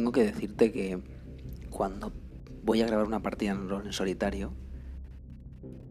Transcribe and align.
tengo 0.00 0.12
que 0.12 0.24
decirte 0.24 0.72
que 0.72 0.98
cuando 1.68 2.10
voy 2.62 2.80
a 2.80 2.86
grabar 2.86 3.06
una 3.06 3.20
partida 3.20 3.50
en 3.50 3.70
en 3.70 3.92
solitario, 3.92 4.54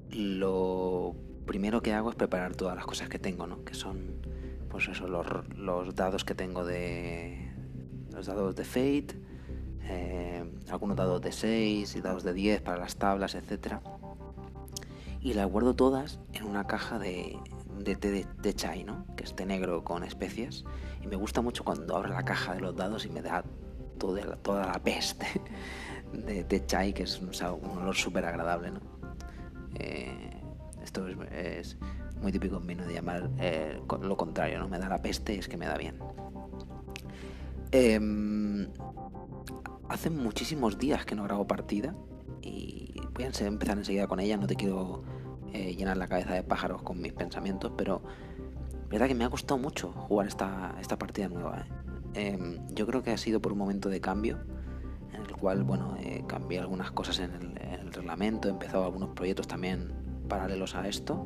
lo 0.10 1.16
primero 1.46 1.84
que 1.84 1.94
hago 1.94 2.10
es 2.10 2.16
preparar 2.16 2.56
todas 2.56 2.76
las 2.76 2.88
cosas 2.88 3.08
que 3.08 3.20
tengo, 3.20 3.46
¿no? 3.46 3.64
Que 3.64 3.76
son, 3.76 4.20
pues 4.68 4.88
eso, 4.88 5.08
los, 5.08 5.96
dados 5.96 6.26
que 6.26 6.34
tengo 6.34 6.66
de... 6.66 7.54
Los 8.12 8.26
dados 8.26 8.56
de 8.56 8.64
Fate, 8.64 9.22
eh, 9.84 10.44
algunos 10.72 10.98
dados 10.98 11.22
de 11.22 11.32
6 11.32 11.96
y 11.96 12.02
dados 12.02 12.24
de 12.24 12.34
10 12.34 12.64
para 12.64 12.78
las 12.78 12.96
tablas, 12.96 13.36
etc. 13.36 13.76
Y 15.22 15.36
las 15.36 15.46
guardo 15.46 15.76
todas 15.76 16.20
en 16.34 16.46
una 16.46 16.66
caja 16.66 16.98
de, 16.98 17.38
de 17.78 17.96
té 17.96 18.26
de, 18.42 18.54
chai, 18.56 18.84
¿no? 18.84 19.06
Que 19.16 19.24
es 19.24 19.36
té 19.36 19.46
negro 19.46 19.84
con 19.84 20.04
especias. 20.04 20.66
Y 21.04 21.06
me 21.06 21.16
gusta 21.16 21.42
mucho 21.42 21.64
cuando 21.64 21.96
abro 21.96 22.10
la 22.10 22.26
caja 22.26 22.56
de 22.56 22.62
los 22.62 22.76
dados 22.76 23.06
y 23.06 23.10
me 23.12 23.22
da 23.22 23.44
toda, 24.00 24.66
la 24.66 24.80
peste 24.82 25.28
de 26.14 26.44
té 26.44 26.66
chai, 26.66 26.94
que 26.94 27.04
es 27.04 27.20
un, 27.22 27.30
olor 27.78 27.96
súper 27.96 28.26
agradable, 28.26 28.72
¿no? 28.72 28.80
Eh, 29.76 30.32
esto 30.82 31.08
es, 31.08 31.78
muy 32.22 32.32
típico 32.32 32.58
en 32.58 32.66
mí, 32.66 32.76
¿no? 32.76 32.86
De 32.86 32.94
llamar 32.94 33.30
eh, 33.38 33.80
lo 34.02 34.18
contrario, 34.18 34.60
¿no? 34.60 34.68
Me 34.68 34.80
da 34.80 34.90
la 34.90 35.02
peste 35.02 35.38
es 35.38 35.48
que 35.48 35.58
me 35.58 35.68
da 35.68 35.78
bien. 35.78 36.00
Em, 37.72 38.68
hace 39.90 40.10
muchísimos 40.10 40.80
días 40.80 41.06
que 41.06 41.16
no 41.16 41.24
grabo 41.24 41.46
partida 41.46 41.96
y 42.42 42.96
voy 43.14 43.26
a 43.26 43.28
empezar 43.28 43.78
enseguida 43.78 44.08
con 44.08 44.20
ella, 44.20 44.38
no 44.38 44.48
te 44.48 44.56
quiero 44.56 45.04
eh, 45.54 45.76
llenar 45.76 45.98
la 45.98 46.08
cabeza 46.08 46.34
de 46.34 46.44
pájaros 46.44 46.82
con 46.82 47.00
mis 47.00 47.14
pensamientos, 47.14 47.72
pero 47.78 48.02
verdad 48.90 49.08
que 49.08 49.16
me 49.16 49.24
ha 49.24 49.30
costado 49.30 49.60
mucho 49.60 49.92
jugar 49.92 50.28
esta, 50.28 50.76
esta 50.80 50.98
partida 50.98 51.30
nueva. 51.30 51.60
¿eh? 51.60 51.79
Em, 52.14 52.60
yo 52.74 52.88
creo 52.88 53.04
que 53.04 53.12
ha 53.12 53.18
sido 53.18 53.42
por 53.42 53.52
un 53.52 53.58
momento 53.58 53.90
de 53.90 54.02
cambio 54.02 54.40
en 55.14 55.22
el 55.22 55.32
cual, 55.34 55.64
bueno, 55.64 55.96
eh, 56.00 56.24
cambié 56.28 56.60
algunas 56.60 56.92
cosas 56.92 57.20
en 57.20 57.32
el, 57.34 57.58
en 57.62 57.80
el, 57.82 57.94
reglamento, 57.94 58.48
he 58.48 58.52
empezado 58.52 58.86
algunos 58.86 59.10
proyectos 59.10 59.48
también 59.48 59.92
paralelos 60.28 60.76
a 60.76 60.88
esto 60.88 61.26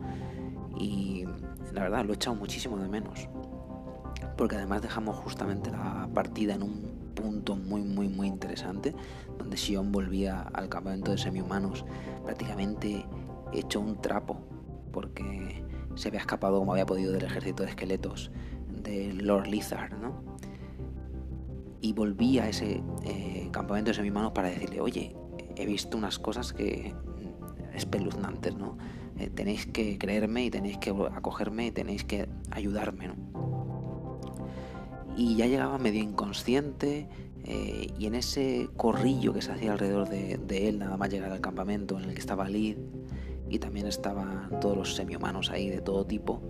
y 0.78 1.26
la 1.73 1.84
verdad 1.84 2.06
lo 2.06 2.14
he 2.14 2.16
echado 2.16 2.36
muchísimo 2.36 2.78
de 2.78 2.88
menos. 2.88 3.28
Porque 4.38 4.56
además 4.56 4.81
dejamos 4.81 5.17
justamente 5.17 5.72
la 5.72 6.09
partida 6.14 6.56
en 6.56 6.64
un 6.64 7.04
punto 7.14 7.56
muy 7.56 7.81
muy 7.81 8.09
muy 8.09 8.28
interesante 8.28 8.95
donde 9.38 9.56
Sion 9.56 9.92
volvía 9.92 10.42
al 10.42 10.67
campamento 10.67 11.11
de 11.11 11.17
semi-humanos 11.17 11.86
prácticamente 12.23 13.06
hecho 13.54 13.80
un 13.80 14.02
trapo 14.02 14.42
porque 14.92 15.64
se 15.95 16.08
había 16.08 16.20
escapado 16.20 16.59
como 16.59 16.73
había 16.73 16.86
podido 16.86 17.11
del 17.11 17.23
ejército 17.23 17.64
de 17.64 17.70
esqueletos 17.70 18.31
de 18.67 19.14
Lord 19.14 19.48
Lizard, 19.48 19.94
¿no? 20.00 20.33
Y 21.84 21.94
volví 21.94 22.39
a 22.39 22.50
ese 22.50 22.81
eh, 23.06 23.50
campamento 23.52 23.92
de 23.92 23.95
semi-humanos 23.95 24.31
para 24.31 24.50
decirle, 24.50 24.81
oye, 24.81 25.16
he 25.56 25.67
visto 25.67 25.95
unas 25.95 26.17
cosas 26.17 26.52
que 26.52 26.95
espeluznantes, 27.76 28.56
¿no? 28.56 28.80
Eh, 29.20 29.30
tenéis 29.30 29.67
que 29.67 30.00
creerme 30.00 30.45
y 30.45 30.50
tenéis 30.50 30.80
que 30.80 30.89
acogerme 30.89 31.67
y 31.67 31.72
tenéis 31.72 32.04
que 32.04 32.28
ayudarme, 32.50 33.09
¿no? 33.09 33.44
y 35.16 35.36
ya 35.36 35.45
llegaba 35.45 35.78
medio 35.78 36.02
inconsciente 36.02 37.08
eh, 37.45 37.88
y 37.98 38.06
en 38.06 38.16
ese 38.16 38.70
corrillo 38.78 39.34
que 39.34 39.42
se 39.42 39.52
hacía 39.52 39.73
alrededor 39.73 40.09
de, 40.09 40.67
él, 40.67 40.80
nada 40.80 40.98
más 40.98 41.09
llegar 41.09 41.31
al 41.31 41.42
campamento 41.42 41.98
en 41.98 42.06
el 42.06 42.14
que 42.14 42.20
estaba 42.20 42.48
Lid 42.48 42.78
y 43.50 43.59
también 43.59 43.88
estaban 43.88 44.59
todos 44.59 44.78
los 44.78 44.95
semi-humanos 44.95 45.52
ahí 45.52 45.70
de 45.70 45.82
todo 45.82 46.05
tipo, 46.05 46.42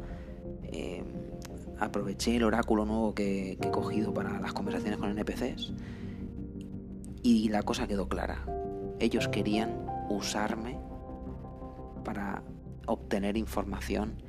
eh, 0.63 1.03
aproveché 1.79 2.35
el 2.35 2.43
oráculo 2.43 2.85
nuevo 2.85 3.13
que, 3.13 3.53
he 3.53 3.71
cogido 3.71 4.13
para 4.13 4.39
las 4.39 4.53
conversaciones 4.53 4.99
con 4.99 5.09
NPCs 5.09 5.73
y 7.23 7.49
la 7.49 7.63
cosa 7.63 7.87
quedó 7.87 8.07
clara. 8.07 8.45
Ellos 8.99 9.27
querían 9.27 9.85
usarme 10.09 10.77
para 12.03 12.43
obtener 12.85 13.37
información 13.37 14.21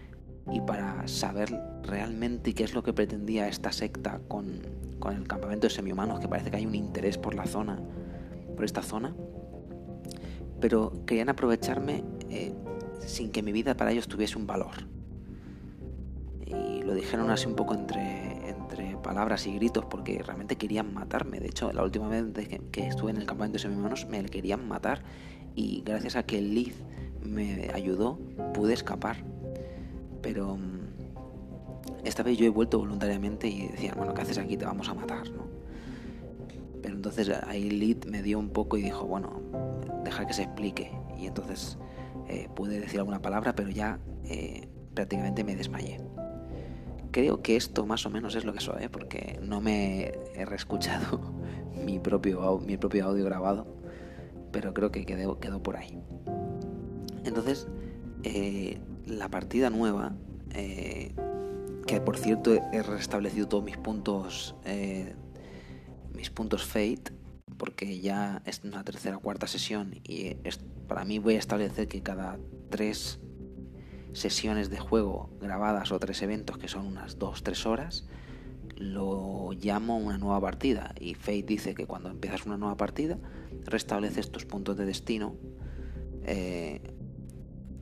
y 0.53 0.61
para 0.61 1.07
saber 1.09 1.51
realmente 1.83 2.55
qué 2.55 2.65
es 2.65 2.75
lo 2.75 2.83
que 2.83 2.93
pretendía 2.93 3.49
esta 3.49 3.73
secta 3.73 4.21
con, 4.29 4.61
el 5.11 5.29
campamento 5.29 5.67
de 5.67 5.71
semi-humanos, 5.71 6.21
que 6.21 6.29
parece 6.29 6.51
que 6.51 6.57
hay 6.57 6.67
un 6.67 6.75
interés 6.75 7.19
por 7.19 7.35
la 7.35 7.47
zona, 7.47 7.79
por 8.55 8.65
esta 8.65 8.83
zona, 8.83 9.15
pero 10.61 11.05
querían 11.05 11.29
aprovecharme 11.29 12.05
eh, 12.31 12.55
sin 13.01 13.31
que 13.31 13.43
mi 13.43 13.53
vida 13.53 13.77
para 13.77 13.93
ellos 13.93 14.09
tuviese 14.09 14.39
un 14.39 14.47
valor. 14.47 14.94
Y 16.47 16.83
lo 16.83 16.95
dijeron 16.95 17.31
así 17.31 17.47
un 17.47 17.55
poco 17.55 17.75
entre, 17.75 18.49
entre 18.49 18.97
palabras 18.99 19.47
y 19.47 19.55
gritos 19.55 19.85
porque 19.87 20.23
realmente 20.23 20.57
querían 20.57 20.93
matarme. 20.93 21.41
De 21.41 21.47
hecho, 21.47 21.73
la 21.73 21.83
última 21.83 22.09
vez 22.09 22.27
que, 22.71 22.87
estuve 22.87 23.11
en 23.11 23.17
el 23.19 23.27
campamento 23.27 23.55
de 23.55 23.61
semi-humanos 23.61 24.07
me 24.07 24.23
querían 24.25 24.67
matar 24.69 25.03
y 25.55 25.83
gracias 25.85 26.17
a 26.17 26.25
que 26.25 26.41
Liz 26.41 26.75
me 27.23 27.71
ayudó 27.73 28.19
pude 28.53 28.75
escapar 28.75 29.25
pero 30.25 30.57
mm, 30.57 32.07
esta 32.07 32.23
vez 32.23 32.39
yo 32.39 32.47
he 32.47 32.49
vuelto 32.49 32.79
voluntariamente 32.79 33.47
y 33.47 33.69
decían, 33.69 33.95
bueno, 33.99 34.15
¿qué 34.15 34.23
haces 34.23 34.39
aquí? 34.39 34.57
Te 34.57 34.65
vamos 34.65 34.89
a 34.89 34.95
matar, 34.95 35.31
¿no? 35.31 35.45
Pero 36.83 36.95
entonces 36.97 37.31
ahí 37.47 37.69
Lid 37.71 38.07
me 38.07 38.23
dio 38.23 38.39
un 38.39 38.49
poco 38.49 38.79
y 38.79 38.83
dijo, 38.83 39.05
bueno, 39.05 39.43
deja 40.03 40.27
que 40.27 40.33
se 40.33 40.45
explique. 40.45 40.91
Y 41.19 41.27
entonces 41.27 41.77
eh, 42.29 42.49
pude 42.55 42.81
decir 42.81 43.01
alguna 43.01 43.21
palabra, 43.21 43.55
pero 43.55 43.69
ya 43.69 43.99
eh, 44.25 44.67
prácticamente 44.95 45.45
me 45.45 45.57
desmayé. 45.57 46.01
Creo 47.15 47.43
que 47.43 47.55
esto 47.55 47.87
más 47.87 48.05
o 48.07 48.11
menos 48.11 48.35
es 48.35 48.45
lo 48.45 48.53
que 48.53 48.59
soy, 48.59 48.83
¿eh? 48.83 48.89
porque 48.89 49.39
no 49.41 49.61
me 49.61 50.15
he 50.35 50.45
reescuchado 50.45 51.21
mi 51.87 52.01
propio, 52.01 52.59
mi 52.59 52.77
propio 52.77 53.05
audio 53.05 53.25
grabado, 53.25 53.69
pero 54.51 54.75
creo 54.75 54.91
que 54.91 55.07
quedó, 55.07 55.39
quedó 55.39 55.63
por 55.63 55.77
ahí. 55.77 55.97
Entonces, 57.25 57.69
eh, 58.25 58.81
la 59.07 59.29
partida 59.29 59.71
nueva, 59.71 60.17
eh, 60.55 61.15
que 61.87 62.01
por 62.01 62.19
cierto 62.19 62.53
he 62.53 62.83
restablecido 62.83 63.47
todos 63.47 63.63
mis 63.63 63.77
puntos, 63.77 64.57
mis 66.13 66.31
puntos 66.31 66.65
Fate, 66.65 67.13
porque 67.57 68.01
ya 68.01 68.43
es 68.45 68.61
una 68.65 68.83
tercera 68.83 69.19
o 69.19 69.21
cuarta 69.21 69.47
sesión 69.47 70.01
y 70.03 70.35
para 70.89 71.05
mí 71.05 71.21
voy 71.21 71.37
a 71.37 71.39
establecer 71.39 71.87
que 71.87 72.03
cada 72.03 72.41
tres 72.71 73.21
sesiones 74.15 74.71
de 74.71 74.79
juego 74.79 75.31
grabadas 75.41 75.93
o 75.93 75.99
tres 75.99 76.23
eventos 76.23 76.59
que 76.59 76.69
son 76.69 76.87
unas 76.87 77.19
dos 77.19 77.43
tres 77.43 77.67
horas 77.67 78.07
lo 78.77 79.53
llamo 79.53 79.99
una 79.99 80.19
nueva 80.19 80.41
partida 80.41 80.95
y 80.99 81.15
Fate 81.15 81.43
dice 81.43 81.75
que 81.75 81.87
cuando 81.87 82.11
empiezas 82.11 82.47
una 82.47 82.57
nueva 82.57 82.77
partida 82.77 83.19
restableces 83.65 84.31
tus 84.31 84.47
puntos 84.47 84.77
de 84.77 84.85
destino 84.85 85.37
eh, 86.25 86.81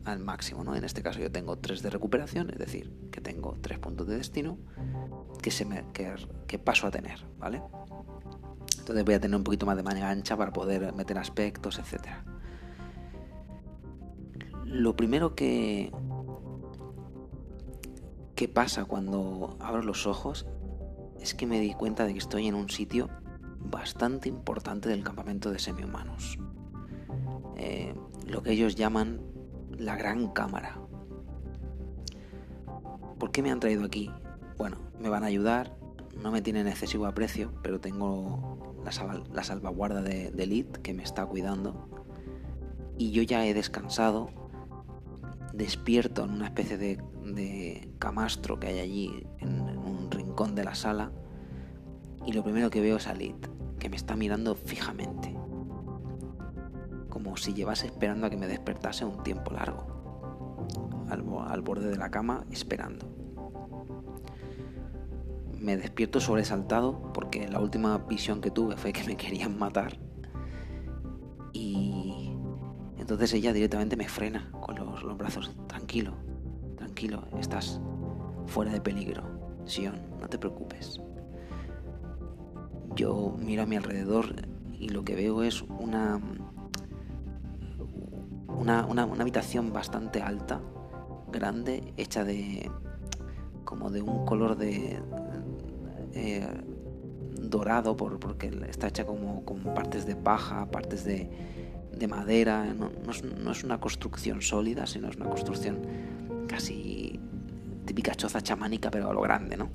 al 0.04 0.18
máximo, 0.18 0.64
¿no? 0.64 0.74
En 0.74 0.84
este 0.84 1.02
caso 1.02 1.20
yo 1.20 1.30
tengo 1.30 1.58
3 1.58 1.82
de 1.82 1.90
recuperación, 1.90 2.50
es 2.50 2.58
decir, 2.58 2.92
que 3.10 3.20
tengo 3.20 3.56
3 3.60 3.78
puntos 3.78 4.06
de 4.08 4.16
destino 4.16 4.58
que, 5.40 5.50
se 5.50 5.64
me, 5.64 5.84
que, 5.92 6.58
paso 6.58 6.86
a 6.86 6.90
tener, 6.90 7.24
¿vale? 7.38 7.62
Entonces 8.78 9.04
voy 9.04 9.14
a 9.14 9.20
tener 9.20 9.36
un 9.36 9.44
poquito 9.44 9.64
más 9.64 9.76
de 9.76 9.82
manga 9.82 10.10
ancha 10.10 10.36
para 10.36 10.52
poder 10.52 10.92
meter 10.94 11.18
aspectos, 11.18 11.78
etc. 11.78 12.08
Lo 14.64 14.96
primero 14.96 15.36
que, 15.36 15.92
que 18.42 18.48
pasa 18.48 18.86
cuando 18.86 19.56
abro 19.60 19.82
los 19.82 20.04
ojos 20.08 20.46
es 21.20 21.32
que 21.32 21.46
me 21.46 21.60
di 21.60 21.74
cuenta 21.74 22.06
de 22.06 22.12
que 22.12 22.18
estoy 22.18 22.48
en 22.48 22.56
un 22.56 22.68
sitio 22.70 23.08
bastante 23.60 24.28
importante 24.28 24.88
del 24.88 25.04
campamento 25.04 25.52
de 25.52 25.60
semi-humanos. 25.60 26.40
Eh, 27.56 27.94
lo 28.26 28.42
que 28.42 28.50
ellos 28.50 28.74
llaman 28.74 29.20
la 29.78 29.94
gran 29.94 30.26
cámara. 30.32 30.76
¿Por 33.20 33.30
qué 33.30 33.42
me 33.42 33.52
han 33.52 33.60
traído 33.60 33.84
aquí? 33.84 34.10
Bueno, 34.58 34.78
me 34.98 35.08
van 35.08 35.22
a 35.22 35.26
ayudar, 35.26 35.76
no 36.20 36.32
me 36.32 36.42
tienen 36.42 36.66
excesivo 36.66 37.06
aprecio, 37.06 37.52
pero 37.62 37.78
tengo 37.78 38.74
la, 38.84 39.44
salvaguarda 39.44 40.02
de, 40.02 40.32
de 40.32 40.66
que 40.82 40.94
me 40.94 41.04
está 41.04 41.24
cuidando. 41.26 41.86
Y 42.98 43.12
yo 43.12 43.22
ya 43.22 43.46
he 43.46 43.54
descansado, 43.54 44.30
despierto 45.54 46.24
en 46.24 46.30
una 46.30 46.46
especie 46.46 46.76
de, 46.76 46.98
camastro 47.98 48.58
que 48.58 48.68
hay 48.68 48.80
allí 48.80 49.26
en, 49.38 49.60
un 49.60 50.10
rincón 50.10 50.54
de 50.54 50.64
la 50.64 50.74
sala. 50.74 51.12
Y 52.26 52.32
lo 52.32 52.42
primero 52.44 52.70
que 52.70 52.80
veo 52.80 52.96
es 52.96 53.08
a 53.08 53.14
Lid, 53.14 53.34
que 53.78 53.88
me 53.88 53.96
está 53.96 54.16
mirando 54.16 54.54
fijamente 54.54 55.36
como 57.12 57.36
si 57.36 57.52
llevase 57.52 57.86
esperando 57.86 58.26
a 58.26 58.30
que 58.30 58.38
me 58.38 58.46
despertase 58.46 59.04
un 59.04 59.22
tiempo 59.22 59.52
largo, 59.52 59.86
al, 61.10 61.60
borde 61.60 61.90
de 61.90 61.96
la 61.96 62.10
cama 62.10 62.44
esperando. 62.50 63.06
Me 65.60 65.76
despierto 65.76 66.20
sobresaltado 66.20 67.12
porque 67.12 67.46
la 67.48 67.60
última 67.60 67.98
visión 67.98 68.40
que 68.40 68.50
tuve 68.50 68.76
fue 68.76 68.92
que 68.92 69.04
me 69.04 69.16
querían 69.16 69.58
matar 69.58 69.98
y 71.52 72.34
entonces 72.96 73.34
ella 73.34 73.52
directamente 73.52 73.96
me 73.96 74.08
frena 74.08 74.50
con 74.50 74.74
los, 74.74 75.02
los 75.02 75.16
brazos. 75.16 75.54
Tranquilo, 75.68 76.14
tranquilo, 76.92 77.24
estás 77.40 77.80
fuera 78.46 78.70
de 78.70 78.80
peligro. 78.80 79.22
Sion, 79.64 79.94
no 80.20 80.28
te 80.28 80.38
preocupes. 80.38 81.00
yo 82.94 83.34
miro 83.38 83.62
a 83.62 83.66
mi 83.66 83.76
alrededor 83.76 84.26
y 84.78 84.90
lo 84.90 85.02
que 85.02 85.14
veo 85.14 85.42
es 85.42 85.62
una, 85.62 86.20
una, 88.48 88.84
una, 88.84 89.02
habitación 89.04 89.72
bastante 89.72 90.20
alta, 90.20 90.60
grande, 91.32 91.94
hecha 91.96 92.24
de 92.24 92.70
como 93.64 93.90
de 93.90 94.02
un 94.02 94.26
color 94.26 94.58
de 94.58 95.00
eh, 96.12 96.46
dorado 97.40 97.96
por, 97.96 98.18
porque 98.18 98.50
está 98.68 98.88
hecha 98.88 99.06
como 99.06 99.46
con 99.46 99.62
partes 99.74 100.04
de 100.04 100.14
paja, 100.14 100.70
partes 100.70 101.04
de, 101.04 101.30
de 101.96 102.06
madera, 102.06 102.74
no, 102.74 102.90
es, 103.50 103.64
una 103.64 103.80
construcción 103.80 104.42
sólida, 104.42 104.86
sino 104.86 105.08
es 105.08 105.16
una 105.16 105.30
construcción 105.30 105.78
casi 106.52 107.18
típica 107.86 108.14
choza 108.14 108.42
chamánica, 108.42 108.90
pero 108.90 109.10
a 109.10 109.14
lo 109.14 109.22
grande, 109.22 109.56
¿no? 109.56 109.70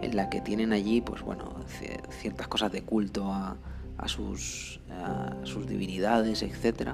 En 0.00 0.14
la 0.14 0.30
que 0.30 0.40
tienen 0.40 0.72
allí, 0.72 1.00
pues 1.00 1.22
bueno, 1.22 1.56
ciertas 2.20 2.46
cosas 2.46 2.70
de 2.70 2.82
culto 2.82 3.32
a, 3.32 3.56
sus, 4.06 4.80
divinidades, 5.66 6.42
etc. 6.42 6.92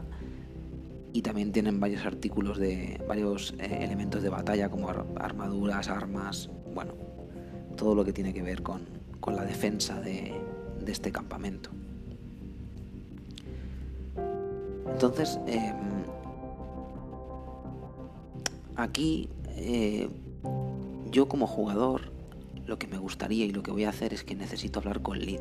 Y 1.12 1.20
también 1.20 1.52
tienen 1.52 1.78
varios 1.78 2.06
artículos 2.06 2.56
de 2.58 2.98
varios 3.06 3.54
eh, 3.58 3.80
elementos 3.82 4.22
de 4.22 4.30
batalla 4.30 4.70
como 4.70 4.88
armaduras, 4.88 5.88
armas, 5.88 6.48
bueno, 6.74 6.94
todo 7.76 7.94
lo 7.94 8.06
que 8.06 8.14
tiene 8.14 8.32
que 8.32 8.42
ver 8.42 8.62
con, 8.62 8.88
la 9.26 9.44
defensa 9.44 10.00
de, 10.00 10.34
de 10.82 10.92
este 10.92 11.12
campamento. 11.12 11.70
Entonces, 14.92 15.38
em, 15.46 15.93
aquí 18.76 19.28
eh, 19.48 20.08
yo 21.10 21.28
como 21.28 21.46
jugador 21.46 22.12
lo 22.66 22.78
que 22.78 22.86
me 22.86 22.98
gustaría 22.98 23.44
y 23.44 23.50
lo 23.50 23.62
que 23.62 23.70
voy 23.70 23.84
a 23.84 23.90
hacer 23.90 24.14
es 24.14 24.24
que 24.24 24.34
necesito 24.34 24.80
hablar 24.80 25.02
con 25.02 25.18
Lid. 25.18 25.40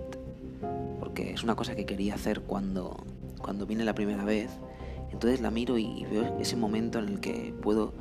Porque 0.99 1.31
es 1.31 1.43
una 1.43 1.55
cosa 1.55 1.75
que 1.75 1.85
quería 1.85 2.15
hacer 2.15 2.41
cuando, 2.41 3.03
cuando 3.41 3.65
vine 3.65 3.83
la 3.83 3.95
primera 3.95 4.23
vez. 4.23 4.49
Entonces 5.11 5.41
la 5.41 5.51
miro 5.51 5.77
y 5.77 6.05
veo 6.05 6.37
ese 6.39 6.55
momento 6.55 6.99
en 6.99 7.09
el 7.09 7.19
que 7.19 7.53
puedo... 7.61 7.93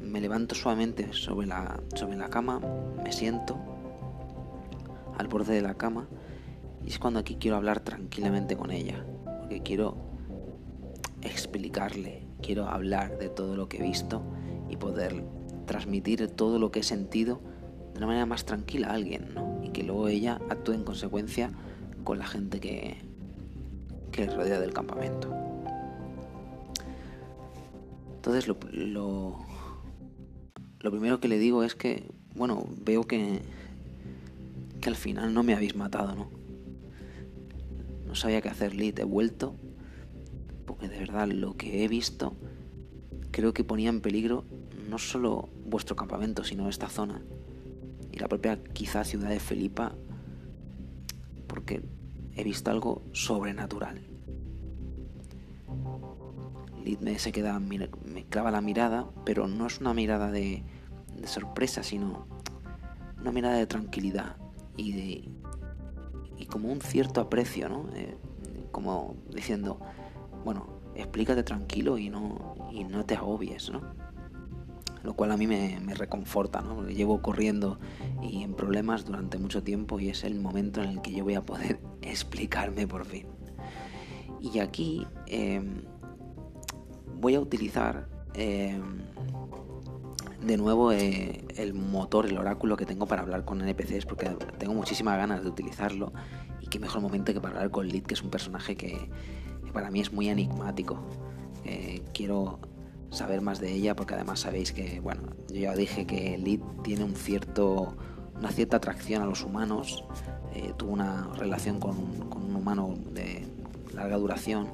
Me 0.00 0.20
levanto 0.20 0.54
suavemente 0.54 1.12
sobre 1.12 1.46
la, 1.46 1.82
sobre 1.94 2.16
la 2.16 2.30
cama, 2.30 2.60
me 3.04 3.12
siento 3.12 3.58
al 5.18 5.28
borde 5.28 5.54
de 5.54 5.60
la 5.60 5.74
cama 5.74 6.08
y 6.84 6.88
es 6.88 6.98
cuando 6.98 7.20
aquí 7.20 7.36
quiero 7.38 7.58
hablar 7.58 7.80
tranquilamente 7.80 8.56
con 8.56 8.70
ella. 8.70 9.04
Porque 9.40 9.60
quiero 9.60 9.96
explicarle, 11.20 12.27
quiero 12.42 12.68
hablar 12.68 13.18
de 13.18 13.28
todo 13.28 13.56
lo 13.56 13.68
que 13.68 13.78
he 13.78 13.82
visto 13.82 14.22
y 14.68 14.76
poder 14.76 15.24
transmitir 15.66 16.26
todo 16.28 16.58
lo 16.58 16.70
que 16.70 16.80
he 16.80 16.82
sentido 16.82 17.40
de 17.92 17.98
una 17.98 18.06
manera 18.06 18.26
más 18.26 18.44
tranquila 18.44 18.88
a 18.88 18.94
alguien, 18.94 19.34
¿no? 19.34 19.60
Y 19.62 19.70
que 19.70 19.82
luego 19.82 20.08
ella 20.08 20.40
actúe 20.48 20.72
en 20.72 20.84
consecuencia 20.84 21.50
con 22.04 22.18
la 22.18 22.26
gente 22.26 22.60
que, 22.60 22.96
que 24.12 24.26
rodea 24.26 24.60
del 24.60 24.72
campamento. 24.72 25.34
Entonces 28.16 28.48
lo, 28.48 28.56
lo, 28.72 29.38
lo, 30.80 30.90
primero 30.90 31.20
que 31.20 31.28
le 31.28 31.38
digo 31.38 31.62
es 31.64 31.74
que, 31.74 32.10
bueno, 32.34 32.66
veo 32.84 33.04
que, 33.04 33.40
que 34.80 34.88
al 34.88 34.96
final 34.96 35.34
no 35.34 35.42
me 35.42 35.54
habéis 35.54 35.76
matado, 35.76 36.14
¿no? 36.14 36.30
No 38.06 38.14
sabía 38.14 38.40
qué 38.40 38.48
hacer, 38.48 38.74
Lit, 38.74 38.98
he 38.98 39.04
vuelto 39.04 39.54
porque 40.68 40.86
de 40.86 40.98
verdad 40.98 41.26
lo 41.28 41.56
que 41.56 41.82
he 41.82 41.88
visto 41.88 42.36
creo 43.30 43.54
que 43.54 43.64
ponía 43.64 43.88
en 43.88 44.02
peligro 44.02 44.44
no 44.90 44.98
solo 44.98 45.48
vuestro 45.64 45.96
campamento, 45.96 46.44
sino 46.44 46.68
esta 46.68 46.90
zona 46.90 47.22
y 48.12 48.18
la 48.18 48.28
propia 48.28 48.62
quizá 48.62 49.02
ciudad 49.02 49.30
de 49.30 49.40
Felipa, 49.40 49.94
porque 51.46 51.82
he 52.36 52.44
visto 52.44 52.70
algo 52.70 53.02
sobrenatural. 53.12 54.02
Lid 56.84 56.98
me 57.00 57.18
se 57.18 57.32
queda, 57.32 57.58
me 57.58 57.88
clava 58.28 58.50
la 58.50 58.60
mirada, 58.60 59.06
pero 59.24 59.48
no 59.48 59.66
es 59.66 59.80
una 59.80 59.94
mirada 59.94 60.30
de, 60.30 60.64
sorpresa, 61.24 61.82
sino 61.82 62.26
una 63.20 63.32
mirada 63.32 63.56
de 63.56 63.66
tranquilidad 63.66 64.36
y 64.76 64.92
de 64.92 65.28
y 66.36 66.46
como 66.46 66.70
un 66.70 66.80
cierto 66.80 67.20
aprecio, 67.20 67.68
¿no? 67.68 67.88
Eh, 67.94 68.16
como 68.70 69.16
diciendo, 69.34 69.80
bueno, 70.44 70.80
explícate 70.94 71.42
tranquilo 71.42 71.98
y 71.98 72.10
no, 72.10 72.68
y 72.72 72.84
no 72.84 73.04
te 73.04 73.14
agobies, 73.14 73.70
¿no? 73.70 73.82
Lo 75.02 75.14
cual 75.14 75.30
a 75.30 75.36
mí 75.36 75.46
me, 75.46 75.78
reconforta, 75.94 76.60
¿no? 76.60 76.86
llevo 76.88 77.22
corriendo 77.22 77.78
y 78.20 78.42
en 78.42 78.54
problemas 78.54 79.04
durante 79.04 79.38
mucho 79.38 79.62
tiempo 79.62 80.00
y 80.00 80.08
es 80.08 80.24
el 80.24 80.40
momento 80.40 80.82
en 80.82 80.90
el 80.90 81.02
que 81.02 81.12
yo 81.12 81.24
voy 81.24 81.34
a 81.34 81.42
poder 81.42 81.80
explicarme 82.02 82.86
por 82.86 83.04
fin. 83.04 83.26
Y 84.40 84.58
aquí 84.58 85.06
em, 85.26 85.82
voy 87.20 87.36
a 87.36 87.40
utilizar 87.40 88.08
em, 88.34 88.98
de 90.42 90.56
nuevo 90.56 90.92
eh, 90.92 91.44
el 91.56 91.74
motor, 91.74 92.26
el 92.26 92.36
oráculo 92.36 92.76
que 92.76 92.86
tengo 92.86 93.06
para 93.06 93.22
hablar 93.22 93.44
con 93.44 93.60
NPCs, 93.60 94.04
porque 94.04 94.26
tengo 94.58 94.74
muchísimas 94.74 95.16
ganas 95.16 95.42
de 95.42 95.48
utilizarlo. 95.48 96.12
Y 96.60 96.66
qué 96.66 96.78
mejor 96.78 97.00
momento 97.00 97.32
que 97.32 97.40
para 97.40 97.54
hablar 97.54 97.70
con 97.70 97.88
Lid, 97.88 98.04
que 98.04 98.14
es 98.14 98.22
un 98.22 98.30
personaje 98.30 98.76
que, 98.76 99.08
para 99.72 99.90
mí 99.90 100.00
es 100.00 100.12
muy 100.12 100.28
enigmático. 100.28 100.98
Eh, 101.64 102.02
quiero 102.14 102.58
saber 103.10 103.40
más 103.40 103.60
de 103.60 103.72
ella 103.72 103.96
porque 103.96 104.14
además 104.14 104.40
sabéis 104.40 104.72
que, 104.72 105.00
bueno, 105.00 105.22
yo 105.48 105.60
ya 105.60 105.74
dije 105.74 106.06
que 106.06 106.36
Lid 106.38 106.60
tiene 106.82 107.04
un 107.04 107.14
cierto, 107.14 107.96
una 108.36 108.50
cierta 108.50 108.76
atracción 108.78 109.22
a 109.22 109.26
los 109.26 109.42
humanos, 109.42 110.04
eh, 110.54 110.72
tuvo 110.76 110.92
una 110.92 111.28
relación 111.34 111.80
con, 111.80 111.96
un 111.96 112.56
humano 112.56 112.94
de 113.12 113.46
larga 113.94 114.16
duración, 114.16 114.68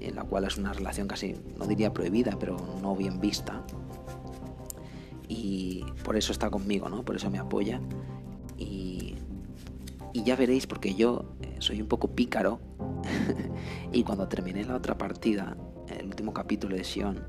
en 0.00 0.16
la 0.16 0.24
cual 0.24 0.44
es 0.44 0.56
una 0.56 0.72
relación 0.72 1.08
casi, 1.08 1.36
no 1.58 1.66
diría 1.66 1.92
prohibida, 1.92 2.36
pero 2.38 2.56
no 2.82 2.94
bien 2.94 3.20
vista. 3.20 3.62
Y 5.28 5.84
por 6.04 6.16
eso 6.16 6.32
está 6.32 6.50
conmigo, 6.50 6.88
¿no? 6.88 7.04
Por 7.04 7.16
eso 7.16 7.30
me 7.30 7.38
apoya. 7.38 7.80
Y, 8.58 9.16
y 10.12 10.22
ya 10.22 10.36
veréis, 10.36 10.66
porque 10.66 10.94
yo 10.94 11.24
eh, 11.40 11.56
soy 11.60 11.80
un 11.80 11.88
poco 11.88 12.08
pícaro 12.08 12.60
y 13.92 14.02
cuando 14.02 14.28
terminé 14.28 14.64
la 14.64 14.76
otra 14.76 14.96
partida, 14.96 15.56
el 15.88 16.06
último 16.06 16.32
capítulo 16.32 16.76
de 16.76 16.84
Sion, 16.84 17.22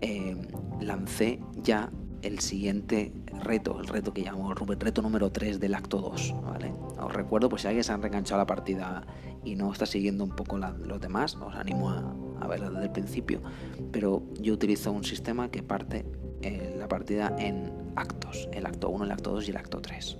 eh, 0.00 0.36
lancé 0.80 1.40
ya 1.62 1.90
el 2.22 2.40
siguiente 2.40 3.12
reto, 3.42 3.80
el 3.80 3.86
reto 3.86 4.12
que 4.12 4.22
llamo 4.22 4.52
el 4.52 4.80
reto 4.80 5.02
número 5.02 5.30
3 5.30 5.58
del 5.58 5.74
acto 5.74 5.98
2, 5.98 6.34
¿vale? 6.42 6.74
Os 6.98 7.12
recuerdo, 7.12 7.48
pues 7.48 7.62
si 7.62 7.68
alguien 7.68 7.84
se 7.84 7.92
ha 7.92 7.96
reenganchado 7.96 8.38
la 8.38 8.46
partida 8.46 9.06
y 9.44 9.56
no 9.56 9.72
está 9.72 9.86
siguiendo 9.86 10.24
un 10.24 10.36
poco 10.36 10.58
los 10.58 11.00
demás, 11.00 11.36
os 11.36 11.54
animo 11.54 11.90
a, 11.90 12.14
a 12.40 12.46
verlo 12.46 12.70
desde 12.70 12.84
el 12.84 12.92
principio, 12.92 13.40
pero 13.90 14.22
yo 14.38 14.52
utilizo 14.52 14.92
un 14.92 15.04
sistema 15.04 15.50
que 15.50 15.62
parte 15.62 16.04
eh, 16.42 16.74
la 16.78 16.88
partida 16.88 17.34
en 17.38 17.70
actos, 17.96 18.48
el 18.52 18.64
acto 18.64 18.88
1, 18.88 19.04
el 19.04 19.10
acto 19.10 19.32
2 19.32 19.48
y 19.48 19.50
el 19.50 19.56
acto 19.58 19.80
3. 19.80 20.16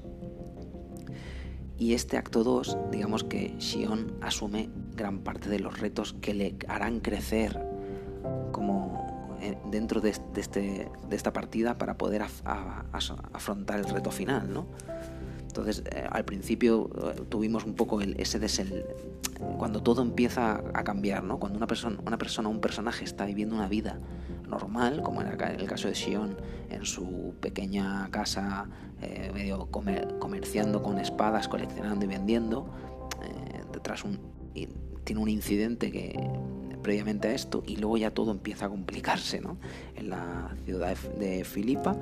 Y 1.78 1.94
este 1.94 2.18
acto 2.18 2.44
2, 2.44 2.76
digamos 2.90 3.24
que 3.24 3.54
Shion 3.58 4.12
asume 4.20 4.68
gran 5.00 5.20
parte 5.20 5.48
de 5.48 5.58
los 5.58 5.80
retos 5.80 6.14
que 6.20 6.34
le 6.34 6.56
harán 6.68 7.00
crecer 7.00 7.58
como 8.52 9.36
eh, 9.40 9.56
dentro 9.70 10.02
de, 10.02 10.10
este, 10.10 10.90
de 11.08 11.16
esta 11.16 11.32
partida 11.32 11.78
para 11.78 11.96
poder 11.96 12.22
afrontar 12.22 13.78
el 13.78 13.86
reto 13.86 14.10
final, 14.10 14.52
¿no? 14.52 14.66
Entonces, 15.40 15.82
eh, 15.90 16.06
al 16.10 16.26
principio 16.26 16.90
eh, 17.02 17.22
tuvimos 17.28 17.64
un 17.64 17.74
poco 17.74 18.02
el, 18.02 18.20
ese 18.20 18.38
desel, 18.38 18.84
cuando 19.56 19.82
todo 19.82 20.02
empieza 20.02 20.62
a 20.74 20.84
cambiar, 20.84 21.24
¿no? 21.24 21.38
Cuando 21.38 21.56
una 21.56 21.66
persona, 21.66 21.98
una 22.06 22.18
persona, 22.18 22.50
un 22.50 22.60
personaje 22.60 23.04
está 23.04 23.24
viviendo 23.24 23.56
una 23.56 23.68
vida 23.68 23.98
normal, 24.46 25.00
como 25.00 25.22
en 25.22 25.28
el, 25.28 25.66
caso 25.66 25.88
de 25.88 25.94
Sion, 25.94 26.36
en 26.68 26.84
su 26.84 27.34
pequeña 27.40 28.10
casa, 28.10 28.68
medio 29.32 29.70
comerciando 29.70 30.82
con 30.82 30.98
espadas, 30.98 31.48
coleccionando 31.48 32.04
y 32.04 32.08
vendiendo, 32.08 32.68
detrás 33.72 34.04
un, 34.04 34.18
tiene 35.04 35.20
un 35.20 35.28
incidente 35.28 35.90
que 35.90 36.14
previamente 36.82 37.28
a 37.28 37.34
esto 37.34 37.62
y 37.66 37.76
luego 37.76 37.96
ya 37.96 38.10
todo 38.10 38.30
empieza 38.30 38.66
a 38.66 38.68
complicarse 38.68 39.40
¿no? 39.40 39.58
en 39.96 40.10
la 40.10 40.54
ciudad 40.64 40.96
de, 41.18 41.44
Filipa 41.44 41.96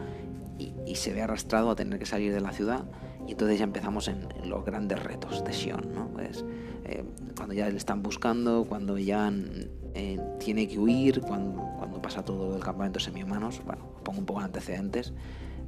y, 0.58 0.94
se 0.96 1.12
ve 1.12 1.22
arrastrado 1.22 1.70
a 1.70 1.76
tener 1.76 1.98
que 1.98 2.06
salir 2.06 2.32
de 2.32 2.40
la 2.40 2.52
ciudad 2.52 2.84
y 3.26 3.32
entonces 3.32 3.58
ya 3.58 3.64
empezamos 3.64 4.08
en, 4.08 4.26
los 4.44 4.64
grandes 4.64 5.02
retos 5.02 5.44
de 5.44 5.52
Sion, 5.52 5.92
¿no? 5.94 6.08
Pues, 6.08 6.44
eh, 6.84 7.04
cuando 7.36 7.54
ya 7.54 7.68
le 7.68 7.76
están 7.76 8.02
buscando, 8.02 8.64
cuando 8.66 8.96
ya 8.96 9.30
eh, 9.94 10.18
tiene 10.40 10.66
que 10.66 10.78
huir, 10.78 11.20
cuando, 11.20 11.62
cuando 11.78 12.00
pasa 12.00 12.24
todo 12.24 12.56
el 12.56 12.62
campamento 12.62 12.98
semi-humanos, 12.98 13.60
bueno, 13.66 13.82
pongo 14.02 14.20
un 14.20 14.26
poco 14.26 14.40
de 14.40 14.46
antecedentes. 14.46 15.12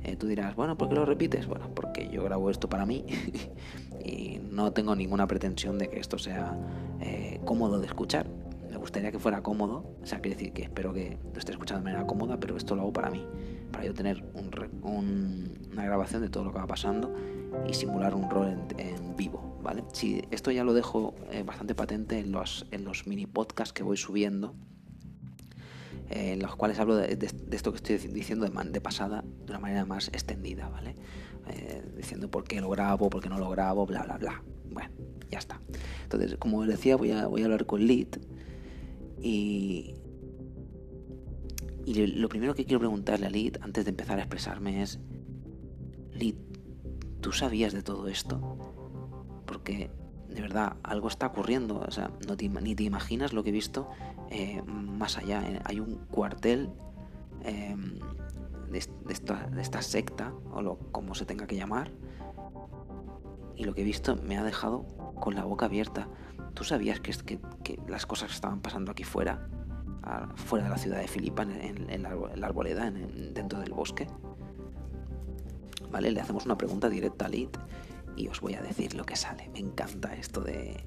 Eh, 0.05 0.17
tú 0.17 0.27
dirás, 0.27 0.57
bueno, 0.57 0.77
¿por 0.77 0.89
qué 0.89 0.95
lo 0.95 1.05
repites? 1.05 1.47
Bueno, 1.47 1.71
porque 1.75 2.09
yo 2.09 2.25
grabo 2.25 2.51
esto 2.51 2.69
para 2.69 2.87
mí 2.87 3.05
y 4.05 4.41
no 4.51 4.73
tengo 4.73 4.97
ninguna 4.97 5.27
pretensión 5.27 5.79
de 5.79 5.89
que 5.89 6.01
esto 6.01 6.19
sea 6.19 6.57
cómodo 7.45 7.81
de 7.81 7.87
escuchar. 7.87 8.27
Me 8.71 8.77
gustaría 8.77 9.11
que 9.11 9.19
fuera 9.19 9.43
cómodo, 9.43 9.97
o 10.03 10.07
sea, 10.07 10.21
quiere 10.21 10.37
decir 10.37 10.53
que 10.53 10.63
espero 10.63 10.93
que 10.93 11.19
lo 11.33 11.39
esté 11.39 11.53
escuchando 11.53 11.81
de 11.81 11.85
manera 11.85 12.07
cómoda, 12.07 12.39
pero 12.39 12.57
esto 12.57 12.77
lo 12.77 12.83
hago 12.83 12.93
para 12.93 13.11
mí, 13.11 13.27
para 13.73 13.85
yo 13.85 13.93
tener 13.93 14.25
una 14.83 15.85
grabación 15.85 16.23
de 16.23 16.29
todo 16.29 16.45
lo 16.45 16.53
que 16.53 16.59
va 16.59 16.67
pasando 16.67 17.13
y 17.69 17.75
simular 17.75 18.15
un 18.15 18.31
rol 18.31 18.57
en, 18.79 19.17
vivo, 19.17 19.59
¿vale? 19.63 19.83
Esto 20.31 20.51
ya 20.51 20.65
lo 20.65 20.73
dejo 20.73 21.15
eh, 21.31 21.43
bastante 21.43 21.75
patente 21.75 22.19
en 22.19 22.33
los, 22.33 22.67
en 22.71 22.85
los 22.85 23.07
mini 23.07 23.27
podcasts 23.27 23.73
que 23.73 23.83
voy 23.83 23.97
subiendo, 23.97 24.55
eh, 26.11 26.33
en 26.33 26.43
los 26.43 26.57
cuales 26.57 26.79
hablo 26.81 26.97
de, 26.97 27.17
esto 27.53 27.71
que 27.71 27.77
estoy 27.77 27.97
diciendo 28.13 28.49
de, 28.49 28.81
pasada 28.81 29.23
de 29.23 29.53
una 29.53 29.61
manera 29.61 29.85
más 29.85 30.09
extendida, 30.09 30.69
¿vale? 30.69 30.97
Eh, 31.49 31.83
diciendo 31.97 32.31
por 32.31 32.45
qué 32.45 32.61
lo 32.61 32.69
grabo, 32.69 33.09
por 33.09 33.23
qué 33.23 33.29
no 33.29 33.39
lo 33.39 33.49
grabo, 33.49 33.87
bla, 33.87 34.03
bla, 34.03 34.19
bla. 34.19 34.43
Bueno, 34.71 34.91
ya 35.31 35.39
está. 35.39 35.61
Entonces, 36.03 36.37
como 36.37 36.59
os 36.59 36.67
decía, 36.67 36.97
voy 36.97 37.13
a, 37.13 37.23
hablar 37.23 37.65
con 37.65 37.87
Lid 37.87 38.09
y, 39.23 39.95
y 41.87 42.07
lo 42.07 42.29
primero 42.29 42.55
que 42.55 42.65
quiero 42.65 42.81
preguntarle 42.81 43.27
a 43.27 43.31
Lid 43.31 43.57
antes 43.61 43.85
de 43.85 43.91
empezar 43.91 44.19
a 44.19 44.23
expresarme 44.23 44.83
es, 44.83 44.99
Lid, 46.13 46.35
¿tú 47.21 47.31
sabías 47.33 47.73
de 47.73 47.83
todo 47.83 48.09
esto? 48.09 48.59
Porque 49.47 49.91
de 50.31 50.41
verdad 50.41 50.77
algo 50.83 51.09
está 51.09 51.27
ocurriendo, 51.27 51.81
o 51.87 51.91
sea, 51.91 52.11
no 52.27 52.37
ni 52.61 52.75
te 52.75 52.85
imaginas 52.85 53.33
lo 53.33 53.43
que 53.43 53.51
he 53.51 53.53
visto 53.53 53.89
eh, 54.31 54.63
más 54.63 55.19
allá. 55.19 55.43
Eh, 55.49 55.61
hay 55.65 55.81
un 55.81 55.97
cuartel 56.11 56.71
em, 57.43 57.99
de, 58.71 58.79
esta, 59.59 59.83
secta, 59.83 60.33
o 60.53 60.63
lo, 60.63 60.79
como 60.93 61.15
se 61.15 61.25
tenga 61.25 61.47
que 61.47 61.57
llamar, 61.57 61.91
y 63.57 63.65
lo 63.65 63.75
que 63.75 63.83
he 63.83 63.85
visto 63.85 64.17
me 64.17 64.39
ha 64.39 64.45
dejado 64.45 64.87
con 65.21 65.35
la 65.35 65.45
boca 65.45 65.67
abierta. 65.67 66.09
¿Tú 66.55 66.65
sabías 66.65 67.01
que, 67.01 67.41
las 67.89 68.07
cosas 68.07 68.33
estaban 68.33 68.61
pasando 68.61 68.93
aquí 68.93 69.05
fuera? 69.05 69.49
fuera 70.35 70.65
de 70.65 70.71
la 70.71 70.79
ciudad 70.79 70.99
de 70.99 71.07
Filipa, 71.07 71.43
en, 71.43 72.03
la, 72.03 72.47
arboleda, 72.47 72.91
dentro 72.91 73.61
del 73.61 73.73
bosque. 73.73 74.09
¿Vale? 75.93 76.11
Le 76.11 76.21
hacemos 76.21 76.47
una 76.47 76.57
pregunta 76.57 76.89
directa 76.89 77.27
a 77.27 77.29
Lid 77.29 77.49
y 78.17 78.29
os 78.29 78.41
voy 78.41 78.55
a 78.55 78.63
decir 78.63 78.95
lo 78.95 79.05
que 79.05 79.17
sale. 79.17 79.49
Me 79.53 79.61
encanta 79.61 80.15
esto 80.15 80.41
de, 80.41 80.85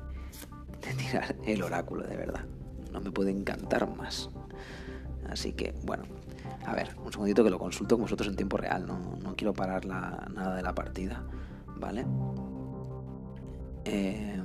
tirar 0.97 1.35
el 1.45 1.63
oráculo, 1.63 2.03
de 2.03 2.15
verdad. 2.15 2.45
No 2.91 3.01
me 3.01 3.11
puede 3.11 3.31
encantar 3.31 3.89
más. 3.95 4.29
Así 5.29 5.53
que, 5.53 5.73
bueno, 5.83 6.03
a 6.65 6.73
ver, 6.73 6.95
un 7.03 7.11
segundito 7.11 7.43
que 7.43 7.49
lo 7.49 7.59
consulto 7.59 7.95
con 7.95 8.03
vosotros 8.03 8.27
en 8.29 8.35
tiempo 8.35 8.57
real. 8.57 8.85
No, 8.85 9.35
quiero 9.35 9.53
parar 9.53 9.85
nada 9.85 10.55
de 10.55 10.61
la 10.61 10.75
partida, 10.75 11.23
¿vale? 11.77 12.05
Eh, 13.85 14.41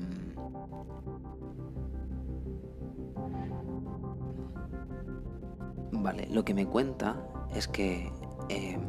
Vale, 6.01 6.29
lo 6.31 6.45
que 6.45 6.55
me 6.55 6.65
cuenta 6.65 7.17
es 7.55 7.67
que 7.67 8.11
em, 8.49 8.81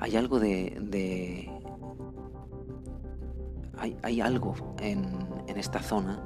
hay 0.00 0.16
algo 0.16 0.40
de... 0.40 1.51
hay, 4.02 4.20
algo 4.20 4.54
en, 4.80 5.56
esta 5.56 5.80
zona, 5.80 6.22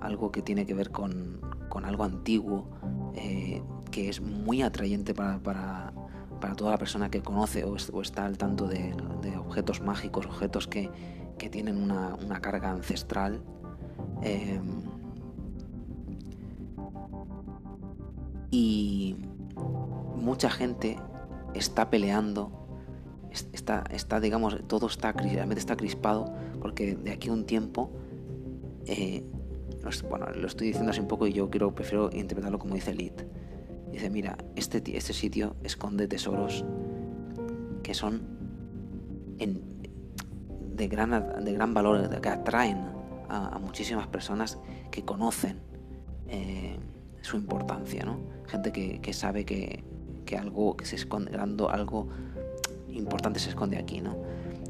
algo 0.00 0.32
que 0.32 0.42
tiene 0.42 0.66
que 0.66 0.74
ver 0.74 0.90
con, 0.90 1.40
algo 1.84 2.04
antiguo, 2.04 2.68
eh, 3.14 3.62
que 3.90 4.08
es 4.08 4.20
muy 4.20 4.62
atrayente 4.62 5.14
para, 5.14 5.92
toda 6.56 6.72
la 6.72 6.78
persona 6.78 7.10
que 7.10 7.22
conoce 7.22 7.64
o, 7.64 7.76
está 7.76 8.24
al 8.24 8.38
tanto 8.38 8.66
de, 8.66 8.94
objetos 9.38 9.80
mágicos, 9.80 10.26
objetos 10.26 10.66
que, 10.66 10.90
tienen 11.50 11.76
una, 11.76 12.40
carga 12.40 12.70
ancestral. 12.70 13.42
Em, 14.22 14.82
y 18.50 19.16
mucha 20.16 20.50
gente 20.50 20.98
está 21.54 21.88
peleando, 21.88 22.52
está, 23.52 23.84
está 23.90 24.20
digamos, 24.20 24.56
todo 24.66 24.86
está, 24.86 25.12
realmente 25.12 25.60
está 25.60 25.76
crispado, 25.76 26.34
porque 26.60 26.96
de 26.96 27.12
aquí 27.12 27.28
a 27.28 27.32
un 27.32 27.44
tiempo, 27.44 27.90
eh, 28.86 29.24
bueno, 30.08 30.26
lo 30.30 30.46
estoy 30.46 30.68
diciendo 30.68 30.90
así 30.90 31.00
un 31.00 31.08
poco 31.08 31.26
y 31.26 31.32
yo 31.32 31.50
quiero, 31.50 31.74
prefiero 31.74 32.10
interpretarlo 32.12 32.58
como 32.58 32.74
dice 32.74 32.94
Lit. 32.94 33.22
Dice, 33.90 34.10
mira, 34.10 34.38
este, 34.54 34.82
este 34.96 35.12
sitio 35.12 35.56
esconde 35.64 36.06
tesoros 36.06 36.64
que 37.82 37.94
son 37.94 38.22
de, 39.38 40.88
gran, 40.88 41.44
de 41.44 41.52
gran 41.52 41.74
valor, 41.74 42.20
que 42.20 42.28
atraen 42.28 42.78
a, 43.28 43.58
muchísimas 43.58 44.06
personas 44.06 44.58
que 44.90 45.04
conocen 45.04 45.60
eh, 46.28 46.78
su 47.22 47.36
importancia, 47.36 48.04
¿no? 48.04 48.18
Gente 48.46 48.72
que, 48.72 49.12
sabe 49.12 49.44
que, 49.44 49.84
algo 50.38 50.76
que 50.76 50.86
se 50.86 50.96
esconde, 50.96 51.36
algo 51.36 52.08
importante 52.88 53.40
se 53.40 53.50
esconde 53.50 53.78
aquí, 53.78 54.00
¿no? 54.00 54.16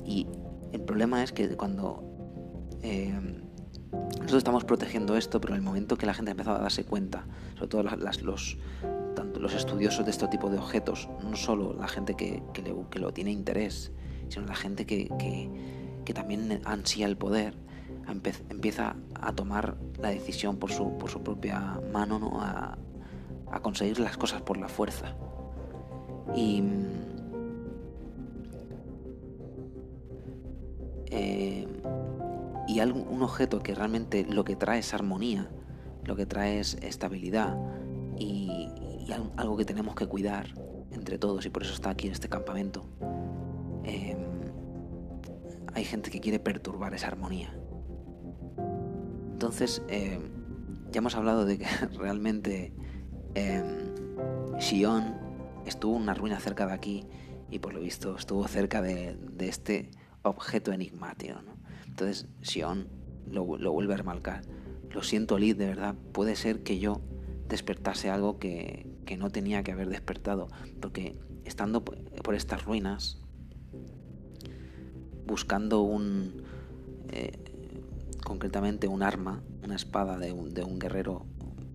Y 0.05 0.27
el 0.73 0.81
problema 0.81 1.23
es 1.23 1.33
que 1.33 1.57
cuando 1.57 2.03
eh, 2.83 3.13
nosotros 3.93 4.39
estamos 4.39 4.65
protegiendo 4.65 5.17
esto, 5.17 5.41
pero 5.41 5.55
en 5.55 5.59
el 5.61 5.65
momento 5.65 5.97
que 5.97 6.07
la 6.07 6.15
gente 6.15 6.31
ha 6.31 6.33
empezado 6.33 6.59
a 6.59 6.61
darse 6.61 6.85
cuenta, 6.85 7.27
sobre 7.55 7.69
todo 7.69 7.83
las, 7.83 8.23
los, 8.23 8.59
tanto 9.15 9.41
los 9.41 9.55
estudiosos 9.55 10.05
de 10.05 10.11
este 10.11 10.29
tipo 10.29 10.51
de 10.51 10.59
objetos, 10.59 11.09
no 11.23 11.37
solo 11.37 11.75
la 11.75 11.89
gente 11.89 12.15
que, 12.15 12.43
que, 12.53 12.99
lo 12.99 13.13
tiene 13.13 13.33
interés, 13.33 13.93
sino 14.29 14.47
la 14.47 14.55
gente 14.55 14.87
que, 14.87 15.09
que 16.05 16.15
también 16.15 16.61
ansía 16.65 17.07
el 17.07 17.17
poder, 17.17 17.55
empieza 18.49 18.97
a 19.15 19.33
tomar 19.33 19.77
la 19.99 20.11
decisión 20.11 20.57
por 20.57 20.73
su, 20.73 20.97
por 20.99 21.11
su 21.11 21.23
propia 21.23 21.81
mano, 21.93 22.19
¿no? 22.19 22.41
a, 22.41 22.77
conseguir 23.63 23.99
las 23.99 24.17
cosas 24.17 24.43
por 24.43 24.57
la 24.57 24.69
fuerza. 24.69 25.15
Y, 26.35 26.63
eh, 31.11 31.67
y 32.69 32.81
un 32.81 33.23
objeto 33.23 33.61
que 33.61 33.75
realmente 33.75 34.25
lo 34.25 34.45
que 34.45 34.57
trae 34.57 34.79
es 34.79 34.95
armonía, 34.95 35.51
lo 36.05 36.17
que 36.17 36.27
trae 36.27 36.61
es 36.61 36.75
estabilidad 36.83 37.57
y, 38.19 38.69
algo 39.37 39.57
que 39.57 39.65
tenemos 39.65 39.97
que 39.97 40.07
cuidar 40.07 40.55
entre 40.93 41.19
todos 41.19 41.45
y 41.45 41.51
por 41.51 41.65
eso 41.65 41.75
está 41.75 41.91
aquí 41.91 42.07
en 42.07 42.13
este 42.13 42.29
campamento. 42.29 42.85
Eh, 43.83 44.17
hay 45.75 45.85
gente 45.85 46.11
que 46.11 46.21
quiere 46.21 46.39
perturbar 46.39 46.95
esa 46.95 47.09
armonía 47.09 47.53
entonces, 49.41 49.83
eh, 49.89 50.21
ya 50.93 50.99
hemos 50.99 51.15
hablado 51.15 51.47
de 51.47 51.57
que 51.57 51.65
realmente 51.99 52.75
eh, 53.35 53.65
Sion 54.59 55.15
estuvo 55.65 55.97
en 55.97 56.03
una 56.03 56.13
ruina 56.13 56.39
cerca 56.39 56.67
de 56.67 56.75
aquí 56.75 57.07
y 57.51 57.59
por 57.59 57.73
lo 57.73 57.81
visto 57.81 58.17
estuvo 58.17 58.47
cerca 58.49 58.83
de, 58.83 59.17
este 59.39 59.91
objeto 60.23 60.73
enigmático. 60.73 61.39
Entonces, 61.87 62.27
Sion 62.43 62.89
lo, 63.27 63.45
vuelve 63.45 63.95
a 63.95 63.97
remarcar. 63.97 64.43
Lo 64.91 65.03
siento, 65.03 65.39
Lid, 65.39 65.57
de 65.57 65.67
verdad, 65.67 65.95
puede 66.13 66.37
ser 66.37 66.63
que 66.63 66.79
yo 66.79 67.01
despertase 67.49 68.11
algo 68.11 68.39
que, 68.39 68.89
no 69.19 69.31
tenía 69.31 69.65
que 69.65 69.73
haber 69.73 69.89
despertado, 69.89 70.47
porque 70.81 71.19
estando 71.45 71.85
por 71.85 72.37
estas 72.37 72.65
ruinas, 72.65 73.21
buscando 75.27 75.83
un, 75.83 76.43
eh, 77.09 77.33
concretamente 78.25 78.89
un 78.89 79.03
arma, 79.03 79.43
una 79.65 79.77
espada 79.77 80.19
de 80.19 80.33
un, 80.33 80.79
guerrero 80.79 81.25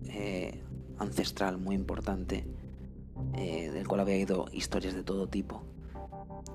eh, 0.04 0.62
ancestral 0.98 1.58
muy 1.58 1.74
importante, 1.74 2.46
eh, 3.34 3.70
del 3.70 3.86
cual 3.88 4.00
había 4.00 4.18
ido 4.18 4.46
historias 4.52 4.94
de 4.94 5.02
todo 5.02 5.28
tipo. 5.28 5.64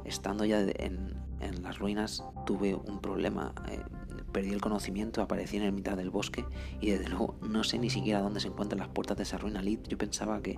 Estando 0.05 0.45
ya 0.45 0.61
en, 0.61 1.15
las 1.61 1.79
ruinas 1.79 2.23
tuve 2.45 2.75
un 2.75 2.99
problema, 2.99 3.53
eh, 3.69 3.79
perdí 4.31 4.51
el 4.51 4.61
conocimiento, 4.61 5.21
aparecí 5.21 5.57
en 5.57 5.63
el 5.63 5.71
mitad 5.71 5.97
del 5.97 6.09
bosque 6.09 6.45
y 6.79 6.91
desde 6.91 7.09
luego 7.09 7.35
no 7.41 7.63
sé 7.63 7.79
ni 7.79 7.89
siquiera 7.89 8.21
dónde 8.21 8.39
se 8.39 8.47
encuentran 8.47 8.79
las 8.79 8.89
puertas 8.89 9.17
de 9.17 9.23
esa 9.23 9.37
ruina 9.37 9.61
Lid. 9.61 9.79
Yo 9.87 9.97
pensaba 9.97 10.41
que 10.41 10.57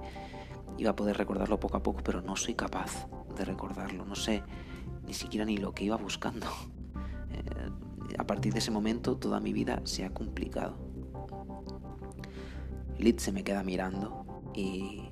iba 0.78 0.92
a 0.92 0.96
poder 0.96 1.18
recordarlo 1.18 1.60
poco 1.60 1.78
a 1.78 1.84
poco, 1.84 2.02
pero 2.04 2.22
no 2.22 2.36
soy 2.36 2.56
capaz 2.56 3.08
de 3.36 3.46
recordarlo, 3.46 4.06
no 4.06 4.16
sé 4.16 4.44
ni 5.06 5.13
siquiera 5.13 5.46
ni 5.46 5.58
lo 5.58 5.74
que 5.74 5.84
iba 5.86 5.98
buscando 5.98 6.48
a 8.18 8.25
partir 8.25 8.54
de 8.54 8.60
ese 8.60 8.72
momento 8.72 9.18
toda 9.18 9.40
mi 9.40 9.54
vida 9.54 9.82
se 9.86 10.06
ha 10.06 10.13
complicado. 10.13 10.78
Lid 12.98 13.18
se 13.18 13.32
me 13.32 13.44
queda 13.44 13.63
mirando 13.63 14.25
y... 14.54 15.10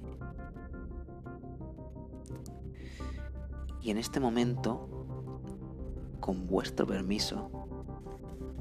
Y 3.84 3.90
en 3.90 3.98
este 3.98 4.20
momento, 4.20 4.91
con 6.22 6.48
vuestro 6.48 6.88
permiso, 6.88 7.52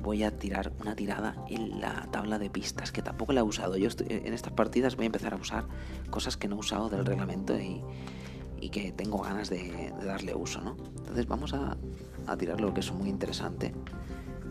voy 0.03 0.25
a 0.25 0.37
tirar 0.37 0.73
una 0.81 0.97
tirada 0.97 1.37
en 1.49 1.81
la 1.81 2.09
tabla 2.11 2.39
de 2.41 2.51
pistas, 2.51 2.91
que 2.91 3.03
tampoco 3.03 3.33
la 3.33 3.41
he 3.41 3.45
usado. 3.45 3.77
Yo 3.77 3.89
en 4.09 4.35
estas 4.35 4.53
partidas 4.53 4.97
voy 4.97 5.05
a 5.05 5.07
empezar 5.07 5.35
a 5.35 5.37
usar 5.37 5.67
cosas 6.11 6.37
que 6.37 6.49
no 6.49 6.57
he 6.57 6.59
usado 6.59 6.89
del 6.89 7.07
reglamento 7.07 7.57
y, 7.59 7.85
que 8.71 8.93
tengo 8.93 9.19
ganas 9.19 9.49
de, 9.49 9.93
darle 10.05 10.35
uso, 10.35 10.61
¿no? 10.61 10.77
Entonces 10.99 11.27
vamos 11.27 11.55
a, 11.55 11.77
a 12.27 12.37
tirar 12.37 12.61
lo 12.61 12.75
que 12.75 12.81
es 12.81 12.93
muy 12.93 13.09
interesante 13.09 13.75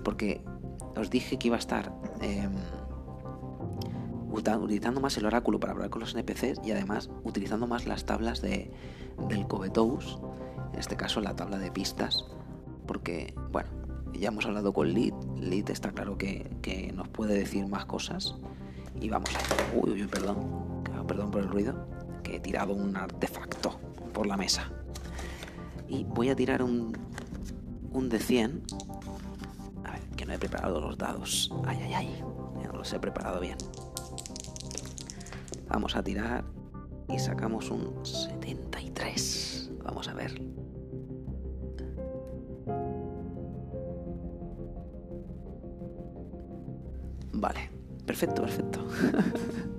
porque 0.03 0.41
os 0.95 1.09
dije 1.09 1.37
que 1.37 1.47
iba 1.47 1.55
a 1.55 1.59
estar 1.59 1.93
em, 2.21 2.53
utilizando 4.31 5.01
más 5.01 5.17
el 5.17 5.25
oráculo 5.25 5.59
para 5.59 5.73
hablar 5.73 5.89
con 5.89 6.01
los 6.01 6.15
NPCs 6.15 6.61
y 6.63 6.71
además 6.71 7.09
utilizando 7.23 7.67
más 7.67 7.85
las 7.85 8.05
tablas 8.05 8.41
de, 8.41 8.71
del 9.27 9.47
Covetous, 9.47 10.19
en 10.73 10.79
este 10.79 10.95
caso 10.95 11.21
la 11.21 11.35
tabla 11.35 11.57
de 11.57 11.71
pistas, 11.71 12.25
porque, 12.89 13.35
bueno, 13.51 13.69
ya 14.13 14.29
hemos 14.29 14.47
hablado 14.47 14.73
con 14.73 14.91
Lid. 14.91 15.13
Lid 15.37 15.69
está 15.69 15.91
claro 15.91 16.17
que, 16.17 16.49
que 16.63 16.91
nos 16.91 17.07
puede 17.07 17.35
decir 17.35 17.67
más 17.67 17.85
cosas. 17.85 18.33
Y 18.99 19.09
vamos 19.09 19.29
a... 19.35 19.77
Uy, 19.77 19.91
uy, 19.91 20.07
perdón. 20.07 20.83
Perdón 21.07 21.29
por 21.29 21.43
el 21.43 21.49
ruido. 21.49 21.75
Que 22.23 22.37
he 22.37 22.39
tirado 22.39 22.73
un 22.73 22.97
artefacto 22.97 23.79
por 24.11 24.25
la 24.25 24.37
mesa. 24.37 24.71
Y 25.87 26.03
voy 26.03 26.29
a 26.29 26.35
tirar 26.35 26.63
un, 26.63 26.97
un 27.91 28.09
de 28.09 28.17
100. 28.17 28.63
A 29.85 29.91
ver, 29.91 30.01
que 30.17 30.25
no 30.25 30.33
he 30.33 30.39
preparado 30.39 30.81
los 30.81 30.97
dados. 30.97 31.53
Ay, 31.67 31.77
ay, 31.83 31.93
ay. 31.93 32.23
Ya 32.59 32.69
no 32.69 32.79
los 32.79 32.91
he 32.91 32.99
preparado 32.99 33.39
bien. 33.39 33.57
Vamos 35.67 35.95
a 35.95 36.01
tirar 36.01 36.43
y 37.07 37.19
sacamos 37.19 37.69
un 37.69 38.03
73. 38.03 39.73
Vamos 39.83 40.07
a 40.07 40.15
ver. 40.15 40.58
Vale, 47.39 47.69
perfecto, 48.05 48.41
perfecto. 48.41 48.85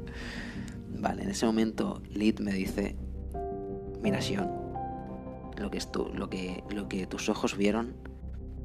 vale, 0.98 1.24
en 1.24 1.30
ese 1.30 1.44
momento 1.44 2.00
Lid 2.08 2.40
me 2.40 2.52
dice, 2.52 2.96
mira 4.02 4.22
Sion, 4.22 4.50
lo 5.58 5.70
que, 5.70 5.78
lo, 6.14 6.30
que, 6.30 6.64
lo 6.70 6.88
que 6.88 7.06
tus 7.06 7.28
ojos 7.28 7.56
vieron 7.56 7.94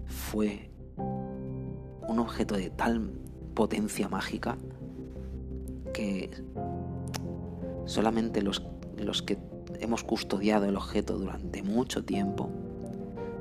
fue 0.05 0.71
un 0.95 2.19
objeto 2.19 2.55
de 2.55 2.69
tal 2.69 3.11
potencia 3.53 4.07
mágica 4.07 4.57
que 5.93 6.31
solamente 7.85 8.41
los, 8.41 8.65
los 8.97 9.21
que 9.23 9.37
hemos 9.79 10.03
custodiado 10.05 10.65
el 10.65 10.77
objeto 10.77 11.17
durante 11.17 11.63
mucho 11.63 12.05
tiempo 12.05 12.49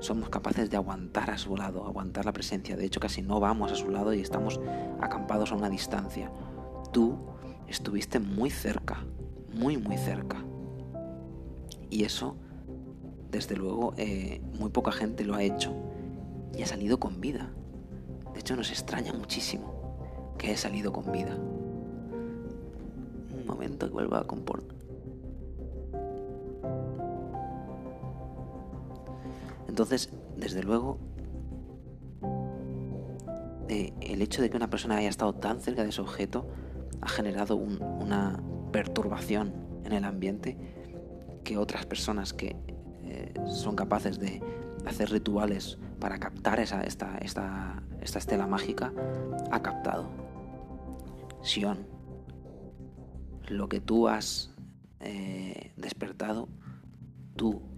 somos 0.05 0.29
capaces 0.29 0.69
de 0.71 0.77
aguantar 0.77 1.31
a 1.31 1.39
su 1.39 1.57
lado, 1.57 1.87
aguantar 1.87 2.27
la 2.27 2.33
presencia. 2.33 2.77
De 2.77 2.85
hecho, 2.85 3.01
casi 3.01 3.23
no 3.23 3.41
vamos 3.41 3.73
a 3.73 3.75
su 3.75 3.89
lado 3.91 4.13
y 4.13 4.21
estamos 4.21 4.61
acampados 5.01 5.51
a 5.51 5.57
una 5.57 5.71
distancia. 5.71 6.31
Tú 6.93 7.17
estuviste 7.67 8.21
muy 8.21 8.51
cerca, 8.51 9.05
muy, 9.53 9.77
muy 9.79 9.97
cerca. 9.97 10.45
Y 11.91 12.05
eso, 12.05 12.37
desde 13.31 13.57
luego, 13.57 13.95
eh, 13.97 14.43
muy 14.59 14.71
poca 14.71 14.93
gente 14.93 15.25
lo 15.25 15.35
ha 15.35 15.43
hecho 15.43 15.73
y 16.57 16.63
ha 16.63 16.67
salido 16.67 17.01
con 17.01 17.21
vida. 17.21 17.51
De 18.35 18.41
hecho, 18.41 18.57
nos 18.57 18.71
extraña 18.71 19.13
muchísimo 19.13 20.35
que 20.39 20.53
he 20.53 20.57
salido 20.57 20.93
con 20.93 21.11
vida. 21.13 21.35
Un 23.33 23.47
momento 23.47 23.87
que 23.87 23.93
vuelva 23.93 24.21
a 24.21 24.25
comportar. 24.25 24.84
Entonces, 29.75 30.09
desde 30.37 30.63
luego, 30.63 31.01
eh, 33.69 33.93
el 34.03 34.23
hecho 34.23 34.41
de 34.41 34.49
que 34.49 34.57
una 34.57 34.71
persona 34.71 34.99
haya 34.99 35.09
estado 35.09 35.35
tan 35.35 35.61
cerca 35.61 35.83
de 35.83 35.89
ese 35.89 36.01
objeto 36.01 36.47
ha 37.01 37.09
generado 37.09 37.57
una 37.57 38.41
perturbación 38.71 39.53
en 39.83 39.91
el 39.91 40.05
ambiente 40.05 40.57
que 41.43 41.59
otras 41.59 41.87
personas 41.87 42.33
que 42.33 42.55
eh, 43.03 43.35
son 43.47 43.75
capaces 43.75 44.21
de 44.21 44.41
hacer 44.87 45.11
rituales 45.11 45.77
para 45.99 46.21
captar 46.21 46.61
esa, 46.61 46.85
esta, 46.85 47.19
esta, 47.19 47.83
estela 48.01 48.47
mágica 48.47 48.93
ha 49.51 49.61
captado. 49.61 50.09
Sion, 51.43 51.85
lo 53.49 53.69
que 53.69 53.81
tú 53.81 54.07
has 54.07 54.55
eh, 55.01 55.73
despertado, 55.77 56.49
tú 57.35 57.74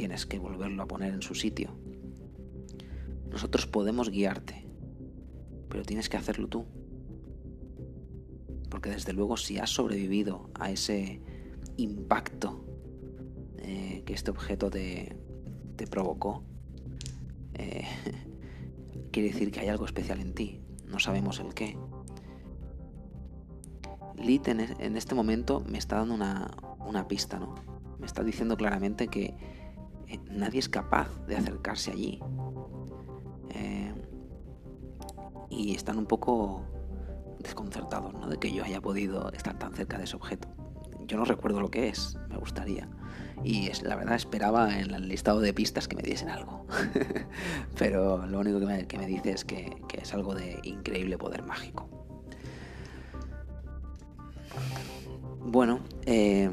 tienes 0.00 0.24
que 0.24 0.38
volverlo 0.38 0.82
a 0.82 0.88
poner 0.88 1.12
en 1.12 1.20
su 1.20 1.34
sitio. 1.34 1.76
Nosotros 3.30 3.66
podemos 3.66 4.08
guiarte, 4.08 4.66
pero 5.68 5.82
tienes 5.82 6.08
que 6.08 6.16
hacerlo 6.16 6.48
tú. 6.48 6.64
Porque 8.70 8.88
desde 8.88 9.12
luego 9.12 9.36
si 9.36 9.58
has 9.58 9.68
sobrevivido 9.68 10.48
a 10.54 10.70
ese 10.70 11.20
impacto 11.76 12.64
eh, 13.58 14.02
que 14.06 14.14
este 14.14 14.30
objeto 14.30 14.70
te, 14.70 15.18
provocó, 15.90 16.44
eh, 17.52 17.84
quiere 19.12 19.28
decir 19.28 19.50
que 19.50 19.60
hay 19.60 19.68
algo 19.68 19.84
especial 19.84 20.18
en 20.20 20.32
ti. 20.32 20.62
No 20.86 20.98
sabemos 20.98 21.40
el 21.40 21.52
qué. 21.52 21.76
Lit 24.16 24.48
en, 24.48 24.60
en 24.60 24.96
este 24.96 25.14
momento 25.14 25.60
me 25.60 25.76
está 25.76 25.96
dando 25.96 26.14
una, 26.14 26.50
una 26.86 27.06
pista, 27.06 27.38
¿no? 27.38 27.54
Me 27.98 28.06
está 28.06 28.24
diciendo 28.24 28.56
claramente 28.56 29.08
que 29.08 29.59
eh, 30.10 30.18
nadie 30.28 30.58
es 30.58 30.68
capaz 30.68 31.08
de 31.26 31.36
acercarse 31.36 31.92
allí. 31.92 32.20
Eh, 33.50 33.94
y 35.48 35.74
están 35.74 35.98
un 35.98 36.06
poco 36.06 36.62
desconcertados 37.38 38.12
¿no? 38.14 38.28
de 38.28 38.38
que 38.38 38.52
yo 38.52 38.64
haya 38.64 38.80
podido 38.80 39.30
estar 39.32 39.58
tan 39.58 39.72
cerca 39.74 39.98
de 39.98 40.04
ese 40.04 40.16
objeto. 40.16 40.48
Yo 41.06 41.16
no 41.16 41.24
recuerdo 41.24 41.60
lo 41.60 41.70
que 41.70 41.88
es, 41.88 42.18
me 42.28 42.36
gustaría. 42.36 42.88
Y 43.42 43.68
es, 43.68 43.82
la 43.82 43.96
verdad 43.96 44.16
esperaba 44.16 44.78
en 44.78 44.92
el 44.92 45.08
listado 45.08 45.40
de 45.40 45.54
pistas 45.54 45.88
que 45.88 45.96
me 45.96 46.02
diesen 46.02 46.28
algo. 46.28 46.66
Pero 47.78 48.26
lo 48.26 48.40
único 48.40 48.58
que 48.60 48.98
me, 48.98 49.06
dice 49.06 49.32
es 49.32 49.44
que, 49.44 49.76
es 49.94 50.12
algo 50.12 50.34
de 50.34 50.60
increíble 50.64 51.18
poder 51.18 51.42
mágico. 51.44 51.88
Bueno, 55.40 55.80
eh, 56.04 56.50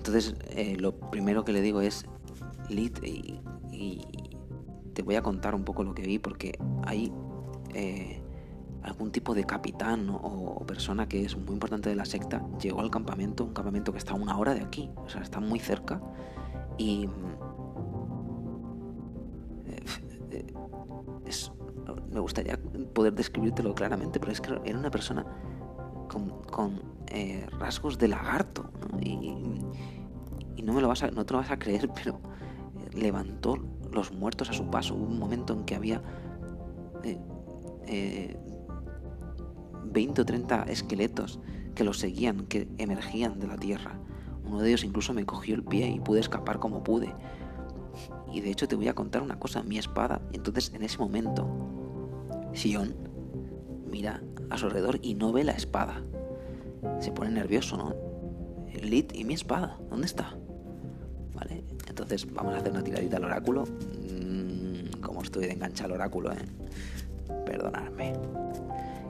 entonces, 0.00 0.34
eh, 0.52 0.76
lo 0.78 0.98
primero 0.98 1.44
que 1.44 1.52
le 1.52 1.60
digo 1.60 1.82
es, 1.82 2.06
Lid, 2.70 2.96
y, 3.02 3.38
te 4.94 5.02
voy 5.02 5.16
a 5.16 5.22
contar 5.22 5.54
un 5.54 5.62
poco 5.62 5.84
lo 5.84 5.94
que 5.94 6.00
vi, 6.00 6.18
porque 6.18 6.58
hay 6.84 7.12
eh, 7.74 8.22
algún 8.82 9.12
tipo 9.12 9.34
de 9.34 9.44
capitán 9.44 10.08
o 10.10 10.64
persona 10.66 11.06
que 11.06 11.22
es 11.22 11.36
muy 11.36 11.52
importante 11.52 11.90
de 11.90 11.96
la 11.96 12.06
secta, 12.06 12.42
llegó 12.62 12.80
al 12.80 12.90
campamento, 12.90 13.44
un 13.44 13.52
campamento 13.52 13.92
que 13.92 13.98
está 13.98 14.12
a 14.12 14.16
una 14.16 14.38
hora 14.38 14.54
de 14.54 14.62
aquí, 14.62 14.90
o 14.96 15.08
sea, 15.10 15.20
está 15.20 15.38
muy 15.38 15.58
cerca, 15.58 16.00
y 16.78 17.06
eh, 19.66 20.46
me 22.10 22.20
gustaría 22.20 22.58
poder 22.94 23.12
describírtelo 23.12 23.74
claramente, 23.74 24.18
pero 24.18 24.32
es 24.32 24.40
que 24.40 24.58
era 24.64 24.78
una 24.78 24.90
persona 24.90 25.26
con, 26.08 26.80
rasgos 27.58 27.98
de 27.98 28.08
lagarto, 28.08 28.69
y, 29.02 30.62
no 30.62 30.74
me 30.74 30.82
lo 30.82 30.88
vas 30.88 31.02
a, 31.02 31.10
no 31.10 31.24
te 31.24 31.32
lo 31.32 31.38
vas 31.38 31.50
a 31.50 31.58
creer, 31.58 31.88
pero 31.94 32.20
levantó 32.94 33.56
los 33.92 34.12
muertos 34.12 34.50
a 34.50 34.52
su 34.52 34.70
paso. 34.70 34.94
Hubo 34.94 35.06
un 35.06 35.18
momento 35.18 35.52
en 35.54 35.64
que 35.64 35.74
había 35.74 36.02
20 37.02 37.10
eh, 37.86 38.36
eh, 39.94 40.10
o 40.18 40.24
30 40.24 40.62
esqueletos 40.64 41.40
que 41.74 41.84
lo 41.84 41.92
seguían, 41.92 42.46
que 42.46 42.68
emergían 42.78 43.38
de 43.40 43.46
la 43.46 43.56
tierra. 43.56 43.98
Uno 44.44 44.60
de 44.60 44.68
ellos 44.68 44.84
incluso 44.84 45.14
me 45.14 45.24
cogió 45.24 45.54
el 45.54 45.64
pie 45.64 45.88
y 45.88 46.00
pude 46.00 46.20
escapar 46.20 46.58
como 46.58 46.82
pude. 46.82 47.14
Y 48.32 48.40
de 48.40 48.50
hecho 48.50 48.68
te 48.68 48.76
voy 48.76 48.88
a 48.88 48.94
contar 48.94 49.22
una 49.22 49.38
cosa, 49.38 49.62
mi 49.62 49.78
espada. 49.78 50.20
Entonces 50.32 50.72
en 50.74 50.82
ese 50.82 50.98
momento, 50.98 51.48
Sion 52.52 52.94
mira 53.90 54.22
a 54.50 54.58
su 54.58 54.66
alrededor 54.66 54.98
y 55.02 55.14
no 55.14 55.32
ve 55.32 55.44
la 55.44 55.52
espada. 55.52 56.02
Se 57.00 57.12
pone 57.12 57.30
nervioso, 57.30 57.76
¿no? 57.76 58.09
Lit 58.82 59.14
y 59.14 59.24
mi 59.24 59.34
espada, 59.34 59.78
¿dónde 59.88 60.06
está? 60.06 60.34
Entonces 61.88 62.32
vamos 62.32 62.54
a 62.54 62.58
hacer 62.58 62.72
una 62.72 62.82
tiradita 62.82 63.18
al 63.18 63.24
oráculo. 63.24 63.64
Mm, 63.64 65.00
como 65.00 65.22
estoy 65.22 65.46
de 65.46 65.52
engancha 65.52 65.84
al 65.84 65.92
oráculo, 65.92 66.32
¿eh? 66.32 66.38
Perdonadme. 67.44 68.14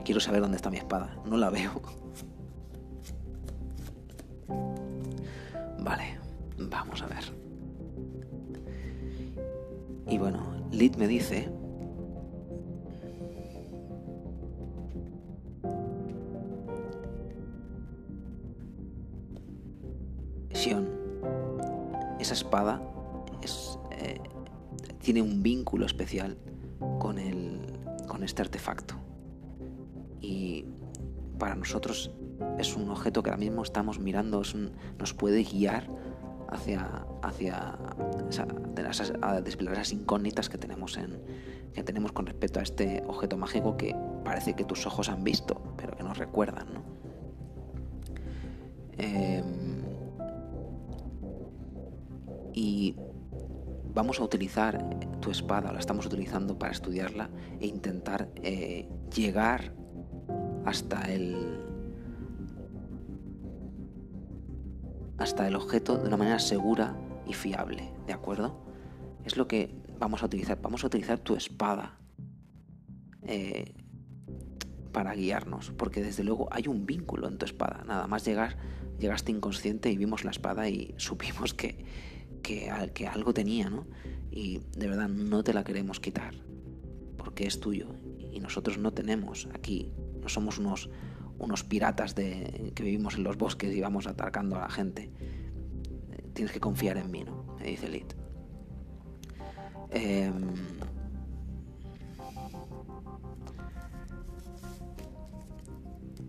Quiero 0.03 0.19
saber 0.19 0.41
dónde 0.41 0.57
está 0.57 0.69
mi 0.69 0.77
espada. 0.77 1.15
No 1.25 1.37
la 1.37 1.49
veo. 1.49 1.81
Vale, 5.79 6.17
vamos 6.57 7.01
a 7.01 7.07
ver. 7.07 7.23
Y 10.07 10.17
bueno, 10.17 10.67
Lid 10.71 10.95
me 10.95 11.07
dice 11.07 11.49
espada 22.33 22.81
es, 23.41 23.79
eh, 23.91 24.19
tiene 25.01 25.21
un 25.21 25.41
vínculo 25.43 25.85
especial 25.85 26.37
con, 26.99 27.17
el, 27.17 27.61
con 28.07 28.23
este 28.23 28.41
artefacto. 28.41 28.95
Y 30.21 30.65
para 31.39 31.55
nosotros 31.55 32.11
es 32.57 32.75
un 32.75 32.89
objeto 32.89 33.23
que 33.23 33.29
ahora 33.29 33.39
mismo 33.39 33.63
estamos 33.63 33.99
mirando, 33.99 34.43
nos 34.99 35.13
puede 35.13 35.43
guiar 35.43 35.89
hacia, 36.49 37.05
hacia 37.23 37.77
a 39.21 39.41
desvelar 39.41 39.73
esas 39.73 39.93
incógnitas 39.93 40.49
que 40.49 40.57
tenemos, 40.57 40.97
en, 40.97 41.19
que 41.73 41.83
tenemos 41.83 42.11
con 42.11 42.25
respecto 42.25 42.59
a 42.59 42.63
este 42.63 43.03
objeto 43.07 43.37
mágico 43.37 43.77
que 43.77 43.95
parece 44.23 44.53
que 44.53 44.63
tus 44.63 44.85
ojos 44.85 45.09
han 45.09 45.23
visto, 45.23 45.61
pero 45.77 45.95
que 45.95 46.03
nos 46.03 46.17
recuerdan. 46.17 46.67
Em, 48.97 49.70
y 52.53 52.95
vamos 53.93 54.19
a 54.19 54.23
utilizar 54.23 54.99
tu 55.19 55.31
espada, 55.31 55.71
la 55.71 55.79
estamos 55.79 56.05
utilizando 56.05 56.57
para 56.57 56.71
estudiarla 56.71 57.29
e 57.59 57.67
intentar 57.67 58.29
eh, 58.43 58.89
llegar 59.13 59.73
hasta 60.65 61.01
el 61.11 61.59
hasta 65.17 65.47
el 65.47 65.55
objeto 65.55 65.97
de 65.97 66.07
una 66.07 66.17
manera 66.17 66.39
segura 66.39 66.97
y 67.27 67.33
fiable, 67.33 67.91
¿de 68.07 68.13
acuerdo? 68.13 68.57
Es 69.23 69.37
lo 69.37 69.47
que 69.47 69.75
vamos 69.99 70.23
a 70.23 70.25
utilizar. 70.25 70.59
Vamos 70.61 70.83
a 70.83 70.87
utilizar 70.87 71.19
tu 71.19 71.35
espada 71.35 71.99
eh, 73.23 73.75
para 74.91 75.13
guiarnos, 75.13 75.71
porque 75.77 76.01
desde 76.01 76.23
luego 76.23 76.49
hay 76.51 76.67
un 76.67 76.87
vínculo 76.87 77.27
en 77.27 77.37
tu 77.37 77.45
espada. 77.45 77.83
Nada 77.85 78.07
más 78.07 78.25
llegar, 78.25 78.57
llegaste 78.99 79.31
inconsciente 79.31 79.91
y 79.91 79.97
vimos 79.97 80.23
la 80.23 80.31
espada 80.31 80.67
y 80.69 80.93
supimos 80.97 81.53
que, 81.53 81.85
que, 82.41 82.69
algo 83.07 83.33
tenía, 83.33 83.69
¿no? 83.69 83.85
Y 84.31 84.59
de 84.77 84.87
verdad 84.87 85.09
no 85.09 85.43
te 85.43 85.53
la 85.53 85.63
queremos 85.63 85.99
quitar, 85.99 86.35
porque 87.17 87.45
es 87.45 87.59
tuyo. 87.59 87.87
Y 88.31 88.39
nosotros 88.39 88.77
no 88.77 88.91
tenemos 88.93 89.47
aquí, 89.53 89.91
no 90.21 90.29
somos 90.29 90.57
unos, 90.57 90.89
unos 91.37 91.63
piratas 91.63 92.15
de, 92.15 92.71
que 92.75 92.83
vivimos 92.83 93.15
en 93.15 93.23
los 93.23 93.37
bosques 93.37 93.73
y 93.75 93.81
vamos 93.81 94.07
atacando 94.07 94.55
a 94.55 94.61
la 94.61 94.69
gente. 94.69 95.11
Tienes 96.33 96.53
que 96.53 96.59
confiar 96.59 96.97
en 96.97 97.11
mí, 97.11 97.23
¿no? 97.23 97.57
Me 97.59 97.67
dice 97.67 97.89
Lit. 97.89 98.13
Em, 99.91 100.53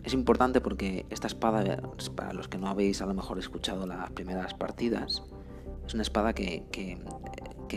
es 0.03 0.13
importante 0.13 0.61
porque 0.61 1.07
esta 1.11 1.29
espada, 1.29 1.81
para 2.17 2.33
los 2.33 2.49
que 2.49 2.59
no 2.59 2.67
habéis 2.67 3.01
a 3.03 3.07
lo 3.07 3.15
mejor 3.15 3.39
escuchado 3.39 3.87
las 3.87 4.11
primeras 4.11 4.55
partidas, 4.55 5.23
es 5.87 5.95
una 5.95 6.03
espada 6.03 6.33
que, 6.33 6.65
que, 6.71 6.99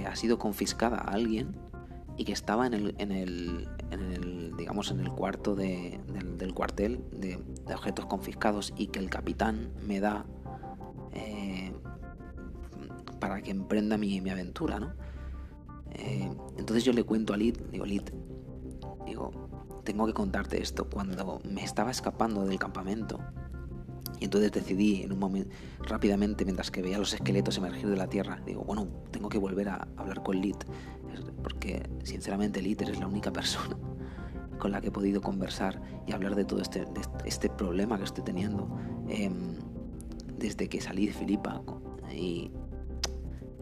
ha 0.06 0.16
sido 0.18 0.38
confiscada 0.38 0.98
a 0.98 1.14
alguien 1.14 1.56
y 2.18 2.26
que 2.26 2.34
estaba 2.34 2.68
en 2.68 2.74
el, 2.74 2.96
en 2.98 3.12
el, 3.14 3.70
en 3.92 4.12
el 4.12 4.58
digamos, 4.58 4.92
en 4.92 5.00
el 5.00 5.10
cuarto 5.10 5.56
de, 5.56 6.02
del, 6.38 6.54
cuartel 6.54 7.02
de, 7.12 7.40
objetos 7.74 8.06
confiscados 8.06 8.74
y 8.76 8.88
que 8.88 9.00
el 9.00 9.10
capitán 9.10 9.72
me 9.86 10.02
da 10.02 10.26
eh, 11.14 11.74
para 13.20 13.42
que 13.42 13.52
emprenda 13.52 13.98
mi, 13.98 14.20
mi 14.20 14.30
aventura, 14.30 14.80
¿no? 14.80 14.94
Eh, 15.92 16.30
entonces 16.58 16.84
yo 16.84 16.92
le 16.92 17.04
cuento 17.04 17.34
a 17.34 17.38
Lid, 17.38 17.58
digo, 17.72 17.86
Lid, 17.86 18.04
digo, 19.06 19.32
tengo 19.86 20.06
que 20.06 20.14
contarte 20.14 20.62
esto. 20.62 20.90
Cuando 20.90 21.40
me 21.46 21.64
estaba 21.64 21.92
escapando 21.92 22.46
del 22.46 22.60
campamento, 22.60 23.22
y 24.20 24.26
entonces 24.26 24.52
decidí 24.52 25.04
en 25.04 25.12
un 25.12 25.20
momento, 25.20 25.50
rápidamente, 25.80 26.46
mientras 26.46 26.72
que 26.72 26.82
veía 26.82 26.98
los 26.98 27.14
esqueletos 27.14 27.58
emergir 27.58 27.90
de 27.90 27.98
la 27.98 28.08
tierra, 28.08 28.42
digo, 28.46 28.64
bueno, 28.64 28.88
tengo 29.12 29.30
que 29.30 29.38
volver 29.38 29.70
a 29.70 29.88
hablar 29.98 30.24
con 30.24 30.40
Lid, 30.40 30.56
porque 31.44 31.88
sinceramente 32.04 32.62
Lid 32.62 32.82
es 32.82 33.00
la 33.00 33.08
única 33.08 33.32
persona 33.32 33.78
con 34.60 34.72
la 34.72 34.82
que 34.82 34.88
he 34.88 34.92
podido 34.92 35.22
conversar 35.22 35.82
y 36.08 36.14
hablar 36.14 36.36
de 36.36 36.46
todo 36.46 36.62
este, 36.62 36.86
este 37.26 37.50
problema 37.50 37.98
que 37.98 38.06
estoy 38.06 38.24
teniendo 38.24 38.70
em, 39.08 39.56
desde 40.38 40.68
que 40.68 40.82
salí 40.82 41.08
de 41.08 41.14
Filipa 41.14 41.62
y 42.14 42.52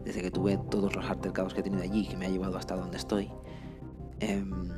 desde 0.04 0.22
que 0.22 0.30
tuve 0.30 0.58
todos 0.70 0.94
los 0.94 1.08
altercados 1.08 1.54
que 1.54 1.60
he 1.60 1.62
tenido 1.62 1.82
allí, 1.82 2.06
que 2.06 2.16
me 2.16 2.26
ha 2.26 2.28
llevado 2.28 2.58
hasta 2.58 2.76
donde 2.76 2.98
estoy. 2.98 3.30
Em, 4.20 4.68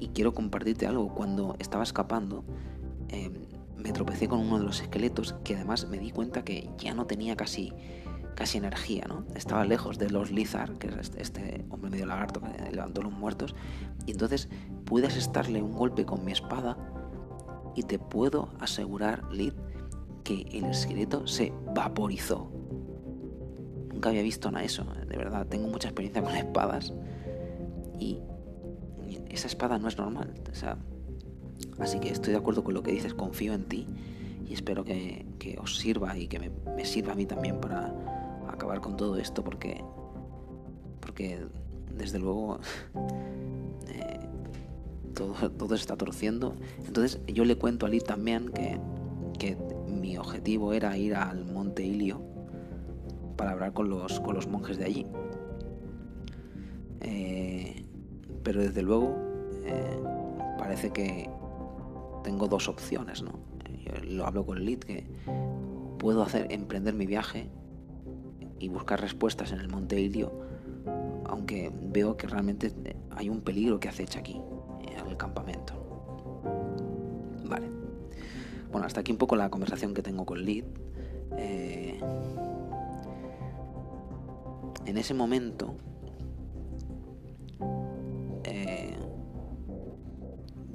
y, 0.00 0.08
quiero 0.08 0.34
compartirte 0.34 0.86
algo. 0.86 1.14
Cuando 1.14 1.56
estaba 1.58 1.84
escapando, 1.84 2.44
em, 3.12 3.32
me 3.76 3.92
tropecé 3.92 4.28
con 4.28 4.40
uno 4.40 4.58
de 4.58 4.64
los 4.64 4.80
esqueletos 4.80 5.34
que 5.44 5.56
además 5.56 5.88
me 5.88 5.98
di 5.98 6.10
cuenta 6.10 6.44
que 6.44 6.70
ya 6.78 6.94
no 6.94 7.06
tenía 7.06 7.36
casi, 7.36 7.72
casi 8.34 8.58
energía, 8.58 9.04
¿no? 9.08 9.24
Estaba 9.34 9.64
lejos 9.64 9.98
de 9.98 10.10
los 10.10 10.30
Lizard, 10.30 10.78
que 10.78 10.88
es 10.88 10.96
este, 10.96 11.22
este 11.22 11.64
hombre 11.68 11.90
medio 11.90 12.06
lagarto 12.06 12.40
que 12.40 12.70
levantó 12.70 13.02
los 13.02 13.12
muertos, 13.12 13.54
y 14.06 14.12
entonces 14.12 14.48
pude 14.84 15.06
asestarle 15.06 15.62
un 15.62 15.72
golpe 15.72 16.04
con 16.04 16.24
mi 16.24 16.32
espada 16.32 16.76
y 17.74 17.82
te 17.84 17.98
puedo 17.98 18.50
asegurar, 18.60 19.24
Lid, 19.32 19.52
que 20.24 20.42
el 20.52 20.66
esqueleto 20.66 21.26
se 21.26 21.52
vaporizó. 21.74 22.50
Nunca 23.92 24.10
había 24.10 24.22
visto 24.22 24.50
nada 24.50 24.64
eso, 24.64 24.84
de 24.84 25.16
verdad. 25.16 25.46
Tengo 25.46 25.68
mucha 25.68 25.88
experiencia 25.88 26.22
con 26.22 26.34
espadas 26.34 26.92
y 27.98 28.20
esa 29.28 29.46
espada 29.46 29.78
no 29.78 29.88
es 29.88 29.98
normal. 29.98 30.34
O 30.50 30.54
sea, 30.54 30.76
así 31.78 31.98
que 31.98 32.10
estoy 32.10 32.32
de 32.32 32.38
acuerdo 32.38 32.64
con 32.64 32.74
lo 32.74 32.82
que 32.82 32.92
dices, 32.92 33.14
confío 33.14 33.52
en 33.52 33.64
ti 33.64 33.86
y 34.48 34.54
espero 34.54 34.84
que, 34.84 35.26
os 35.60 35.78
sirva 35.78 36.16
y 36.16 36.28
que 36.28 36.38
me, 36.38 36.84
sirva 36.84 37.12
a 37.12 37.14
mí 37.14 37.26
también 37.26 37.60
para 37.60 37.94
acabar 38.48 38.80
con 38.80 38.96
todo 38.96 39.16
esto 39.16 39.42
porque, 39.42 39.82
porque 41.00 41.40
desde 41.96 42.18
luego 42.18 42.58
eh, 43.88 44.20
todo, 45.14 45.50
todo 45.50 45.76
se 45.76 45.82
está 45.82 45.96
torciendo. 45.96 46.56
Entonces 46.86 47.20
yo 47.26 47.44
le 47.44 47.56
cuento 47.56 47.86
a 47.86 47.88
Lee 47.88 48.00
también 48.00 48.50
que, 48.50 48.78
que 49.38 49.56
mi 49.88 50.16
objetivo 50.16 50.72
era 50.72 50.96
ir 50.96 51.14
al 51.14 51.44
monte 51.44 51.84
Ilio 51.84 52.20
para 53.36 53.52
hablar 53.52 53.72
con 53.72 53.88
los, 53.88 54.20
con 54.20 54.34
los 54.34 54.46
monjes 54.46 54.78
de 54.78 54.84
allí. 54.84 55.06
Eh, 57.00 57.84
pero 58.42 58.60
desde 58.60 58.82
luego 58.82 59.16
eh, 59.64 59.98
parece 60.58 60.90
que 60.90 61.28
tengo 62.22 62.48
dos 62.48 62.68
opciones, 62.68 63.22
¿no? 63.22 63.32
lo 64.04 64.26
hablo 64.26 64.46
con 64.46 64.64
Lid 64.64 64.78
que 64.78 65.06
puedo 65.98 66.22
hacer 66.22 66.46
emprender 66.50 66.94
mi 66.94 67.06
viaje 67.06 67.50
y 68.58 68.68
buscar 68.68 69.00
respuestas 69.00 69.52
en 69.52 69.60
el 69.60 69.68
monte 69.68 70.00
Ilio, 70.00 70.32
aunque 71.26 71.72
veo 71.74 72.16
que 72.16 72.26
realmente 72.26 72.72
hay 73.10 73.28
un 73.28 73.40
peligro 73.40 73.80
que 73.80 73.88
acecha 73.88 74.20
aquí, 74.20 74.40
en 74.80 75.06
el 75.06 75.16
campamento. 75.16 75.74
Vale. 77.44 77.66
Bueno, 78.70 78.86
hasta 78.86 79.00
aquí 79.00 79.12
un 79.12 79.18
poco 79.18 79.36
la 79.36 79.50
conversación 79.50 79.94
que 79.94 80.02
tengo 80.02 80.24
con 80.24 80.42
Lid. 80.44 80.64
Eh, 81.36 82.00
en 84.86 84.98
ese 84.98 85.14
momento 85.14 85.74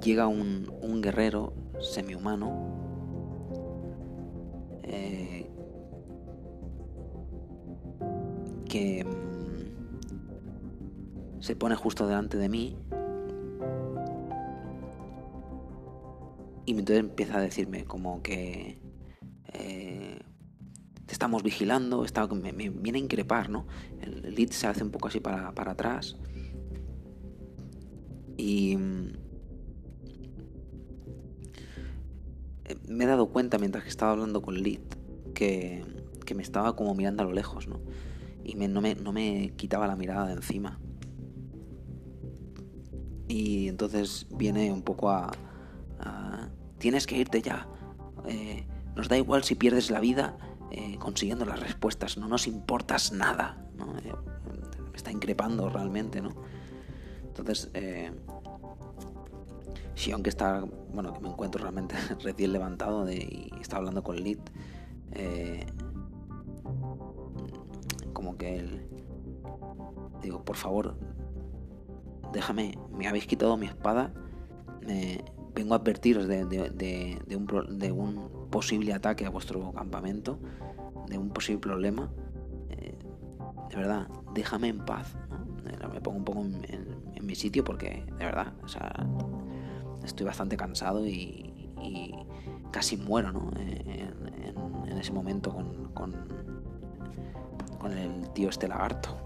llega 0.02 0.26
un, 0.26 1.00
guerrero 1.00 1.54
semihumano 1.80 2.76
eh, 4.82 5.48
que 8.68 9.04
mm, 9.04 9.08
se 11.40 11.54
pone 11.56 11.76
justo 11.76 12.06
delante 12.06 12.36
de 12.36 12.48
mí 12.48 12.76
Y 16.68 16.72
entonces 16.72 16.98
empieza 16.98 17.38
a 17.38 17.40
decirme 17.40 17.86
como 17.86 18.22
que 18.22 18.78
eh, 19.54 20.18
te 21.06 21.12
estamos 21.14 21.42
vigilando, 21.42 22.04
está, 22.04 22.26
me, 22.26 22.52
viene 22.52 22.98
a 22.98 23.00
increpar, 23.00 23.48
¿no? 23.48 23.66
El 24.02 24.34
lead 24.34 24.50
se 24.50 24.66
hace 24.66 24.84
un 24.84 24.90
poco 24.90 25.08
así 25.08 25.18
para, 25.18 25.48
atrás. 25.48 26.18
Y 28.36 28.76
mm, 28.76 29.12
me 32.86 33.04
he 33.04 33.06
dado 33.06 33.28
cuenta 33.28 33.58
mientras 33.58 33.84
que 33.84 33.90
estaba 33.90 34.12
hablando 34.12 34.42
con 34.42 34.54
Lid 34.54 34.80
que, 35.34 35.84
que, 36.24 36.34
me 36.34 36.42
estaba 36.42 36.76
como 36.76 36.94
mirando 36.94 37.22
a 37.22 37.26
lo 37.26 37.32
lejos, 37.32 37.68
¿no? 37.68 37.80
Y 38.44 38.54
no, 38.54 38.80
me, 38.80 38.94
no 38.94 39.12
me 39.12 39.52
quitaba 39.56 39.86
la 39.86 39.96
mirada 39.96 40.26
de 40.26 40.32
encima. 40.34 40.78
Y 43.28 43.68
entonces 43.68 44.26
viene 44.30 44.72
un 44.72 44.82
poco 44.82 45.10
a, 45.10 45.30
tienes 46.78 47.06
que 47.06 47.18
irte 47.18 47.42
ya. 47.42 47.68
Eh, 48.26 48.66
nos 48.96 49.08
da 49.08 49.16
igual 49.18 49.44
si 49.44 49.54
pierdes 49.54 49.90
la 49.90 50.00
vida 50.00 50.38
eh, 50.70 50.96
consiguiendo 50.98 51.44
las 51.44 51.60
respuestas, 51.60 52.16
no 52.16 52.26
nos 52.26 52.46
importas 52.46 53.12
nada. 53.12 53.64
Eh, 54.04 54.12
me 54.90 54.96
está 54.96 55.12
increpando 55.12 55.68
realmente, 55.68 56.22
¿no? 56.22 56.30
Entonces, 57.26 57.70
si 59.98 60.12
aunque 60.12 60.30
está, 60.30 60.64
bueno, 60.92 61.12
que 61.12 61.20
me 61.20 61.28
encuentro 61.28 61.60
realmente 61.60 61.94
recién 62.22 62.52
levantado 62.52 63.10
y 63.10 63.50
está 63.60 63.76
hablando 63.76 64.02
con 64.02 64.16
Lid, 64.16 64.38
como 68.12 68.36
que 68.36 68.56
él, 68.56 68.86
digo, 70.22 70.44
por 70.44 70.56
favor, 70.56 70.96
déjame, 72.32 72.78
me 72.96 73.08
habéis 73.08 73.26
quitado 73.26 73.56
mi 73.56 73.66
espada, 73.66 74.12
vengo 75.54 75.74
a 75.74 75.78
advertiros 75.78 76.28
de, 76.28 77.18
un, 77.92 78.48
posible 78.50 78.92
ataque 78.92 79.26
a 79.26 79.30
vuestro 79.30 79.72
campamento, 79.72 80.38
de 81.08 81.18
un 81.18 81.30
posible 81.30 81.60
problema. 81.60 82.10
Eh, 82.70 82.96
de 83.70 83.76
verdad, 83.76 84.08
déjame 84.34 84.68
en 84.68 84.84
paz. 84.84 85.16
Eh, 85.66 85.86
me 85.92 86.00
pongo 86.00 86.18
un 86.18 86.24
poco 86.24 86.40
en, 86.40 87.26
mi 87.26 87.34
sitio 87.34 87.62
porque, 87.62 88.04
de 88.18 88.24
verdad, 88.24 88.54
estoy 90.08 90.26
bastante 90.26 90.56
cansado 90.56 91.06
y, 91.06 91.54
casi 92.70 92.96
muero 92.96 93.50
en, 93.56 94.98
ese 94.98 95.12
momento 95.12 95.54
con, 95.94 96.14
con 97.78 97.92
el 97.92 98.28
tío 98.30 98.48
este 98.48 98.68
lagarto. 98.68 99.16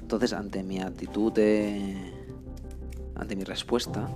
Entonces, 0.00 0.32
ante 0.34 0.62
mi 0.62 0.80
actitud 0.80 1.32
de... 1.32 1.96
ante 3.14 3.36
mi 3.36 3.44
respuesta, 3.44 4.08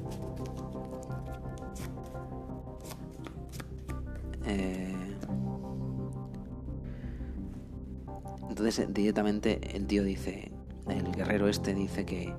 eh, 4.44 4.94
entonces 8.48 8.92
directamente 8.92 9.74
el 9.74 9.86
tío 9.86 10.04
dice, 10.04 10.52
el 10.88 11.12
guerrero 11.12 11.48
este 11.48 11.72
dice 11.72 12.04
que, 12.04 12.34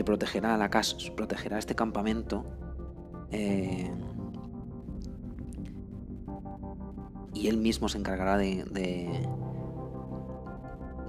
que 0.00 0.04
protegerá 0.04 0.56
la 0.56 0.70
casa, 0.70 0.96
protegerá 1.14 1.58
este 1.58 1.74
campamento 1.74 2.46
eh, 3.32 3.92
y 7.34 7.48
él 7.48 7.58
mismo 7.58 7.90
se 7.90 7.98
encargará 7.98 8.38
de, 8.38 8.64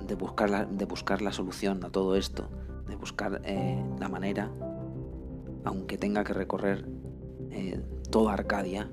de, 0.06 0.16
buscar, 0.16 0.50
la, 0.50 0.66
de 0.66 0.84
buscar 0.84 1.22
la 1.22 1.32
solución 1.32 1.86
a 1.86 1.90
todo 1.90 2.18
esto, 2.18 2.50
de 2.90 2.98
buscar 2.98 3.40
eh, 3.46 3.82
la 3.98 4.10
manera, 4.10 4.52
aunque 5.64 5.98
tenga 5.98 6.26
que 6.26 6.34
recorrer 6.34 6.86
eh, 7.50 7.82
toda 8.10 8.34
Arcadia. 8.34 8.92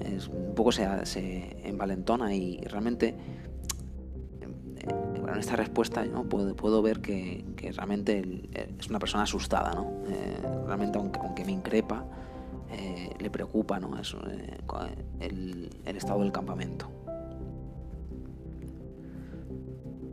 Es, 0.00 0.28
un 0.28 0.54
poco 0.54 0.72
se, 0.72 1.04
se 1.04 1.68
envalentona 1.68 2.34
y 2.34 2.56
realmente 2.62 3.14
en 5.34 5.40
esta 5.40 5.56
respuesta 5.56 6.04
¿no? 6.04 6.24
puedo, 6.24 6.54
puedo 6.56 6.82
ver 6.82 7.00
que, 7.00 7.44
que, 7.56 7.72
realmente 7.72 8.48
es 8.78 8.88
una 8.88 8.98
persona 8.98 9.24
asustada, 9.24 9.74
¿no? 9.74 9.90
realmente 10.66 10.98
aunque, 10.98 11.20
aunque 11.20 11.44
me 11.44 11.52
increpa, 11.52 12.04
eh, 12.70 13.10
le 13.18 13.30
preocupa 13.30 13.78
¿no? 13.78 13.98
Eso, 13.98 14.18
eh, 14.28 14.58
el, 15.20 15.70
estado 15.84 16.20
del 16.20 16.32
campamento. 16.32 16.90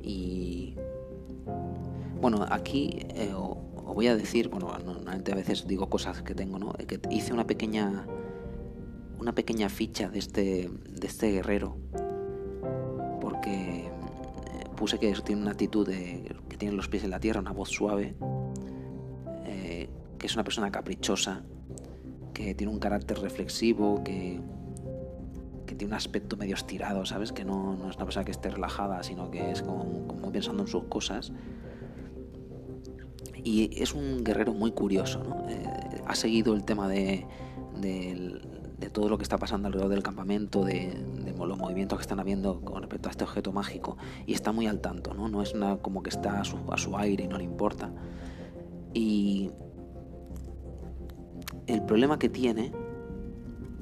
Y 0.04 0.76
bueno, 2.20 2.46
aquí 2.50 3.00
eh, 3.16 3.34
os 3.34 3.96
voy 3.96 4.08
a 4.08 4.16
decir, 4.16 4.50
bueno, 4.50 4.72
normalmente 4.86 5.32
a 5.32 5.36
veces 5.36 5.66
digo 5.68 5.90
cosas 5.90 6.22
que 6.22 6.36
tengo, 6.36 6.60
¿no? 6.60 6.74
Que 6.74 7.00
hice 7.10 7.34
una 7.34 7.48
pequeña 7.48 8.06
una 9.20 9.34
pequeña 9.34 9.70
ficha 9.70 10.10
de 10.10 10.18
este 10.20 10.70
de 10.90 11.08
este 11.08 11.32
guerrero 11.32 11.78
porque 13.22 13.91
puse 14.82 14.98
que 14.98 15.14
tiene 15.24 15.44
una 15.44 15.52
actitud 15.52 15.88
de, 15.88 16.36
que 16.50 16.58
tiene 16.58 16.76
los 16.76 16.88
pies 16.88 17.04
en 17.04 17.12
la 17.12 17.20
tierra, 17.20 17.40
una 17.40 17.52
voz 17.52 17.70
suave, 17.70 18.16
que 20.22 20.28
es 20.28 20.36
una 20.36 20.44
persona 20.44 20.72
caprichosa, 20.72 21.42
que 22.32 22.54
tiene 22.54 22.72
un 22.72 22.80
carácter 22.80 23.18
reflexivo, 23.20 24.04
que, 24.04 24.40
que 25.66 25.74
tiene 25.74 25.94
un 25.94 25.98
aspecto 25.98 26.38
medio 26.38 26.54
estirado, 26.54 27.06
¿sabes? 27.08 27.32
Que 27.32 27.44
no, 27.44 27.76
no, 27.76 27.90
es 27.90 27.96
una 27.96 28.06
persona 28.06 28.24
que 28.24 28.32
esté 28.32 28.50
relajada, 28.50 29.02
sino 29.02 29.32
que 29.32 29.50
es 29.50 29.64
como, 29.64 30.08
como 30.08 30.32
pensando 30.32 30.62
en 30.62 30.68
sus 30.68 30.84
cosas. 30.86 31.32
Y 33.44 33.82
es 33.82 33.96
un 33.96 34.24
guerrero 34.24 34.54
muy 34.54 34.72
curioso, 34.72 35.24
¿no? 35.24 35.50
Eh, 35.50 35.64
ha 36.06 36.14
seguido 36.14 36.54
el 36.54 36.66
tema 36.66 36.88
de, 36.88 37.26
de, 37.80 38.42
de, 38.78 38.90
todo 38.92 39.10
lo 39.10 39.18
que 39.18 39.24
está 39.24 39.40
pasando 39.40 39.68
alrededor 39.70 39.90
del 39.90 40.04
campamento, 40.04 40.64
de, 40.64 40.94
los 41.48 41.58
movimientos 41.58 41.98
que 41.98 42.02
están 42.02 42.20
habiendo 42.20 42.62
con 42.62 42.82
respecto 42.82 43.10
a 43.10 43.12
este 43.12 43.24
objeto 43.24 43.52
mágico, 43.52 43.98
y 44.26 44.34
está 44.34 44.52
muy 44.52 44.68
al 44.68 44.80
tanto, 44.82 45.14
¿no? 45.14 45.28
No 45.28 45.42
es 45.42 45.54
una, 45.54 45.78
como 45.78 46.04
que 46.04 46.10
está 46.10 46.42
a 46.42 46.44
su, 46.44 46.98
aire 46.98 47.26
y 47.26 47.28
no 47.28 47.38
le 47.38 47.44
importa. 47.44 47.92
Y 48.94 49.52
el 51.68 51.84
problema 51.84 52.20
que 52.20 52.30
tiene, 52.30 52.72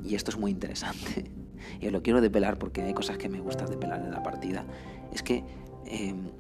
y 0.03 0.15
esto 0.15 0.31
es 0.31 0.37
muy 0.37 0.51
interesante, 0.51 1.31
y 1.81 1.89
lo 1.89 2.01
quiero 2.01 2.21
depelar 2.21 2.57
porque 2.57 2.81
hay 2.81 2.93
cosas 2.93 3.17
que 3.17 3.29
me 3.29 3.39
gustan 3.39 3.69
depelar 3.69 4.01
en 4.01 4.11
la 4.11 4.23
partida, 4.23 4.65
es 5.11 5.23
que 5.23 5.43
em, 5.85 6.31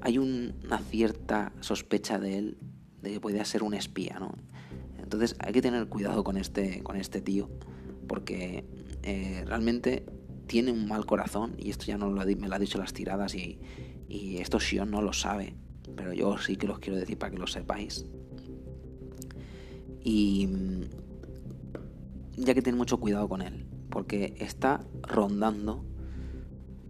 hay 0.00 0.18
una 0.18 0.78
cierta 0.78 1.52
sospecha 1.60 2.18
de 2.18 2.38
él 2.38 2.58
de 3.00 3.12
que 3.12 3.20
podría 3.20 3.44
ser 3.44 3.62
un 3.62 3.74
espía, 3.74 4.18
¿no? 4.18 4.34
Entonces 4.98 5.36
hay 5.38 5.52
que 5.52 5.62
tener 5.62 5.86
cuidado 5.88 6.24
con 6.24 6.36
este, 6.36 6.82
con 6.82 6.96
este 6.96 7.20
tío, 7.20 7.48
porque 8.08 8.64
eh, 9.02 9.44
realmente 9.46 10.06
tiene 10.46 10.72
un 10.72 10.86
mal 10.86 11.06
corazón, 11.06 11.54
y 11.58 11.70
esto 11.70 11.86
ya 11.86 11.98
no 11.98 12.10
me 12.10 12.48
lo 12.48 12.54
ha 12.54 12.58
dicho 12.58 12.78
las 12.78 12.92
tiradas, 12.92 13.34
y, 13.34 13.58
y 14.08 14.38
esto 14.38 14.60
Sion 14.60 14.90
no 14.90 15.02
lo 15.02 15.12
sabe, 15.12 15.56
pero 15.96 16.12
yo 16.12 16.38
sí 16.38 16.56
que 16.56 16.66
los 16.66 16.78
quiero 16.78 16.98
decir 16.98 17.18
para 17.18 17.32
que 17.32 17.38
lo 17.38 17.46
sepáis. 17.46 18.06
Y 20.02 20.48
ya 22.36 22.54
que 22.54 22.62
tener 22.62 22.76
mucho 22.76 22.98
cuidado 22.98 23.28
con 23.28 23.42
él, 23.42 23.66
porque 23.90 24.34
está 24.38 24.84
rondando 25.02 25.84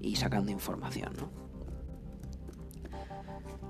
y 0.01 0.17
sacando 0.17 0.51
información, 0.51 1.13
¿no? 1.17 1.31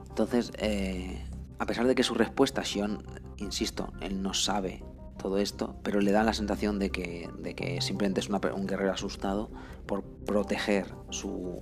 Entonces, 0.09 0.53
eh, 0.59 1.25
a 1.59 1.67
pesar 1.67 1.87
de 1.87 1.95
que 1.95 2.05
su 2.05 2.15
respuesta, 2.15 2.65
Sion, 2.65 3.05
insisto, 3.37 3.93
él 4.01 4.23
no 4.23 4.33
sabe 4.33 4.85
todo 5.19 5.39
esto, 5.39 5.77
pero 5.83 6.01
le 6.01 6.13
da 6.13 6.23
la 6.23 6.35
sensación 6.35 6.79
de 6.79 6.91
que, 6.91 7.29
de 7.39 7.55
que 7.55 7.81
simplemente 7.81 8.21
es 8.21 8.29
un 8.29 8.67
guerrero 8.67 8.93
asustado 8.93 9.51
por 9.87 10.03
proteger 10.03 10.87
su, 11.11 11.61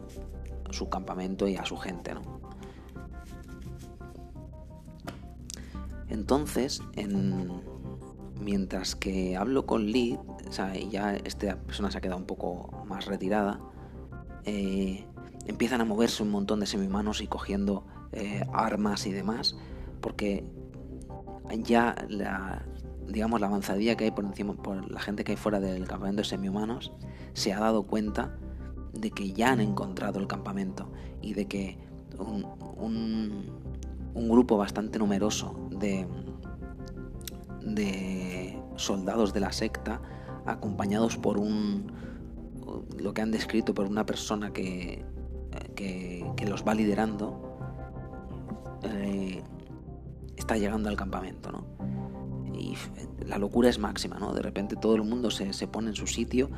su 0.71 0.89
campamento 0.89 1.49
y 1.49 1.57
a 1.57 1.65
su 1.65 1.77
gente, 1.77 2.15
¿no? 2.15 2.23
Entonces, 6.09 6.83
en, 6.95 7.63
mientras 8.39 8.95
que 8.95 9.37
hablo 9.37 9.65
con 9.65 9.87
Lee, 9.87 10.19
o 10.19 10.91
ya 10.91 11.15
esta 11.15 11.57
persona 11.57 11.91
se 11.91 11.99
ha 11.99 12.01
quedado 12.03 12.19
un 12.19 12.27
poco 12.27 12.85
más 12.87 13.07
retirada, 13.07 13.61
eh, 14.45 15.07
empiezan 15.47 15.81
a 15.81 15.85
moverse 15.85 16.23
un 16.23 16.31
montón 16.31 16.61
de 16.61 16.67
semihumanos 16.67 17.23
y 17.23 17.29
cogiendo 17.29 17.87
eh, 18.13 18.45
armas 18.53 19.07
y 19.07 19.13
demás, 19.13 19.57
porque 20.03 20.45
ya 21.65 21.95
la, 22.09 22.67
digamos, 23.07 23.41
la 23.41 23.47
avanzadilla 23.47 23.97
que 23.97 24.05
hay 24.05 24.11
por 24.11 24.25
encima, 24.25 24.55
por 24.55 24.91
la 24.91 25.01
gente 25.01 25.25
que 25.25 25.33
hay 25.33 25.39
fuera 25.39 25.61
del 25.61 25.87
campamento 25.87 26.21
de 26.21 26.29
semihumanos, 26.29 26.93
se 27.35 27.53
ha 27.53 27.61
dado 27.61 27.85
cuenta 27.85 28.37
de 28.93 29.11
que 29.11 29.33
ya 29.33 29.53
han 29.53 29.61
encontrado 29.61 30.21
el 30.21 30.27
campamento 30.27 30.91
y 31.21 31.35
de 31.35 31.47
que 31.47 31.79
un, 32.19 33.47
un 34.15 34.29
grupo 34.29 34.57
bastante 34.57 34.99
numeroso 34.99 35.55
de, 35.71 36.07
de 37.63 38.59
soldados 38.77 39.33
de 39.33 39.41
la 39.41 39.53
secta 39.53 40.01
acompañados 40.47 41.17
por 41.17 41.39
un 41.39 41.93
lo 42.99 43.13
que 43.13 43.23
han 43.23 43.31
descrito 43.31 43.75
por 43.75 43.87
una 43.87 44.07
persona 44.07 44.53
que, 44.53 45.05
que, 45.75 46.25
los 46.49 46.67
va 46.67 46.75
liderando 46.75 47.59
eh, 48.83 49.43
está 50.37 50.57
llegando 50.57 50.89
al 50.89 50.97
campamento 50.97 51.53
¿no? 51.53 51.65
y 52.55 52.75
la 53.27 53.39
locura 53.39 53.69
es 53.69 53.79
máxima 53.79 54.19
¿no? 54.19 54.33
de 54.33 54.43
repente 54.43 54.77
todo 54.77 54.97
el 54.97 55.03
mundo 55.03 55.31
se, 55.31 55.53
se 55.53 55.69
pone 55.69 55.91
en 55.91 55.97
su 55.97 56.07
sitio 56.07 56.51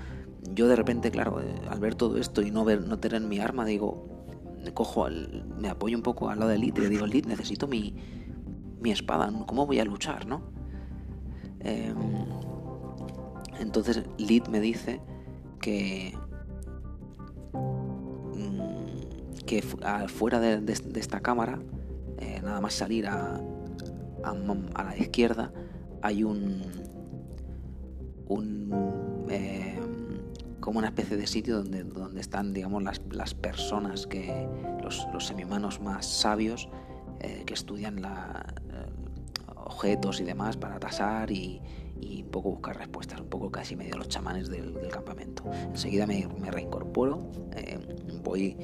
yo 0.52 0.68
de 0.68 0.76
repente 0.76 1.10
claro 1.10 1.40
eh, 1.40 1.54
al 1.68 1.80
ver 1.80 1.94
todo 1.94 2.18
esto 2.18 2.42
y 2.42 2.50
no 2.50 2.64
ver 2.64 2.86
no 2.86 2.98
tener 2.98 3.20
mi 3.22 3.38
arma 3.38 3.64
digo 3.64 4.08
cojo 4.74 5.06
me 5.58 5.68
apoyo 5.68 5.96
un 5.96 6.02
poco 6.02 6.30
al 6.30 6.38
lado 6.38 6.50
de 6.50 6.58
Lid 6.58 6.76
y 6.76 6.80
le 6.80 6.88
digo 6.88 7.06
Lid 7.06 7.26
necesito 7.26 7.66
mi, 7.66 7.94
mi 8.80 8.90
espada 8.90 9.32
cómo 9.46 9.66
voy 9.66 9.78
a 9.78 9.84
luchar 9.84 10.26
no 10.26 10.54
Em, 11.64 11.96
entonces 13.58 14.04
Lid 14.18 14.46
me 14.48 14.60
dice 14.60 15.00
que 15.60 16.12
mm, 17.54 19.36
que 19.46 19.62
fuera 19.62 20.40
de, 20.40 20.72
esta 20.72 21.20
cámara, 21.20 21.58
eh, 22.18 22.40
nada 22.42 22.60
más 22.60 22.74
salir 22.74 23.06
a, 23.06 23.40
a, 24.22 24.84
la 24.84 24.96
izquierda, 24.98 25.52
hay 26.02 26.22
un, 26.22 26.62
un 28.28 29.26
em, 29.30 29.73
como 30.64 30.78
una 30.78 30.88
especie 30.88 31.18
de 31.18 31.26
sitio 31.26 31.58
donde, 31.58 31.84
donde 31.84 32.22
están, 32.22 32.54
digamos, 32.54 32.82
las, 32.82 33.02
las 33.10 33.34
personas 33.34 34.06
que, 34.06 34.48
los, 34.82 35.06
los 35.12 35.80
más 35.82 36.06
sabios 36.06 36.70
eh, 37.20 37.42
que 37.44 37.52
estudian 37.52 38.00
la, 38.00 38.46
objetos 39.56 40.22
y 40.22 40.24
demás 40.24 40.56
para 40.56 40.80
tasar 40.80 41.30
y, 41.30 41.60
un 42.00 42.30
poco 42.30 42.50
buscar 42.52 42.78
respuestas, 42.78 43.20
un 43.20 43.28
poco 43.28 43.50
casi 43.50 43.76
medio 43.76 43.98
los 43.98 44.08
chamanes 44.08 44.48
del, 44.48 44.74
campamento. 44.88 45.44
Enseguida 45.52 46.06
me, 46.06 46.26
reincorporo, 46.50 47.30
eh, 47.52 47.78
voy 48.22 48.56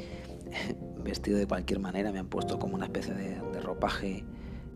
vestido 1.05 1.37
de 1.37 1.47
cualquier 1.47 1.81
manera, 1.81 2.13
me 2.13 2.19
han 2.19 2.29
puesto 2.29 2.59
como 2.59 2.77
una 2.77 2.87
especie 2.87 3.13
de, 3.13 3.61
ropaje 3.61 4.25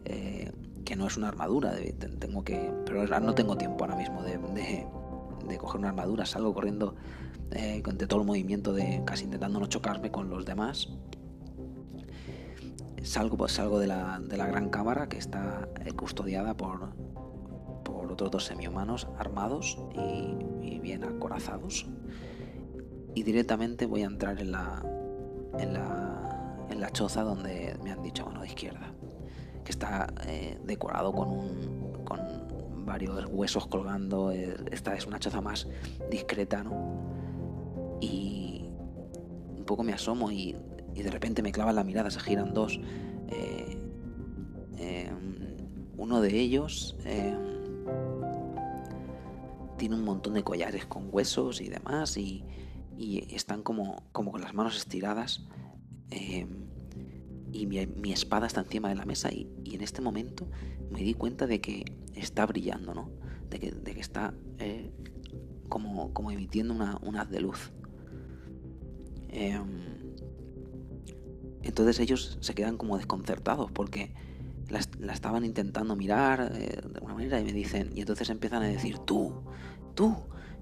eh, 0.04 0.52
que 0.84 0.94
no 0.94 1.06
es 1.06 1.16
una 1.16 1.28
armadura, 1.28 1.72
tengo 2.18 2.44
que, 2.44 2.70
pero 2.84 3.06
no 3.20 3.34
tengo 3.34 3.56
tiempo 3.56 3.82
ahora 3.84 3.96
mismo 3.96 4.22
de, 4.22 4.36
de, 4.36 4.86
coger 5.58 5.78
una 5.78 5.88
armadura, 5.90 6.26
salgo 6.26 6.52
corriendo 6.54 6.94
eh, 7.52 7.82
de 7.84 8.06
todo 8.06 8.20
el 8.20 8.26
movimiento 8.26 8.72
de 8.72 9.02
casi 9.04 9.24
intentando 9.24 9.60
no 9.60 9.66
chocarme 9.66 10.10
con 10.10 10.28
los 10.30 10.44
demás 10.44 10.88
salgo, 13.04 13.36
pues 13.36 13.52
salgo 13.52 13.78
de 13.78 13.86
la, 13.86 14.18
de 14.18 14.36
la 14.36 14.46
gran 14.46 14.70
cámara 14.70 15.08
que 15.08 15.18
está 15.18 15.68
eh, 15.84 15.92
custodiada 15.92 16.56
por, 16.56 16.94
por 17.84 18.10
otros 18.10 18.30
dos 18.30 18.44
semihumanos 18.44 19.06
armados 19.18 19.78
y, 19.94 20.80
bien 20.84 21.04
acorazados. 21.04 21.86
y 23.14 23.22
directamente 23.22 23.86
voy 23.86 24.02
a 24.02 24.06
entrar 24.06 24.38
en 24.38 24.52
la, 24.52 24.82
en 25.58 25.72
la, 25.72 26.66
en 26.68 26.78
la 26.78 26.90
choza 26.90 27.22
donde 27.22 27.74
me 27.82 27.90
han 27.90 28.02
dicho 28.02 28.26
mano 28.26 28.42
de 28.42 28.48
izquierda, 28.48 28.92
que 29.64 29.72
está 29.72 30.12
eh, 30.26 30.58
decorado 30.62 31.10
con, 31.12 31.28
un, 31.28 31.93
varios 32.84 33.26
huesos 33.30 33.66
colgando. 33.66 34.30
Eh, 34.32 34.56
esta 34.70 34.94
es 34.94 35.06
una 35.06 35.18
choza 35.18 35.40
más 35.40 35.68
discreta, 36.10 36.62
¿no? 36.62 37.98
Y 38.00 38.66
un 39.56 39.64
poco 39.64 39.82
me 39.82 39.92
asomo 39.92 40.30
y, 40.30 40.56
y 40.94 41.02
de 41.02 41.10
repente 41.10 41.42
me 41.42 41.52
clavan 41.52 41.76
la 41.76 41.84
mirada, 41.84 42.10
se 42.10 42.20
giran 42.20 42.54
dos. 42.54 42.78
Eh, 43.28 43.78
em, 44.78 45.56
uno 45.96 46.20
de 46.20 46.38
ellos 46.38 46.96
em, 47.04 47.38
tiene 49.78 49.94
un 49.94 50.04
montón 50.04 50.34
de 50.34 50.42
collares 50.42 50.86
con 50.86 51.08
huesos 51.10 51.60
y 51.60 51.68
demás 51.68 52.16
y, 52.16 52.44
y 52.96 53.34
están 53.34 53.62
como, 53.62 54.04
como 54.12 54.32
con 54.32 54.40
las 54.40 54.54
manos 54.54 54.76
estiradas. 54.76 55.46
Em, 56.10 56.64
y 57.54 57.66
mi, 57.66 58.12
espada 58.12 58.46
está 58.46 58.60
encima 58.60 58.88
de 58.88 58.96
la 58.96 59.04
mesa 59.04 59.30
y, 59.32 59.48
en 59.64 59.80
este 59.80 60.00
momento 60.00 60.48
me 60.90 61.00
di 61.00 61.14
cuenta 61.14 61.46
de 61.46 61.60
que 61.60 61.84
está 62.14 62.46
brillando, 62.46 62.94
¿no? 62.94 63.10
De 63.50 63.58
que, 63.58 63.72
de 63.72 63.94
que 63.94 64.00
está 64.00 64.34
eh, 64.58 64.90
como, 65.68 66.12
como, 66.12 66.30
emitiendo 66.30 66.74
una, 66.74 67.20
haz 67.20 67.30
de 67.30 67.40
luz. 67.40 67.72
Em, 69.28 69.80
entonces 71.62 71.98
ellos 72.00 72.38
se 72.40 72.54
quedan 72.54 72.76
como 72.76 72.96
desconcertados 72.96 73.72
porque 73.72 74.14
la, 74.68 75.12
estaban 75.12 75.44
intentando 75.44 75.96
mirar 75.96 76.52
eh, 76.54 76.80
de 76.88 76.94
alguna 76.96 77.14
manera 77.14 77.40
y 77.40 77.44
me 77.44 77.52
dicen, 77.52 77.90
y 77.94 78.00
entonces 78.00 78.30
empiezan 78.30 78.62
a 78.62 78.66
decir, 78.66 78.98
tú, 78.98 79.42
tú. 79.94 80.16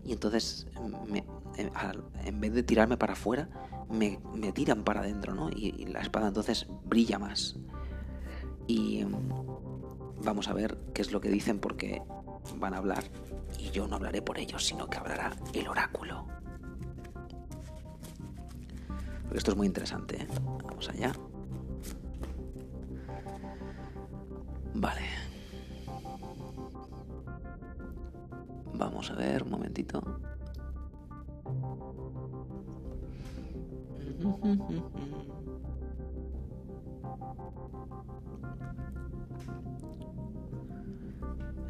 Y 0.05 0.13
entonces 0.13 0.67
me, 1.09 1.25
eh, 1.57 1.71
en 2.25 2.41
vez 2.41 2.53
de 2.53 2.63
tirarme 2.63 2.97
para 2.97 3.13
afuera, 3.13 3.49
me, 3.91 4.19
tiran 4.53 4.85
para 4.85 5.01
adentro, 5.01 5.35
¿no? 5.35 5.51
Y, 5.51 5.87
la 5.87 6.01
espada 6.01 6.29
entonces 6.29 6.67
brilla 6.85 7.19
más. 7.19 7.57
Y 8.67 9.05
vamos 10.23 10.49
a 10.49 10.53
ver 10.53 10.77
qué 10.95 11.03
es 11.03 11.13
lo 11.13 11.21
que 11.21 11.29
dicen 11.29 11.59
porque 11.59 12.03
van 12.57 12.75
a 12.75 12.79
hablar 12.79 13.05
y 13.59 13.71
yo 13.71 13.87
no 13.87 13.97
hablaré 13.97 14.23
por 14.23 14.39
ellos, 14.39 14.65
sino 14.65 14.89
que 14.89 14.99
hablará 14.99 15.37
el 15.55 15.69
oráculo. 15.69 16.27
Esto 19.35 19.53
es 19.53 19.57
muy 19.57 19.67
interesante, 19.67 20.23
¿eh? 20.23 20.27
Vamos 20.65 20.89
allá. 20.91 21.13
Vale. 24.75 25.01
Vamos 28.75 29.11
a 29.11 29.15
ver, 29.15 29.43
un 29.43 29.51
momentito. 29.51 30.03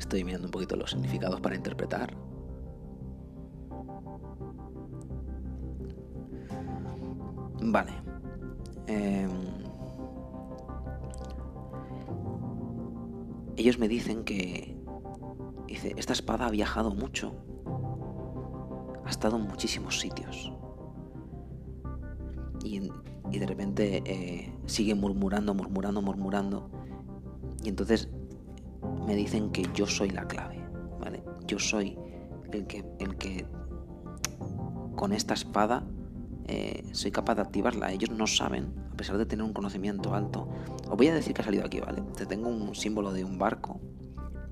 Estoy 0.03 0.25
mirando 0.25 0.49
un 0.49 0.51
poquito 0.51 0.75
los 0.75 0.91
significados 0.91 1.41
para 1.41 1.55
interpretar. 1.55 2.13
Vale. 7.63 7.93
Em, 8.89 9.31
ellos 13.57 13.79
me 13.79 13.87
dicen 13.87 14.25
que 14.25 14.77
dice, 15.69 15.95
esta 15.97 16.13
espada 16.13 16.47
ha 16.47 16.51
viajado 16.51 16.91
mucho, 16.91 17.33
ha 19.05 19.09
estado 19.09 19.37
en 19.37 19.47
muchísimos 19.47 20.01
sitios 20.01 20.53
y, 22.65 22.91
de 23.39 23.47
repente 23.47 24.03
eh, 24.05 24.53
sigue 24.67 24.97
murmurando, 24.97 25.55
murmurando, 25.55 26.03
murmurando. 26.03 26.69
Y 27.63 27.69
entonces 27.69 28.09
me 29.07 29.15
dicen 29.15 29.51
que 29.51 29.67
yo 29.75 29.87
soy 29.87 30.11
la 30.11 30.27
clave, 30.27 30.65
¿vale? 31.01 31.23
Yo 31.47 31.59
soy 31.59 31.99
el 32.53 32.67
que, 32.67 32.85
el 32.99 33.17
que 33.17 33.47
con 34.97 35.13
esta 35.13 35.35
espada 35.35 35.85
eh, 36.47 36.85
soy 36.93 37.11
capaz 37.11 37.37
de 37.37 37.43
activarla. 37.43 37.93
Ellos 37.93 38.11
no 38.11 38.27
saben, 38.27 38.73
a 38.93 38.97
pesar 38.97 39.19
de 39.19 39.27
tener 39.27 39.45
un 39.45 39.53
conocimiento 39.53 40.15
alto. 40.15 40.49
Os 40.89 40.97
voy 40.97 41.09
a 41.09 41.15
decir 41.15 41.35
que 41.35 41.43
ha 41.43 41.45
salido 41.45 41.65
aquí, 41.65 41.81
¿vale? 41.81 42.03
Te 42.17 42.27
tengo 42.27 42.49
un 42.49 42.75
símbolo 42.75 43.13
de 43.13 43.25
un 43.25 43.39
barco 43.39 43.81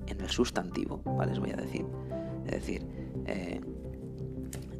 en 0.07 0.19
el 0.21 0.29
sustantivo, 0.29 1.01
¿vale? 1.05 1.33
Os 1.33 1.39
voy 1.39 1.51
a 1.51 1.57
decir. 1.57 1.85
Es 2.45 2.51
decir, 2.51 2.85
eh, 3.27 3.61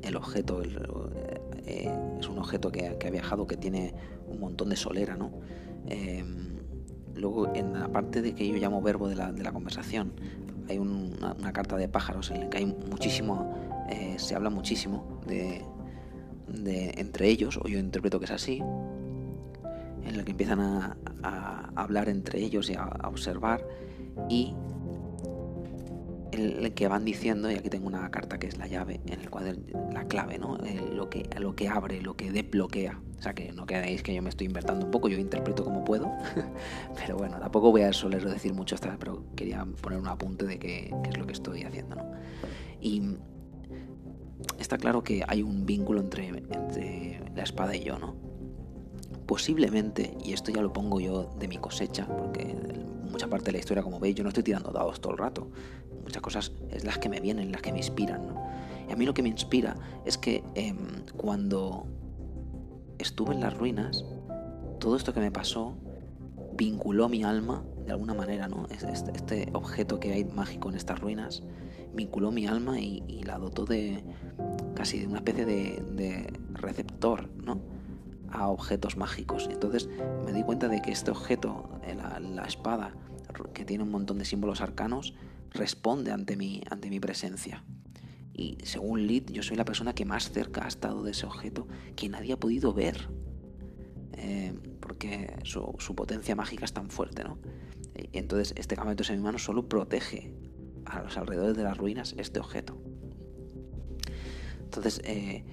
el 0.02 0.16
objeto, 0.16 0.62
eh, 0.64 1.92
es 2.20 2.28
un 2.28 2.40
objeto 2.40 2.72
que, 2.72 2.88
ha 2.88 3.10
viajado, 3.10 3.46
que 3.46 3.58
tiene 3.58 3.94
un 4.28 4.40
montón 4.40 4.70
de 4.70 4.76
solera, 4.76 5.16
¿no? 5.16 5.32
Luego, 7.15 7.54
en 7.56 7.74
la 7.74 7.88
parte 7.88 8.21
de 8.21 8.34
que 8.34 8.47
yo 8.47 8.56
llamo 8.56 8.82
verbo 8.82 9.08
de 9.10 9.15
la, 9.15 9.52
conversación, 9.52 10.13
hay 10.69 10.78
una, 10.78 11.54
carta 11.54 11.78
de 11.78 11.88
pájaros 11.88 12.32
en 12.32 12.41
la 12.41 12.50
que 12.50 12.60
hay 12.60 12.65
muchísimo, 12.65 13.56
eh, 13.89 14.15
se 14.17 14.36
habla 14.36 14.50
muchísimo 14.50 15.21
de, 15.28 15.63
entre 16.97 17.30
ellos, 17.30 17.58
o 17.62 17.67
yo 17.67 17.80
interpreto 17.80 18.19
que 18.19 18.26
es 18.26 18.32
así, 18.32 18.62
en 20.04 20.17
la 20.17 20.24
que 20.24 20.32
empiezan 20.32 20.60
a, 20.60 20.97
hablar 21.76 22.10
entre 22.10 22.39
ellos 22.39 22.69
y 22.69 22.76
a, 22.76 22.84
a 22.84 23.08
observar, 23.08 23.65
y 24.30 24.54
el, 26.32 26.74
que 26.74 26.88
van 26.88 27.06
diciendo, 27.06 27.52
y 27.52 27.56
aquí 27.56 27.70
tengo 27.70 27.88
una 27.88 28.10
carta 28.12 28.39
que 28.39 28.48
es 28.48 28.58
la 28.58 28.67
llave, 28.67 29.02
en 29.06 29.20
el 29.20 29.30
cual 29.30 29.63
la 29.94 30.06
clave, 30.06 30.38
¿no? 30.38 30.58
lo, 30.94 31.10
que, 31.10 31.30
lo 31.39 31.56
que 31.56 31.67
abre, 31.67 32.02
lo 32.02 32.15
que 32.15 32.32
desbloquea. 32.32 33.00
O 33.20 33.22
sea, 33.22 33.34
que 33.34 33.52
no 33.52 33.65
queréis 33.65 34.02
que 34.02 34.15
yo 34.15 34.22
me 34.22 34.30
estoy 34.30 34.48
inventando 34.48 34.86
un 34.86 34.91
poco, 34.91 35.08
yo 35.08 35.17
interpreto 35.20 35.63
como 35.63 35.84
puedo. 35.84 36.12
pero 36.96 37.17
bueno, 37.17 37.39
tampoco 37.39 37.72
voy 37.72 37.82
a 37.82 37.94
soler 37.94 38.28
decir 38.28 38.54
mucho 38.54 38.76
esta 38.76 38.98
pero 38.98 39.24
quería 39.36 39.65
poner 39.82 40.00
un 40.00 40.08
apunte 40.08 40.46
de 40.46 40.58
qué, 40.58 40.94
es 41.08 41.17
lo 41.17 41.26
que 41.26 41.34
estoy 41.34 41.63
haciendo, 41.63 41.96
¿no? 41.96 42.12
Y 42.80 43.15
está 44.60 44.78
claro 44.78 45.04
que 45.04 45.24
hay 45.28 45.44
un 45.44 45.65
vínculo 45.65 46.02
entre, 46.02 46.30
entre 46.30 47.22
la 47.36 47.44
espada 47.44 47.76
y 47.76 47.84
yo, 47.84 48.00
¿no? 48.00 48.15
Posiblemente, 49.28 50.17
y 50.24 50.34
esto 50.34 50.52
ya 50.52 50.62
lo 50.62 50.74
pongo 50.74 51.00
yo 51.00 51.32
de 51.39 51.48
mi 51.48 51.58
cosecha, 51.58 52.08
porque 52.08 52.56
mucha 53.12 53.28
parte 53.28 53.47
de 53.47 53.52
la 53.54 53.58
historia, 53.60 53.84
como 53.84 54.00
veis, 54.00 54.15
yo 54.15 54.24
no 54.24 54.30
estoy 54.30 54.43
tirando 54.43 54.71
dados 54.71 55.02
todo 55.02 55.13
el 55.13 55.19
rato 55.19 55.47
muchas 56.04 56.21
cosas 56.21 56.52
es 56.71 56.84
las 56.84 56.97
que 56.97 57.10
me 57.10 57.19
vienen, 57.19 57.52
las 57.52 57.62
que 57.62 57.71
me 57.71 57.78
inspiran. 57.78 58.21
Y 58.89 58.91
a 58.91 58.95
mí 58.95 59.06
lo 59.06 59.13
que 59.13 59.24
me 59.24 59.30
inspira 59.30 59.76
es 60.06 60.17
que 60.17 60.43
em, 60.56 60.78
cuando 61.15 61.86
estuve 62.97 63.34
en 63.34 63.41
las 63.41 63.58
ruinas, 63.58 64.06
todo 64.80 64.95
esto 64.95 65.13
que 65.13 65.19
me 65.19 65.32
pasó 65.32 65.76
vinculó 66.54 67.08
mi 67.08 67.24
alma 67.24 67.63
de 67.86 67.93
alguna 67.93 68.13
manera, 68.13 68.47
¿no? 68.47 68.67
Este, 68.69 68.91
este 68.91 69.50
objeto 69.54 70.00
que 70.00 70.13
hay 70.13 70.26
mágico 70.26 70.69
en 70.69 70.76
estas 70.76 71.00
ruinas 71.00 71.43
vinculó 71.93 72.32
mi 72.32 72.45
alma 72.47 72.80
y, 72.80 73.21
la 73.24 73.38
dotó 73.38 73.65
de 73.65 74.04
casi 74.76 75.00
de 75.00 75.08
una 75.08 75.17
especie 75.17 75.45
de, 75.45 76.34
receptor, 76.54 77.30
¿no? 77.38 77.60
A 78.32 78.48
objetos 78.48 78.98
mágicos. 78.98 79.48
Entonces 79.52 79.89
me 80.26 80.34
di 80.34 80.44
cuenta 80.44 80.67
de 80.67 80.82
que 80.82 80.91
este 80.91 81.12
objeto, 81.12 81.70
la, 81.96 82.20
la 82.20 82.44
espada, 82.44 82.94
que 83.54 83.65
tiene 83.65 83.84
un 83.84 83.91
montón 83.91 84.17
de 84.17 84.26
símbolos 84.26 84.62
arcanos, 84.62 85.13
responde 85.52 86.12
ante 86.12 86.36
mi, 86.36 86.62
ante 86.70 86.89
mi 86.89 87.00
presencia. 87.00 87.63
Y 88.34 88.58
según 88.63 89.06
Lid, 89.08 89.30
yo 89.32 89.43
soy 89.43 89.58
la 89.58 89.66
persona 89.66 89.93
que 89.93 90.06
más 90.06 90.32
cerca 90.32 90.66
ha 90.66 90.68
estado 90.68 91.03
de 91.03 91.12
ese 91.12 91.26
objeto 91.26 91.68
que 91.95 92.10
nadie 92.10 92.34
ha 92.34 92.39
podido 92.39 92.74
ver. 92.74 93.10
Eh, 94.14 94.53
porque 94.80 95.36
su, 95.43 95.95
potencia 95.95 96.36
mágica 96.36 96.66
es 96.66 96.74
tan 96.74 96.89
fuerte, 96.89 97.24
¿no? 97.24 97.38
Y 97.95 98.18
entonces 98.18 98.53
este 98.58 98.76
campamento 98.76 99.03
mi 99.14 99.20
mano 99.20 99.38
solo 99.38 99.68
protege 99.68 100.34
a 100.86 101.01
los 101.01 101.18
alrededores 101.18 101.56
de 101.58 101.64
las 101.64 101.78
ruinas 101.78 102.16
este 102.18 102.39
objeto. 102.39 102.82
Entonces, 104.64 105.01
eh, 105.03 105.43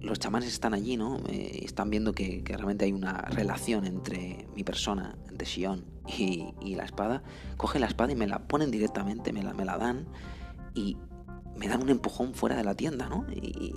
los 0.00 0.18
chamanes 0.18 0.52
están 0.52 0.74
allí, 0.74 0.96
¿no? 0.96 1.18
Eh, 1.28 1.60
están 1.62 1.90
viendo 1.90 2.12
que, 2.12 2.42
realmente 2.44 2.84
hay 2.84 2.92
una 2.92 3.22
relación 3.22 3.86
entre 3.86 4.46
mi 4.54 4.64
persona, 4.64 5.16
entre 5.28 5.46
Shion 5.46 5.84
y, 6.18 6.74
la 6.74 6.84
espada. 6.84 7.22
Cogen 7.56 7.80
la 7.80 7.86
espada 7.86 8.12
y 8.12 8.16
me 8.16 8.26
la 8.26 8.46
ponen 8.46 8.70
directamente, 8.70 9.32
me 9.32 9.42
la, 9.42 9.54
me 9.54 9.64
la 9.64 9.78
dan 9.78 10.06
y 10.74 10.96
me 11.56 11.68
dan 11.68 11.82
un 11.82 11.88
empujón 11.88 12.34
fuera 12.34 12.56
de 12.56 12.64
la 12.64 12.74
tienda, 12.74 13.08
¿no? 13.08 13.26
Y, 13.32 13.74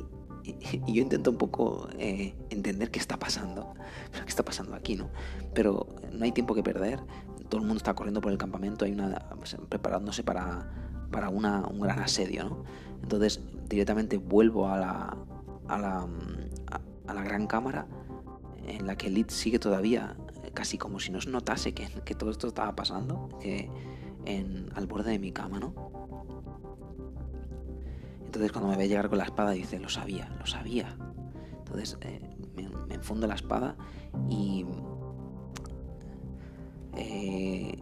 yo 0.87 1.03
intento 1.03 1.29
un 1.29 1.37
poco 1.37 1.89
eh, 1.99 2.33
entender 2.49 2.89
qué 2.89 2.97
está 2.97 3.19
pasando, 3.19 3.73
qué 4.23 4.29
está 4.29 4.43
pasando 4.43 4.75
aquí, 4.75 4.95
¿no? 4.95 5.09
Pero 5.53 5.87
no 6.11 6.25
hay 6.25 6.31
tiempo 6.31 6.55
que 6.55 6.63
perder, 6.63 6.99
todo 7.49 7.61
el 7.61 7.67
mundo 7.67 7.77
está 7.77 7.93
corriendo 7.93 8.19
por 8.19 8.31
el 8.31 8.37
campamento, 8.37 8.85
hay 8.85 8.93
una 8.93 9.29
pues, 9.37 9.57
preparándose 9.69 10.23
para, 10.23 10.71
para 11.11 11.29
un 11.29 11.79
gran 11.79 11.99
asedio, 11.99 12.45
¿no? 12.45 12.63
Entonces 13.03 13.41
directamente 13.69 14.17
vuelvo 14.17 14.67
a 14.67 14.77
la, 14.77 15.17
a 15.69 15.77
la, 15.77 16.07
a, 17.07 17.13
la 17.13 17.23
gran 17.23 17.47
cámara 17.47 17.87
en 18.65 18.85
la 18.85 18.97
que 18.97 19.09
Lid 19.09 19.29
sigue 19.29 19.59
todavía 19.59 20.15
casi 20.53 20.77
como 20.77 20.99
si 20.99 21.11
no 21.11 21.21
se 21.21 21.29
notase 21.29 21.73
que, 21.73 21.87
que 22.03 22.15
todo 22.15 22.31
esto 22.31 22.47
estaba 22.47 22.75
pasando 22.75 23.29
que 23.39 23.69
en, 24.25 24.69
al 24.75 24.87
borde 24.87 25.11
de 25.11 25.19
mi 25.19 25.31
cama, 25.31 25.59
¿no? 25.59 25.73
Entonces 28.25 28.51
cuando 28.51 28.69
me 28.69 28.77
ve 28.77 28.87
llegar 28.87 29.09
con 29.09 29.17
la 29.17 29.23
espada 29.23 29.51
dice, 29.51 29.79
lo 29.79 29.89
sabía, 29.89 30.29
lo 30.39 30.45
sabía. 30.45 30.95
Entonces 31.59 31.97
eh, 32.01 32.21
me, 32.87 32.93
enfundo 32.95 33.25
la 33.25 33.35
espada 33.35 33.75
y 34.29 34.65
eh, 36.95 37.77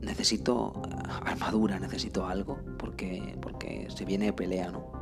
necesito 0.00 0.82
armadura, 1.24 1.78
necesito 1.78 2.26
algo, 2.26 2.58
porque, 2.78 3.38
porque 3.40 3.88
se 3.94 4.04
viene 4.04 4.32
pelea, 4.32 4.70
¿no? 4.70 5.01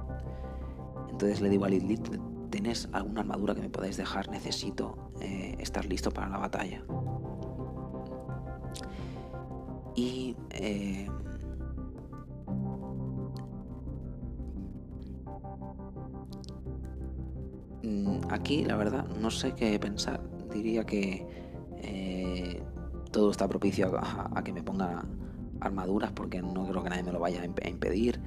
Entonces 1.20 1.42
le 1.42 1.50
digo 1.50 1.66
a 1.66 1.68
Lilith, 1.68 2.08
¿tenés 2.48 2.88
alguna 2.92 3.20
armadura 3.20 3.54
que 3.54 3.60
me 3.60 3.68
podáis 3.68 3.98
dejar? 3.98 4.30
Necesito 4.30 5.12
eh, 5.20 5.54
estar 5.58 5.84
listo 5.84 6.10
para 6.10 6.30
la 6.30 6.38
batalla. 6.38 6.82
Y 9.94 10.34
eh, 10.48 11.06
mm, 17.82 18.20
aquí, 18.30 18.64
la 18.64 18.76
verdad, 18.76 19.06
no 19.20 19.30
sé 19.30 19.52
qué 19.52 19.78
pensar. 19.78 20.22
Diría 20.50 20.86
que 20.86 21.26
eh, 21.82 22.62
todo 23.10 23.30
está 23.30 23.46
propicio 23.46 23.92
a, 23.94 24.42
que 24.42 24.54
me 24.54 24.62
ponga 24.62 25.04
armaduras 25.60 26.12
porque 26.12 26.40
no 26.40 26.66
creo 26.66 26.82
que 26.82 26.88
nadie 26.88 27.02
me 27.02 27.12
lo 27.12 27.20
vaya 27.20 27.42
a 27.42 27.68
impedir. 27.68 28.19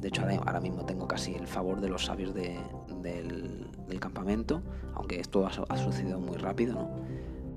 De 0.00 0.08
hecho, 0.08 0.22
ahora, 0.22 0.60
mismo 0.60 0.84
tengo 0.84 1.06
casi 1.06 1.34
el 1.34 1.46
favor 1.46 1.80
de 1.80 1.88
los 1.88 2.06
sabios 2.06 2.34
del, 2.34 3.66
campamento, 3.98 4.62
aunque 4.94 5.20
esto 5.20 5.46
ha, 5.46 5.76
sucedido 5.76 6.18
muy 6.20 6.38
rápido, 6.38 6.74
¿no? 6.74 6.90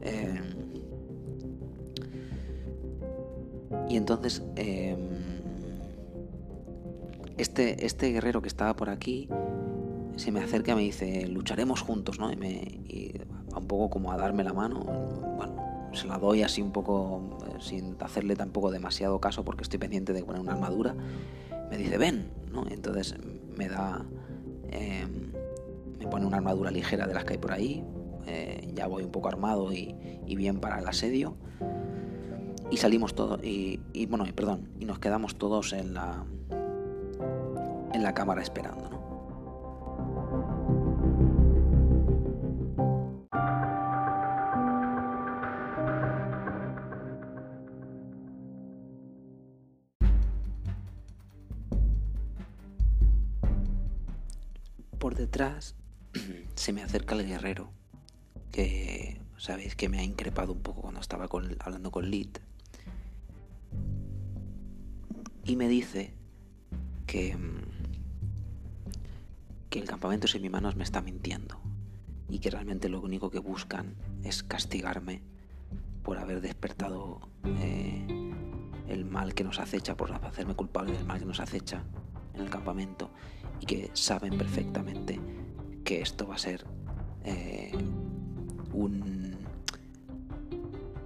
Eh, 0.02 0.42
y 3.88 3.96
entonces, 3.96 4.44
em, 4.58 4.98
este, 7.38 7.86
este 7.86 8.12
guerrero 8.12 8.42
que 8.42 8.50
estaba 8.50 8.76
por 8.76 8.90
aquí 8.90 9.30
se 10.18 10.32
me 10.32 10.42
acerca 10.42 10.74
y 10.74 10.76
me 10.76 10.82
dice, 10.82 11.28
lucharemos 11.28 11.82
juntos, 11.82 12.20
¿no? 12.20 12.32
Y, 12.32 12.36
me, 12.36 12.50
y 12.50 13.22
un 13.56 13.68
poco 13.68 13.90
como 13.90 14.12
a 14.12 14.18
darme 14.18 14.44
la 14.44 14.54
mano. 14.54 14.80
Bueno, 14.80 15.56
se 15.94 16.08
la 16.08 16.18
doy 16.18 16.44
así 16.44 16.62
un 16.62 16.72
poco 16.72 17.38
eh, 17.48 17.58
sin 17.60 17.96
hacerle 18.00 18.36
tampoco 18.36 18.72
demasiado 18.72 19.20
caso 19.20 19.44
porque 19.44 19.64
estoy 19.64 19.80
pendiente 19.80 20.14
de 20.14 20.24
poner 20.24 20.42
una 20.42 20.54
armadura. 20.54 20.96
Me 21.74 21.80
dice, 21.80 21.98
ven, 21.98 22.30
¿no? 22.52 22.68
Entonces 22.70 23.16
me 23.58 23.68
da, 23.68 24.06
em, 24.70 25.32
me 25.98 26.06
pone 26.06 26.28
una 26.28 26.38
armadura 26.38 26.70
ligera 26.70 27.08
de 27.08 27.16
las 27.16 27.26
que 27.26 27.34
hay 27.34 27.40
por 27.40 27.52
ahí. 27.52 27.84
Eh, 28.28 28.70
ya 28.76 28.86
voy 28.86 29.04
un 29.04 29.12
poco 29.12 29.28
armado 29.28 29.74
y, 29.74 29.96
bien 30.36 30.60
para 30.60 30.78
el 30.78 30.88
asedio. 30.88 31.36
Y 32.70 32.78
salimos 32.78 33.16
todos, 33.16 33.44
y, 33.44 33.80
y, 33.92 34.06
bueno, 34.06 34.24
perdón, 34.36 34.70
y 34.80 34.86
nos 34.86 35.00
quedamos 35.00 35.36
todos 35.40 35.74
en 35.74 35.96
la, 35.96 36.24
en 37.92 38.04
la 38.04 38.14
cámara 38.14 38.44
esperando, 38.44 38.88
¿no? 38.92 39.03
Detrás 55.12 55.76
se 56.56 56.74
me 56.74 56.82
acerca 56.82 57.16
el 57.16 57.28
guerrero, 57.28 57.72
que 58.52 59.22
sabéis 59.38 59.76
que 59.76 59.90
me 59.90 60.00
ha 60.00 60.04
increpado 60.04 60.54
un 60.54 60.62
poco 60.62 60.82
cuando 60.82 61.02
estaba 61.02 61.28
hablando 61.60 61.92
con 61.92 62.10
Lid. 62.10 62.30
Y 65.44 65.58
me 65.58 65.68
dice 65.68 66.14
que, 67.06 67.36
mm, 67.36 67.64
que 69.70 69.80
el 69.80 69.86
campamento 69.86 70.28
sin 70.28 70.42
mis 70.42 70.52
manos 70.52 70.78
me 70.78 70.84
está 70.84 71.02
mintiendo. 71.02 71.60
Y 72.30 72.40
que 72.40 72.50
realmente 72.50 72.88
lo 72.88 73.02
único 73.02 73.30
que 73.30 73.40
buscan 73.40 73.96
es 74.24 74.42
castigarme 74.44 75.22
por 76.04 76.18
haber 76.18 76.40
despertado 76.40 77.20
eh, 77.44 78.32
el 78.88 79.06
mal 79.06 79.34
que 79.34 79.44
nos 79.44 79.60
acecha, 79.60 79.98
por 79.98 80.14
hacerme 80.14 80.56
culpable 80.56 80.94
del 80.94 81.06
mal 81.06 81.20
que 81.20 81.26
nos 81.26 81.42
acecha 81.42 81.84
en 82.34 82.42
el 82.42 82.50
campamento 82.50 83.12
y 83.60 83.66
que 83.66 83.90
saben 83.94 84.38
perfectamente 84.38 85.20
que 85.84 86.02
esto 86.02 86.28
va 86.28 86.36
a 86.36 86.40
ser 86.40 86.66
eh, 87.24 87.72
un, 88.74 89.36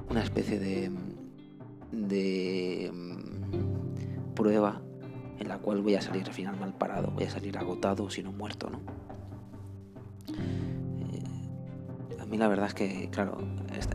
una 0.09 0.23
especie 0.23 0.59
de, 0.59 0.91
de 1.91 2.91
mm, 2.93 4.33
prueba 4.33 4.81
en 5.39 5.47
la 5.47 5.59
cual 5.59 5.81
voy 5.81 5.95
a 5.95 6.01
salir 6.01 6.25
al 6.25 6.33
final 6.33 6.59
mal 6.59 6.73
parado, 6.73 7.11
voy 7.11 7.25
a 7.25 7.29
salir 7.29 7.57
agotado, 7.57 8.09
sino 8.09 8.31
muerto, 8.31 8.69
¿no? 8.69 8.79
Eh, 10.33 12.19
a 12.19 12.25
mí 12.25 12.37
la 12.37 12.47
verdad 12.47 12.67
es 12.67 12.73
que, 12.73 13.09
claro, 13.11 13.37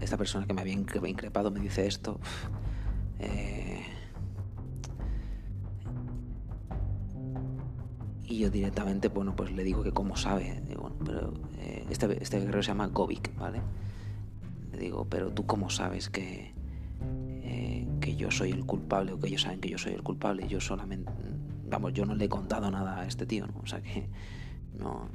esta, 0.00 0.16
persona 0.16 0.46
que 0.46 0.54
me 0.54 0.60
había 0.60 0.74
increpado 0.74 1.50
me 1.50 1.60
dice 1.60 1.86
esto. 1.86 2.20
Yo 8.42 8.50
directamente, 8.50 9.08
bueno, 9.08 9.36
pues 9.36 9.52
le 9.52 9.62
digo 9.62 9.82
que 9.82 9.92
cómo 9.92 10.16
sabe. 10.16 10.60
Digo, 10.68 10.92
pero 11.04 11.32
eh, 11.58 11.86
este, 11.90 12.20
este, 12.20 12.40
guerrero 12.40 12.62
se 12.62 12.68
llama 12.68 12.88
Govik, 12.88 13.34
¿vale? 13.36 13.60
Le 14.72 14.78
digo, 14.78 15.06
pero 15.08 15.30
tú 15.30 15.46
cómo 15.46 15.70
sabes 15.70 16.10
que, 16.10 16.52
eh, 17.42 17.86
que 18.00 18.16
yo 18.16 18.30
soy 18.30 18.50
el 18.50 18.66
culpable 18.66 19.12
o 19.12 19.20
que 19.20 19.28
ellos 19.28 19.42
saben 19.42 19.60
que 19.60 19.68
yo 19.68 19.78
soy 19.78 19.92
el 19.92 20.02
culpable. 20.02 20.48
Yo 20.48 20.60
solamente, 20.60 21.12
vamos, 21.68 21.92
yo 21.92 22.04
no 22.04 22.16
le 22.16 22.24
he 22.24 22.28
contado 22.28 22.70
nada 22.70 23.00
a 23.00 23.06
este 23.06 23.26
tío, 23.26 23.46
¿no? 23.46 23.60
O 23.62 23.66
sea 23.66 23.80
que 23.80 24.08
no, 24.76 25.08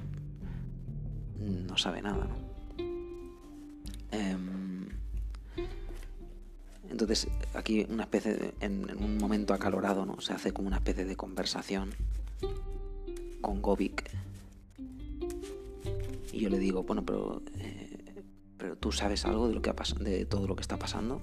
no 1.67 1.77
sabe 1.77 2.01
nada, 2.01 2.25
¿no? 2.25 2.47
Em, 4.11 4.87
entonces, 6.89 7.27
aquí 7.53 7.85
una 7.89 8.03
especie 8.03 8.33
de, 8.35 8.53
en, 8.61 8.89
un 8.97 9.17
momento 9.17 9.53
acalorado, 9.53 10.05
¿no? 10.05 10.21
Se 10.21 10.31
hace 10.31 10.53
como 10.53 10.69
una 10.69 10.77
especie 10.77 11.03
de 11.03 11.17
conversación 11.17 11.89
con 13.47 13.61
Govik. 13.61 14.03
Y 16.33 16.39
yo 16.41 16.49
le 16.49 16.59
digo, 16.59 16.83
bueno, 16.83 17.05
pero, 17.05 17.41
eh, 17.59 18.25
pero 18.57 18.75
tú 18.75 18.91
sabes 18.91 19.23
algo 19.23 19.47
de, 19.47 19.55
lo 19.55 19.61
que 19.61 19.69
ha 19.69 19.75
de 20.01 20.25
todo 20.25 20.47
lo 20.47 20.55
que 20.57 20.61
está 20.61 20.77
pasando. 20.77 21.21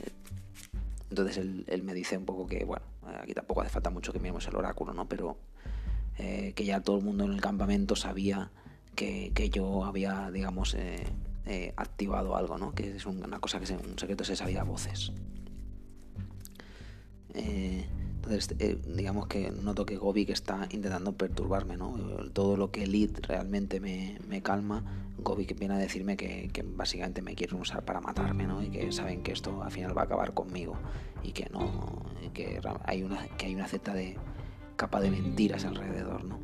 Eh, 0.00 0.10
entonces 1.10 1.36
él, 1.38 1.82
me 1.84 1.94
dice 1.94 2.18
un 2.18 2.24
poco 2.24 2.48
que, 2.48 2.64
bueno, 2.64 2.84
aquí 3.20 3.34
tampoco 3.34 3.60
hace 3.60 3.70
falta 3.70 3.90
mucho 3.90 4.12
que 4.12 4.18
miremos 4.18 4.48
el 4.48 4.56
oráculo, 4.56 4.94
¿no? 4.94 5.08
Pero 5.08 5.36
eh, 6.18 6.54
que 6.56 6.64
ya 6.64 6.80
todo 6.80 6.98
el 6.98 7.04
mundo 7.04 7.22
en 7.24 7.32
el 7.32 7.40
campamento 7.40 7.94
sabía 7.94 8.50
que, 8.96 9.30
yo 9.52 9.84
había, 9.84 10.32
digamos, 10.32 10.76
activado 11.76 12.34
algo, 12.34 12.58
¿no? 12.58 12.74
Que 12.74 12.96
es 12.96 13.06
una 13.06 13.38
cosa 13.38 13.58
que 13.58 13.64
es 13.66 13.70
un 13.70 13.96
secreto 13.96 14.24
se 14.24 14.34
sabía 14.34 14.62
a 14.62 14.64
voces. 14.64 15.12
Eh, 18.30 18.78
digamos 18.86 19.26
que 19.26 19.50
noto 19.50 19.84
que 19.86 19.96
Gobi 19.96 20.26
está 20.28 20.66
intentando 20.70 21.12
perturbarme, 21.12 21.76
¿no? 21.76 21.94
Todo 22.32 22.56
lo 22.56 22.70
que 22.70 22.86
Lid 22.86 23.10
realmente 23.22 23.80
me, 23.80 24.42
calma, 24.42 24.82
Gobi 25.18 25.46
viene 25.58 25.74
a 25.74 25.78
decirme 25.78 26.16
que, 26.16 26.50
básicamente 26.76 27.22
me 27.22 27.34
quieren 27.34 27.60
usar 27.60 27.84
para 27.84 28.00
matarme, 28.00 28.46
¿no? 28.46 28.62
Y 28.62 28.68
que 28.68 28.90
saben 28.92 29.22
que 29.22 29.32
esto 29.32 29.62
al 29.62 29.70
final 29.70 29.96
va 29.96 30.02
a 30.02 30.04
acabar 30.04 30.34
conmigo 30.34 30.76
y 31.22 31.32
que 31.32 31.48
no, 31.52 32.02
que 32.32 32.60
hay 32.84 33.02
una, 33.02 33.26
que 33.36 33.46
hay 33.46 33.54
una 33.54 33.66
cierta 33.66 33.94
de 33.94 34.16
capa 34.76 35.00
de 35.00 35.10
mentiras 35.10 35.64
alrededor, 35.64 36.24
¿no? 36.24 36.38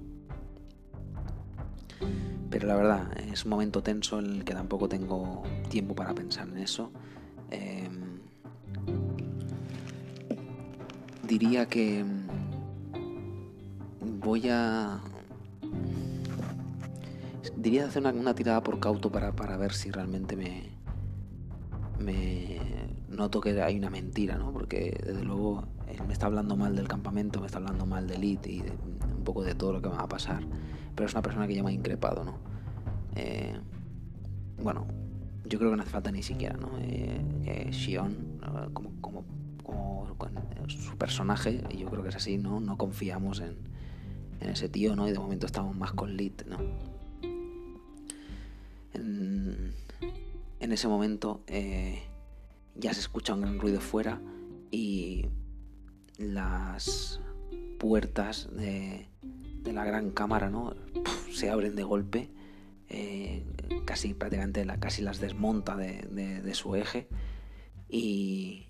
Pero 2.50 2.66
la 2.66 2.74
verdad, 2.74 3.18
es 3.32 3.44
un 3.44 3.50
momento 3.50 3.82
tenso 3.82 4.18
en 4.18 4.26
el 4.26 4.44
que 4.44 4.54
tampoco 4.54 4.88
tengo 4.88 5.42
tiempo 5.68 5.94
para 5.94 6.14
pensar 6.14 6.48
en 6.48 6.58
eso. 6.58 6.90
Eh, 7.50 7.88
diría 11.30 11.66
que 11.66 12.04
mm, 12.04 12.26
voy 14.20 14.48
a... 14.48 15.00
Diría 17.56 17.86
hacer 17.86 18.04
una, 18.04 18.34
tirada 18.34 18.62
por 18.62 18.80
cauto 18.80 19.12
para, 19.12 19.30
ver 19.56 19.72
si 19.72 19.90
realmente 19.90 20.34
me, 20.34 20.70
me 21.98 22.58
noto 23.08 23.40
que 23.40 23.62
hay 23.62 23.78
una 23.78 23.90
mentira, 23.90 24.36
¿no? 24.38 24.50
Porque 24.52 24.98
desde 25.06 25.22
luego 25.22 25.64
me 26.06 26.12
está 26.12 26.26
hablando 26.26 26.56
mal 26.56 26.74
del 26.74 26.88
campamento, 26.88 27.40
me 27.40 27.46
está 27.46 27.58
hablando 27.58 27.86
mal 27.86 28.08
del 28.08 28.24
IT 28.24 28.46
y 28.46 28.62
un 28.62 29.22
poco 29.24 29.44
de 29.44 29.54
todo 29.54 29.74
lo 29.74 29.82
que 29.82 29.88
me 29.88 29.96
va 29.96 30.02
a 30.02 30.08
pasar. 30.08 30.42
Pero 30.96 31.06
es 31.06 31.12
una 31.12 31.22
persona 31.22 31.46
que 31.46 31.54
ya 31.54 31.62
me 31.62 31.70
ha 31.70 31.74
increpado, 31.74 32.24
¿no? 32.24 32.34
Eh, 33.14 33.56
bueno, 34.62 34.86
yo 35.44 35.58
creo 35.58 35.70
que 35.70 35.76
no 35.76 35.82
hace 35.82 35.92
falta 35.92 36.10
ni 36.10 36.22
siquiera, 36.22 36.56
¿no? 36.56 36.70
Eh, 36.80 37.68
Shion, 37.70 38.40
como, 38.72 38.90
como 39.02 39.24
su 40.68 40.96
personaje, 40.96 41.62
y 41.70 41.78
yo 41.78 41.88
creo 41.88 42.02
que 42.02 42.10
es 42.10 42.16
así, 42.16 42.38
¿no? 42.38 42.60
No 42.60 42.76
confiamos 42.76 43.40
en, 43.40 43.56
ese 44.40 44.68
tío, 44.68 44.96
¿no? 44.96 45.08
Y 45.08 45.12
de 45.12 45.18
momento 45.18 45.46
estamos 45.46 45.76
más 45.76 45.92
con 45.92 46.16
Lit, 46.16 46.44
¿no? 46.46 46.58
En, 48.94 49.74
ese 50.72 50.88
momento 50.88 51.42
eh, 51.48 52.02
ya 52.76 52.94
se 52.94 53.00
escucha 53.00 53.34
un 53.34 53.40
gran 53.40 53.58
ruido 53.58 53.80
fuera 53.80 54.20
y 54.70 55.26
las 56.16 57.20
puertas 57.78 58.48
de, 58.52 59.08
la 59.64 59.84
gran 59.84 60.10
cámara, 60.10 60.48
¿no? 60.48 60.74
se 61.32 61.50
abren 61.50 61.74
de 61.74 61.82
golpe, 61.82 62.30
eh, 62.88 63.44
casi 63.84 64.14
prácticamente 64.14 64.64
la, 64.64 64.78
casi 64.78 65.02
las 65.02 65.20
desmonta 65.20 65.76
de, 65.76 66.54
su 66.54 66.76
eje 66.76 67.08
y, 67.88 68.69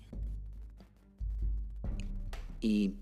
y, 2.61 2.93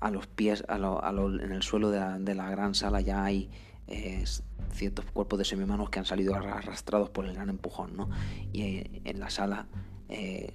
a 0.00 0.10
los 0.10 0.26
pies, 0.26 0.64
en 0.68 1.52
el 1.52 1.62
suelo 1.62 1.90
de 1.90 2.34
la, 2.34 2.50
gran 2.50 2.74
sala 2.74 3.00
ya 3.00 3.24
hay 3.24 3.50
eh, 3.86 4.24
ciertos 4.72 5.04
cuerpos 5.06 5.38
de 5.38 5.44
semihumanos 5.44 5.90
que 5.90 5.98
han 5.98 6.04
salido 6.04 6.34
arrastrados 6.34 7.10
por 7.10 7.26
el 7.26 7.34
gran 7.34 7.50
empujón, 7.50 7.96
¿no? 7.96 8.08
Y 8.52 8.62
eh, 8.62 9.02
en 9.04 9.20
la 9.20 9.30
sala, 9.30 9.66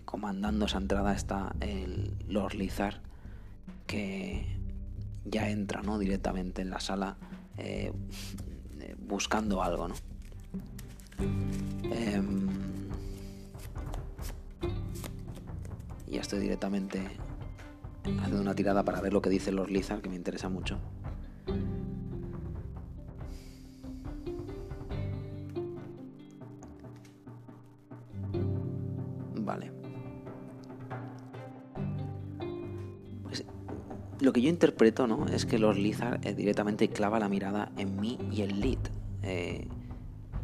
comandando 0.03 0.65
esa 0.65 0.79
entrada, 0.79 1.13
está 1.13 1.55
el 1.61 2.13
Lord 2.27 2.55
Lizard, 2.55 2.99
que 3.87 4.55
ya 5.25 5.49
entra 5.49 5.81
¿no? 5.81 5.97
directamente 5.99 6.61
en 6.61 6.69
la 6.69 6.79
sala 6.79 7.17
eh, 7.57 7.91
buscando 8.99 9.61
algo. 9.63 9.89
¿no? 9.89 9.95
Em, 11.83 12.47
ya 16.07 16.21
estoy 16.21 16.39
directamente 16.39 17.01
haciendo 18.05 18.41
una 18.41 18.55
tirada 18.55 18.83
para 18.83 19.01
ver 19.01 19.13
lo 19.13 19.21
que 19.21 19.29
dicen 19.29 19.55
los 19.55 19.69
Lizard, 19.69 20.01
que 20.01 20.09
me 20.09 20.15
interesa 20.15 20.49
mucho. 20.49 20.79
Lo 34.25 34.33
que 34.33 34.41
yo 34.41 34.49
interpreto, 34.49 35.05
¿no? 35.05 35.27
Es 35.27 35.45
que 35.45 35.59
Lord 35.59 35.77
Lizard 35.77 36.25
eh, 36.25 36.33
directamente 36.33 36.87
clava 36.89 37.19
la 37.19 37.29
mirada 37.29 37.71
en 37.77 37.99
mí 37.99 38.17
y 38.31 38.41
el 38.41 38.59
lead. 38.59 38.79
Eh, 39.21 39.67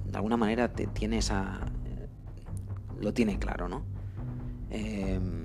de 0.05 0.15
alguna 0.15 0.37
manera 0.37 0.71
te 0.71 0.85
tiene 0.85 1.17
esa. 1.17 1.61
Eh, 1.85 2.07
lo 2.99 3.11
tiene 3.11 3.39
claro, 3.39 3.67
¿no? 3.69 3.83
Em, 4.69 5.40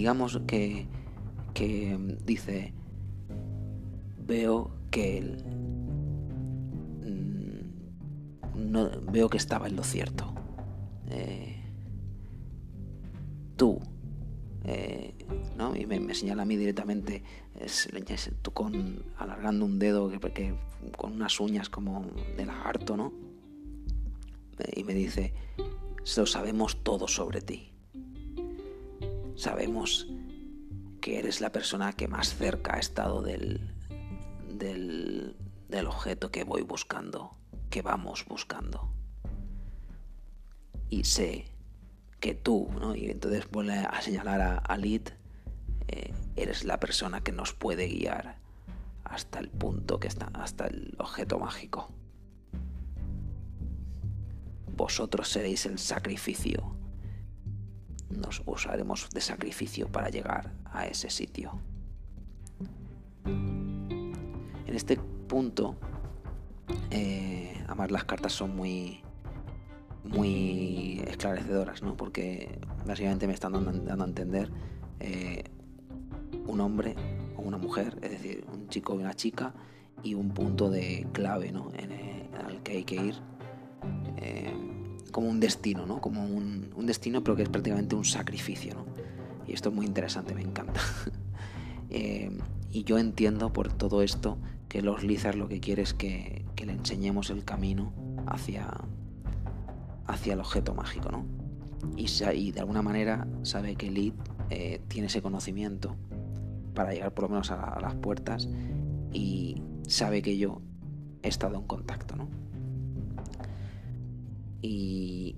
digamos 0.00 0.40
que, 0.46 0.86
que 1.52 1.98
dice, 2.24 2.72
veo 4.26 4.70
que 4.90 5.18
él, 5.18 5.44
mm, 7.04 8.70
no, 8.72 8.90
veo 9.12 9.28
que 9.28 9.36
estaba 9.36 9.68
en 9.68 9.76
lo 9.76 9.84
cierto 9.84 10.34
tú, 13.60 13.78
eh, 14.64 15.12
¿no? 15.58 15.76
Y 15.76 15.84
me, 15.84 16.14
señala 16.14 16.44
a 16.44 16.46
mí 16.46 16.56
directamente, 16.56 17.22
es, 17.60 17.90
tú 18.40 18.52
con, 18.52 19.04
alargando 19.18 19.66
un 19.66 19.78
dedo 19.78 20.08
que, 20.08 20.54
con 20.96 21.12
unas 21.12 21.38
uñas 21.40 21.68
como 21.68 22.06
de 22.38 22.46
lagarto, 22.46 22.96
¿no? 22.96 23.12
Y 24.74 24.82
me 24.84 24.94
dice, 24.94 25.34
lo 26.16 26.24
sabemos 26.24 26.82
todo 26.82 27.06
sobre 27.06 27.42
ti. 27.42 27.74
Sabemos 29.40 30.06
que 31.00 31.18
eres 31.18 31.40
la 31.40 31.50
persona 31.50 31.94
que 31.94 32.08
más 32.08 32.34
cerca 32.34 32.74
ha 32.74 32.78
estado 32.78 33.22
del, 33.22 33.72
del, 34.50 35.34
objeto 35.86 36.30
que 36.30 36.44
voy 36.44 36.60
buscando, 36.60 37.38
que 37.70 37.80
vamos 37.80 38.26
buscando. 38.28 38.92
Y 40.90 41.04
sé 41.04 41.46
que 42.20 42.34
tú, 42.34 42.68
¿no? 42.78 42.94
Y 42.94 43.06
entonces 43.06 43.50
vuelve 43.50 43.78
a 43.78 44.02
señalar 44.02 44.42
a, 44.42 44.58
a 44.58 44.76
eh, 44.76 45.08
eres 46.36 46.64
la 46.64 46.78
persona 46.78 47.22
que 47.22 47.32
nos 47.32 47.54
puede 47.54 47.88
guiar 47.88 48.36
hasta 49.04 49.38
el 49.38 49.48
punto 49.48 49.98
que 49.98 50.08
está, 50.08 50.26
hasta 50.34 50.66
el 50.66 50.94
objeto 50.98 51.38
mágico. 51.38 51.88
Vosotros 54.76 55.30
seréis 55.30 55.64
el 55.64 55.78
sacrificio. 55.78 56.78
Nos 58.10 58.42
usaremos 58.46 59.08
de 59.10 59.20
sacrificio 59.20 59.88
para 59.88 60.08
llegar 60.08 60.52
a 60.72 60.86
ese 60.86 61.10
sitio. 61.10 61.58
En 63.24 64.14
este 64.66 64.96
punto, 65.28 65.76
eh, 66.90 67.62
además 67.66 67.90
las 67.90 68.04
cartas 68.04 68.32
son 68.32 68.54
muy, 68.56 69.00
muy 70.04 71.02
esclarecedoras, 71.06 71.82
¿no? 71.82 71.96
Porque 71.96 72.58
básicamente 72.86 73.26
me 73.26 73.34
están 73.34 73.52
dando, 73.52 73.70
a 73.70 74.06
entender 74.06 74.50
eh, 75.00 75.44
un 76.46 76.60
hombre 76.60 76.96
o 77.36 77.42
una 77.42 77.58
mujer, 77.58 77.96
es 78.02 78.10
decir, 78.10 78.44
un 78.52 78.68
chico 78.68 78.94
y 78.94 78.98
una 78.98 79.14
chica, 79.14 79.54
y 80.02 80.14
un 80.14 80.30
punto 80.30 80.70
de 80.70 81.06
clave, 81.12 81.52
¿no? 81.52 81.70
En 81.74 81.90
que 82.62 82.72
hay 82.72 82.84
que 82.84 82.94
ir. 82.96 83.14
Eh, 84.18 84.54
como 85.10 85.28
un 85.28 85.40
destino, 85.40 85.86
¿no? 85.86 86.00
Como 86.00 86.24
un, 86.24 86.70
destino, 86.86 87.22
pero 87.22 87.36
que 87.36 87.42
es 87.42 87.48
prácticamente 87.48 87.94
un 87.94 88.04
sacrificio, 88.04 88.74
¿no? 88.74 88.86
Y 89.46 89.52
esto 89.52 89.68
es 89.68 89.74
muy 89.74 89.86
interesante, 89.86 90.34
me 90.34 90.42
encanta. 90.42 90.80
Eh, 91.92 92.30
y 92.70 92.84
yo 92.84 92.98
entiendo 92.98 93.52
por 93.52 93.72
todo 93.72 94.02
esto 94.02 94.38
que 94.68 94.80
los 94.80 95.02
Lizards 95.02 95.36
lo 95.36 95.48
que 95.48 95.58
quiere 95.58 95.82
es 95.82 95.92
que, 95.92 96.46
le 96.64 96.72
enseñemos 96.72 97.30
el 97.30 97.44
camino 97.44 97.92
hacia, 98.26 98.70
hacia 100.06 100.34
el 100.34 100.38
objeto 100.40 100.72
mágico, 100.72 101.10
¿no? 101.10 101.24
Y, 101.96 102.52
de 102.52 102.60
alguna 102.60 102.82
manera 102.82 103.26
sabe 103.42 103.74
que 103.74 103.90
Lid 103.90 104.12
eh, 104.50 104.80
tiene 104.88 105.08
ese 105.08 105.22
conocimiento 105.22 105.96
para 106.74 106.92
llegar 106.92 107.12
por 107.12 107.24
lo 107.24 107.30
menos 107.30 107.50
a, 107.50 107.78
las 107.80 107.94
puertas 107.94 108.48
y 109.12 109.62
sabe 109.88 110.22
que 110.22 110.36
yo 110.38 110.60
he 111.22 111.28
estado 111.28 111.56
en 111.56 111.64
contacto, 111.64 112.16
¿no? 112.16 112.28
Y 114.62 115.36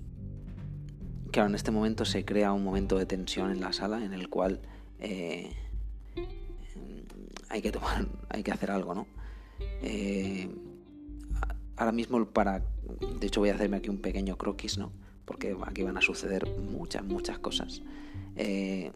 claro, 1.31 1.49
en 1.49 1.55
este 1.55 1.71
momento 1.71 2.05
se 2.05 2.25
crea 2.25 2.53
un 2.53 2.65
momento 2.65 2.99
de 2.99 3.07
tensión 3.07 3.51
en 3.51 3.61
la 3.61 3.73
sala 3.73 4.05
en 4.05 4.13
el 4.13 4.29
cual 4.29 4.61
eh, 5.01 5.51
hay 7.49 7.63
que 7.63 7.73
tomar, 7.73 8.07
hay 8.29 8.43
que 8.43 8.53
hacer 8.53 8.71
algo, 8.71 8.95
¿no? 8.95 9.07
Eh, 9.83 10.49
ahora 11.77 11.93
mismo 11.93 12.25
para 12.27 12.63
de 13.21 13.27
hecho 13.27 13.41
voy 13.41 13.51
a 13.51 13.55
hacerme 13.55 13.77
aquí 13.77 13.89
un 13.89 13.99
pequeño 13.99 14.37
croquis, 14.37 14.79
¿no? 14.79 14.93
Porque 15.25 15.57
aquí 15.67 15.83
van 15.83 15.97
a 15.97 16.01
suceder 16.01 16.49
muchas, 16.59 17.05
muchas 17.05 17.39
cosas. 17.39 17.83
Eh, 18.37 18.93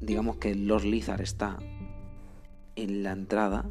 digamos 0.00 0.36
que 0.36 0.54
Lord 0.54 0.84
Lizard 0.84 1.22
está 1.22 1.58
en 2.76 3.02
la 3.02 3.12
entrada, 3.12 3.64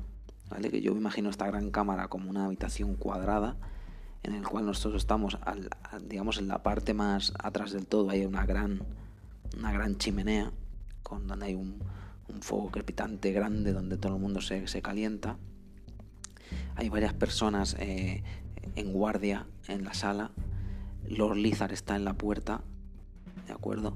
¿vale? 0.49 0.69
Que 0.69 0.81
yo 0.81 0.93
me 0.93 0.99
imagino 0.99 1.29
esta 1.29 1.47
gran 1.47 1.69
cámara 1.69 2.07
como 2.07 2.29
una 2.29 2.45
habitación 2.45 2.95
cuadrada 2.95 3.57
en 4.27 4.35
el 4.35 4.47
cual 4.47 4.65
nosotros 4.65 5.01
estamos, 5.01 5.37
digamos, 6.03 6.37
en 6.37 6.47
la 6.47 6.61
parte 6.61 6.93
más 6.93 7.33
atrás 7.39 7.71
del 7.71 7.87
todo 7.87 8.09
hay 8.09 8.25
una 8.25 8.45
gran, 8.45 8.83
una 9.57 9.71
gran 9.71 9.97
chimenea 9.97 10.51
con 11.01 11.27
donde 11.27 11.45
hay 11.47 11.55
un, 11.55 11.81
fuego 12.41 12.69
crepitante 12.69 13.31
grande 13.31 13.71
donde 13.71 13.97
todo 13.97 14.15
el 14.15 14.21
mundo 14.21 14.41
se, 14.41 14.67
se 14.67 14.81
calienta. 14.81 15.37
Hay 16.75 16.89
varias 16.89 17.13
personas 17.13 17.75
eh, 17.79 18.21
en 18.75 18.91
guardia 18.91 19.47
en 19.67 19.85
la 19.85 19.93
sala. 19.93 20.31
Lord 21.07 21.37
Lizard 21.37 21.71
está 21.71 21.95
en 21.95 22.03
la 22.03 22.13
puerta, 22.13 22.61
¿de 23.47 23.53
acuerdo? 23.53 23.95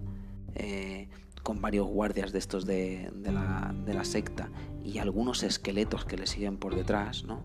Eh, 0.56 1.10
con 1.44 1.62
varios 1.62 1.88
guardias 1.88 2.32
de 2.32 2.40
estos 2.40 2.66
de, 2.66 3.12
la, 3.24 4.04
secta 4.04 4.50
y 4.84 5.00
algunos 5.00 5.44
esqueletos 5.44 6.06
que 6.06 6.18
le 6.18 6.28
siguen 6.28 6.58
por 6.58 6.76
detrás, 6.76 7.24
¿no? 7.24 7.44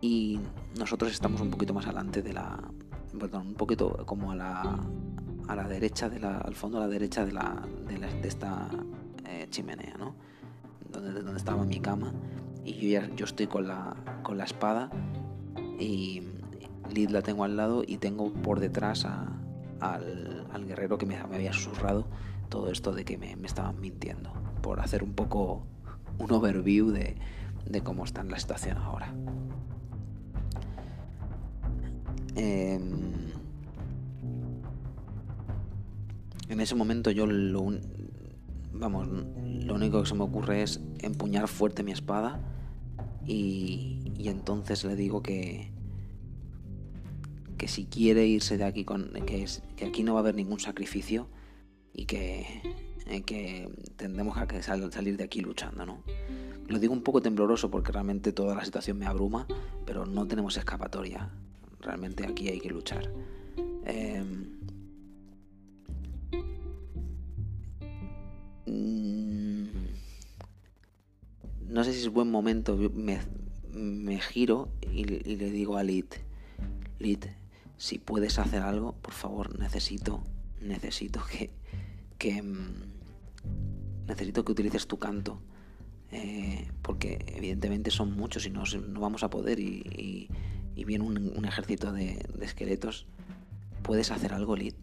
Y 0.00 0.40
nosotros 0.78 1.12
estamos 1.12 1.40
un 1.40 1.50
poquito 1.50 1.74
más 1.74 1.86
adelante 1.86 2.22
de 2.22 2.32
la. 2.32 2.58
Perdón, 3.18 3.48
un 3.48 3.54
poquito 3.54 4.04
como 4.06 4.32
a 4.32 4.36
la, 4.36 4.78
a 5.48 5.56
la 5.56 5.66
derecha, 5.66 6.08
de 6.08 6.20
la, 6.20 6.38
al 6.38 6.54
fondo 6.54 6.78
a 6.78 6.82
la 6.82 6.88
derecha 6.88 7.24
de, 7.24 7.32
la, 7.32 7.66
de, 7.86 8.28
esta 8.28 8.68
eh, 9.24 9.46
chimenea, 9.50 9.96
¿no? 9.98 10.14
Donde, 10.90 11.12
donde 11.22 11.38
estaba 11.38 11.64
mi 11.64 11.80
cama. 11.80 12.12
Y 12.64 12.74
yo, 12.74 13.00
ya, 13.00 13.14
yo 13.16 13.24
estoy 13.24 13.46
con 13.46 13.66
la, 13.66 13.96
con 14.22 14.38
la 14.38 14.44
espada 14.44 14.90
y 15.78 16.22
Lid 16.90 17.10
la 17.10 17.22
tengo 17.22 17.44
al 17.44 17.56
lado 17.56 17.82
y 17.86 17.98
tengo 17.98 18.32
por 18.32 18.60
detrás 18.60 19.04
al, 19.04 20.66
guerrero 20.66 20.98
que 20.98 21.06
me, 21.06 21.16
había 21.16 21.52
susurrado 21.52 22.06
todo 22.48 22.70
esto 22.70 22.92
de 22.92 23.04
que 23.04 23.18
me, 23.18 23.32
estaban 23.44 23.80
mintiendo, 23.80 24.32
por 24.62 24.80
hacer 24.80 25.02
un 25.02 25.12
poco 25.12 25.66
un 26.18 26.32
overview 26.32 26.90
de, 26.90 27.16
cómo 27.82 28.04
está 28.04 28.22
la 28.24 28.38
situación 28.38 28.78
ahora. 28.78 29.14
Em, 32.38 32.82
en 36.48 36.60
ese 36.60 36.76
momento 36.76 37.10
yo 37.10 37.26
lo, 37.26 37.66
vamos, 38.72 39.08
lo 39.08 39.74
único 39.74 40.02
que 40.02 40.08
se 40.08 40.14
me 40.14 40.22
ocurre 40.22 40.62
es 40.62 40.80
empuñar 41.00 41.48
fuerte 41.48 41.82
mi 41.82 41.90
espada 41.90 42.40
y, 43.26 43.98
entonces 44.18 44.84
le 44.84 44.94
digo 44.94 45.22
que, 45.22 45.72
que 47.56 47.66
si 47.66 47.86
quiere 47.86 48.26
irse 48.26 48.56
de 48.56 48.64
aquí, 48.64 48.84
con, 48.84 49.10
que, 49.26 49.46
aquí 49.84 50.02
no 50.04 50.14
va 50.14 50.20
a 50.20 50.22
haber 50.22 50.36
ningún 50.36 50.60
sacrificio 50.60 51.28
y 51.92 52.04
que, 52.06 52.46
eh, 53.06 53.22
que 53.22 53.68
tendremos 53.96 54.36
que 54.46 54.62
salir 54.62 55.16
de 55.16 55.24
aquí 55.24 55.40
luchando, 55.40 55.84
¿no? 55.84 56.04
Lo 56.68 56.78
digo 56.78 56.92
un 56.92 57.02
poco 57.02 57.20
tembloroso 57.20 57.70
porque 57.70 57.90
realmente 57.90 58.32
toda 58.32 58.54
la 58.54 58.64
situación 58.64 58.98
me 58.98 59.06
abruma, 59.06 59.46
pero 59.86 60.06
no 60.06 60.26
tenemos 60.28 60.56
escapatoria. 60.56 61.30
Realmente 61.80 62.26
aquí 62.26 62.48
hay 62.48 62.60
que 62.60 62.70
luchar. 62.70 63.10
Em, 63.84 64.58
mm, 68.66 69.68
no 71.68 71.84
sé 71.84 71.92
si 71.92 72.00
es 72.00 72.08
buen 72.08 72.30
momento, 72.30 72.76
me, 72.76 73.20
giro 74.20 74.68
y, 74.90 75.04
le 75.04 75.50
digo 75.50 75.76
a 75.76 75.82
Lit, 75.82 76.14
Lit, 76.98 77.26
si 77.76 77.98
puedes 77.98 78.38
hacer 78.38 78.62
algo, 78.62 78.92
por 78.92 79.14
favor, 79.14 79.58
necesito, 79.58 80.22
necesito 80.60 81.22
que, 81.30 81.50
que 82.18 82.42
mm, 82.42 84.06
necesito 84.08 84.44
que 84.44 84.52
utilices 84.52 84.86
tu 84.86 84.98
canto 84.98 85.40
eh, 86.10 86.70
porque 86.80 87.18
evidentemente 87.26 87.90
son 87.90 88.16
muchos 88.16 88.46
y 88.46 88.50
no, 88.50 88.62
no 88.88 89.00
vamos 89.00 89.22
a 89.22 89.30
poder 89.30 89.60
y, 89.60 90.28
viene 90.84 91.04
un, 91.04 91.44
ejército 91.44 91.92
de, 91.92 92.24
esqueletos. 92.40 93.06
¿Puedes 93.82 94.10
hacer 94.10 94.32
algo, 94.32 94.56
Lit? 94.56 94.76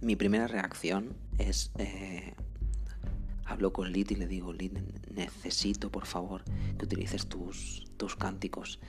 Mi 0.00 0.16
primera 0.16 0.46
reacción 0.46 1.16
es... 1.38 1.70
Eh, 1.78 2.34
hablo 3.44 3.72
con 3.72 3.92
Lit 3.92 4.10
y 4.12 4.16
le 4.16 4.26
digo, 4.26 4.52
Lit, 4.52 4.78
necesito 5.10 5.90
por 5.90 6.06
favor 6.06 6.42
que 6.78 6.84
utilices 6.84 7.26
tus, 7.26 7.84
tus 7.96 8.16
cánticos 8.16 8.80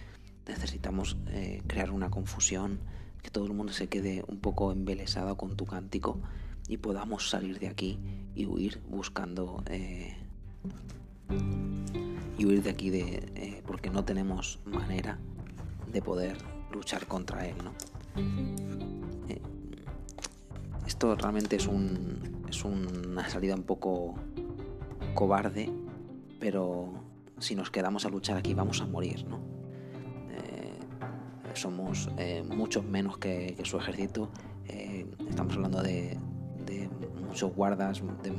necesitamos 0.48 1.18
eh, 1.28 1.62
crear 1.68 1.92
una 1.92 2.10
confusión, 2.10 2.80
que 3.24 3.32
todo 3.32 3.46
el 3.48 3.54
mundo 3.54 3.74
se 3.74 3.88
quede 3.88 4.24
un 4.28 4.40
poco 4.40 4.72
embelesado 4.72 5.36
con 5.38 5.56
tu 5.56 5.66
cántico 5.66 6.20
y 6.68 6.78
podamos 6.78 7.30
salir 7.30 7.58
de 7.60 7.70
aquí 7.70 8.00
y 8.36 8.46
huir 8.46 8.82
buscando 8.90 9.64
eh, 9.68 10.16
y 12.38 12.46
huir 12.46 12.62
de 12.62 12.70
aquí 12.70 12.90
de 12.90 13.32
eh, 13.36 13.64
porque 13.66 13.90
no 13.90 14.06
tenemos 14.06 14.60
manera 14.66 15.18
de 15.92 16.02
poder 16.02 16.38
luchar 16.72 17.08
contra 17.08 17.48
él, 17.48 17.56
¿no? 17.64 17.74
esto 20.86 21.16
realmente 21.16 21.56
es 21.56 21.68
un 21.68 22.44
es 22.50 22.64
una 22.66 23.28
salida 23.30 23.56
un 23.56 23.64
poco 23.64 24.16
cobarde, 25.16 25.72
pero 26.40 26.94
si 27.40 27.56
nos 27.56 27.72
quedamos 27.72 28.06
a 28.06 28.10
luchar 28.10 28.38
aquí 28.38 28.54
vamos 28.54 28.82
a 28.82 28.86
morir, 28.86 29.26
¿no? 29.28 29.53
Somos 31.54 32.10
eh, 32.18 32.44
muchos 32.44 32.84
menos 32.84 33.18
que, 33.18 33.56
su 33.64 33.78
ejército. 33.78 34.30
Eh, 34.68 35.06
estamos 35.30 35.56
hablando 35.56 35.82
de, 35.82 36.18
muchos 37.28 37.54
guardas, 37.56 38.02
de 38.22 38.32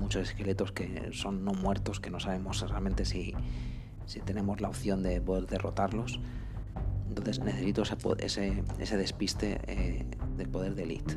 muchos 0.00 0.28
esqueletos 0.28 0.72
que 0.72 1.10
son 1.12 1.44
no 1.44 1.52
muertos, 1.52 2.00
que 2.00 2.10
no 2.10 2.20
sabemos 2.20 2.68
realmente 2.68 3.04
si, 3.04 3.34
tenemos 4.24 4.60
la 4.60 4.68
opción 4.68 5.02
de 5.02 5.20
poder 5.20 5.46
derrotarlos. 5.46 6.20
Entonces 7.08 7.40
necesito 7.40 7.82
ese, 8.18 8.64
ese, 8.78 8.96
despiste 8.96 9.60
eh, 9.66 10.06
del 10.36 10.48
poder 10.48 10.74
de 10.74 10.82
Elite. 10.84 11.14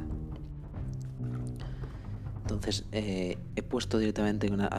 Entonces 2.41 2.85
he 2.91 3.37
puesto 3.67 3.97
directamente 3.97 4.51
una, 4.51 4.69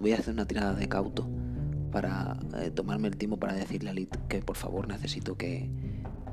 voy 0.00 0.12
a 0.12 0.14
hacer 0.16 0.32
una 0.32 0.46
tirada 0.46 0.74
de 0.74 0.88
cauto 0.88 1.28
para 1.90 2.36
tomarme 2.74 3.08
el 3.08 3.16
tiempo 3.16 3.36
para 3.36 3.54
decirle 3.54 3.90
a 3.90 3.92
Elite 3.92 4.18
que 4.28 4.42
por 4.42 4.56
favor 4.56 4.86
necesito 4.86 5.36
que, 5.36 5.68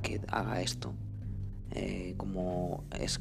que 0.04 0.22
haga 0.28 0.62
esto. 0.62 0.94
Eh, 1.72 2.14
como 2.18 2.84
es, 3.00 3.20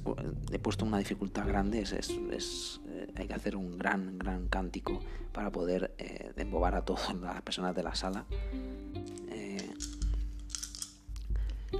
he 0.53 0.59
puesto 0.59 0.85
una 0.85 0.99
dificultad 0.99 1.47
grande, 1.47 1.81
es, 1.81 2.11
eh, 2.11 3.11
hay 3.17 3.27
que 3.27 3.33
hacer 3.33 3.57
un 3.57 3.79
gran, 3.79 4.19
gran 4.19 4.47
cántico 4.49 5.01
para 5.33 5.51
poder 5.51 5.95
eh, 5.97 6.33
embobar 6.37 6.75
a 6.75 6.85
todas 6.85 7.15
las 7.21 7.41
personas 7.41 7.75
de 7.75 7.83
la 7.83 7.95
sala. 7.95 8.27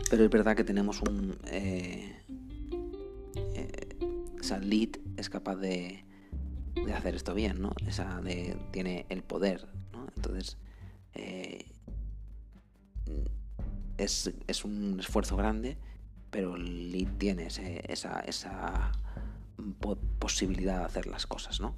pero 0.09 0.25
es 0.25 0.31
verdad 0.31 0.57
que 0.57 0.65
tenemos 0.65 1.01
un... 1.03 1.39
esa 4.41 4.59
lead 4.59 4.91
es 5.17 5.31
capaz 5.31 5.57
de, 5.57 6.05
de 6.75 6.93
hacer 6.93 7.15
esto 7.15 7.35
bien, 7.35 7.63
¿no? 7.63 7.73
Tiene 8.71 9.07
el 9.09 9.23
poder, 9.23 9.67
¿no? 9.93 10.07
Entonces 10.17 10.59
es, 13.99 14.65
un 14.65 14.99
esfuerzo 15.01 15.37
grande, 15.37 15.77
pero 16.31 16.57
Lee 16.57 17.09
tiene 17.19 17.47
esa, 17.47 18.21
esa 18.21 18.93
posibilidad 20.19 20.81
de 20.81 20.85
hacer 20.85 21.07
las 21.07 21.27
cosas, 21.27 21.61
¿no? 21.61 21.75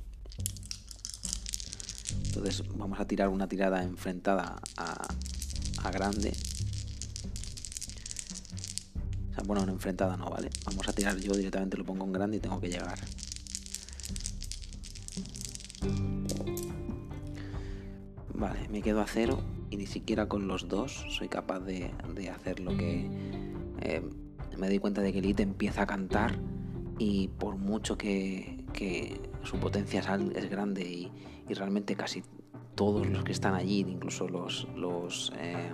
Entonces 2.27 2.63
vamos 2.77 3.01
a 3.01 3.07
tirar 3.07 3.29
una 3.29 3.49
tirada 3.49 3.83
enfrentada 3.83 4.61
a, 4.77 5.09
a 5.83 5.91
grande. 5.91 6.33
O 9.31 9.35
sea, 9.35 9.45
bueno, 9.45 9.67
no 9.67 9.73
enfrentada 9.73 10.17
no, 10.17 10.31
¿vale? 10.31 10.51
Vamos 10.65 10.89
a 10.89 10.93
tirar 10.93 11.17
yo 11.19 11.33
directamente, 11.33 11.77
lo 11.77 11.85
pongo 11.85 12.05
en 12.05 12.13
grande 12.13 12.37
y 12.37 12.41
tengo 12.41 12.61
que 12.61 12.69
llegar. 12.69 12.99
Vale, 18.35 18.69
me 18.69 18.83
quedo 18.83 19.01
a 19.01 19.07
cero 19.07 19.54
y 19.75 19.77
ni 19.77 19.87
siquiera 19.87 20.29
con 20.29 20.47
los 20.47 20.69
dos 20.69 21.05
soy 21.09 21.29
capaz 21.29 21.61
de, 21.61 21.91
hacer 22.33 22.61
lo 22.61 22.77
que... 22.77 23.11
Eh, 23.81 24.03
me 24.57 24.69
doy 24.69 24.79
cuenta 24.79 25.03
de 25.03 25.13
que 25.13 25.19
Elite 25.19 25.43
empieza 25.43 25.83
a 25.83 25.87
cantar 25.87 26.39
y 26.99 27.29
por 27.29 27.57
mucho 27.57 27.99
que, 27.99 28.63
su 29.43 29.59
potencia 29.59 30.01
es, 30.01 30.51
grande 30.51 30.83
y, 30.83 31.11
realmente 31.55 31.97
casi 31.97 32.23
todos 32.77 33.07
los 33.09 33.25
que 33.25 33.33
están 33.33 33.55
allí, 33.55 33.81
incluso 33.81 34.29
los, 34.29 35.33
eh, 35.39 35.73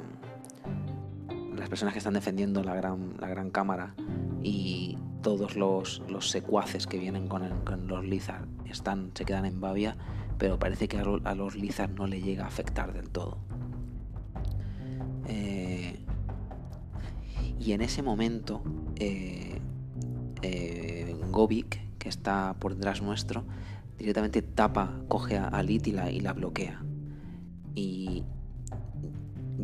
las 1.54 1.68
personas 1.68 1.92
que 1.92 1.98
están 1.98 2.14
defendiendo 2.14 2.64
la 2.64 2.74
gran, 2.74 3.14
la 3.20 3.28
gran 3.28 3.50
cámara 3.50 3.94
y 4.42 4.96
todos 5.22 5.56
los, 5.56 6.02
secuaces 6.20 6.86
que 6.86 6.98
vienen 6.98 7.28
con, 7.28 7.42
los 7.86 8.04
Lizard 8.04 8.46
están, 8.64 9.10
se 9.14 9.26
quedan 9.26 9.44
en 9.44 9.60
Bavia, 9.60 9.96
pero 10.38 10.58
parece 10.58 10.88
que 10.88 10.98
a, 10.98 11.34
los 11.34 11.54
Lizard 11.54 11.90
no 11.90 12.06
le 12.06 12.22
llega 12.22 12.44
a 12.44 12.48
afectar 12.48 12.94
del 12.94 13.10
todo. 13.10 13.38
Eh, 15.30 15.94
y 17.60 17.72
en 17.72 17.82
ese 17.82 18.02
momento, 18.02 18.62
eh, 18.96 19.60
eh, 20.42 21.14
Govik, 21.30 21.98
que 21.98 22.08
está 22.08 22.56
por 22.58 22.74
detrás 22.74 23.00
nuestro, 23.00 23.44
directamente 23.96 24.42
tapa, 24.42 25.02
coge 25.08 25.38
a 25.38 25.62
Lit 25.62 25.86
y 25.86 25.92
la, 25.92 26.32
bloquea. 26.32 26.82
Y 27.76 28.24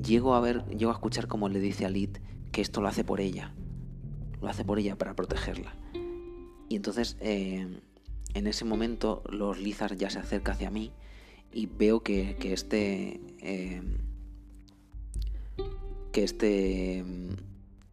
llego 0.01 0.35
a 0.35 0.41
ver, 0.41 0.65
llego 0.69 0.93
a 0.93 0.95
escuchar 0.95 1.27
cómo 1.27 1.49
le 1.49 1.59
dice 1.59 1.85
a 1.85 1.89
Lit 1.89 2.19
que 2.53 2.61
esto 2.61 2.81
lo 2.81 2.89
hace 2.89 3.03
por 3.03 3.21
ella. 3.21 3.53
Lo 4.41 4.49
hace 4.49 4.65
por 4.65 4.79
ella 4.79 4.97
para 4.97 5.17
protegerla. 5.17 5.75
Y 6.69 6.77
entonces, 6.77 7.17
en 7.21 7.81
ese 8.35 8.65
momento, 8.65 9.25
los 9.31 9.59
Lizards 9.59 9.99
ya 9.99 10.11
se 10.11 10.19
acerca 10.19 10.53
hacia 10.53 10.71
mí 10.71 10.93
y 11.53 11.67
veo 11.67 12.03
que, 12.03 12.37
que 12.39 12.53
este 12.53 13.21
que 16.17 16.25
este, 16.25 17.05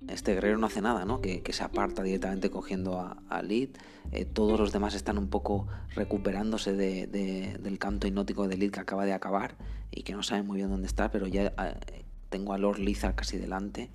este 0.07 0.33
guerrero 0.33 0.57
no 0.57 0.67
hace 0.67 0.79
nada, 0.79 1.03
¿no? 1.03 1.19
Que, 1.19 1.43
se 1.51 1.61
aparta 1.61 2.03
directamente 2.03 2.49
cogiendo 2.49 3.01
a, 3.01 3.41
Lid. 3.41 3.71
Eh, 4.13 4.23
todos 4.23 4.57
los 4.57 4.71
demás 4.71 4.95
están 4.95 5.17
un 5.17 5.27
poco 5.27 5.67
recuperándose 5.93 6.71
del 6.71 7.79
canto 7.79 8.07
hipnótico 8.07 8.47
de 8.47 8.55
Lid 8.55 8.71
que 8.71 8.79
acaba 8.79 9.03
de 9.03 9.11
acabar 9.11 9.57
y 9.91 10.03
que 10.03 10.13
no 10.13 10.23
saben 10.23 10.47
muy 10.47 10.55
bien 10.55 10.69
dónde 10.69 10.87
está, 10.87 11.11
pero 11.11 11.27
ya 11.27 11.47
eh, 11.47 12.05
tengo 12.29 12.53
a 12.53 12.57
Lord 12.57 12.79
Lizard 12.79 13.13
casi 13.13 13.37
delante 13.37 13.91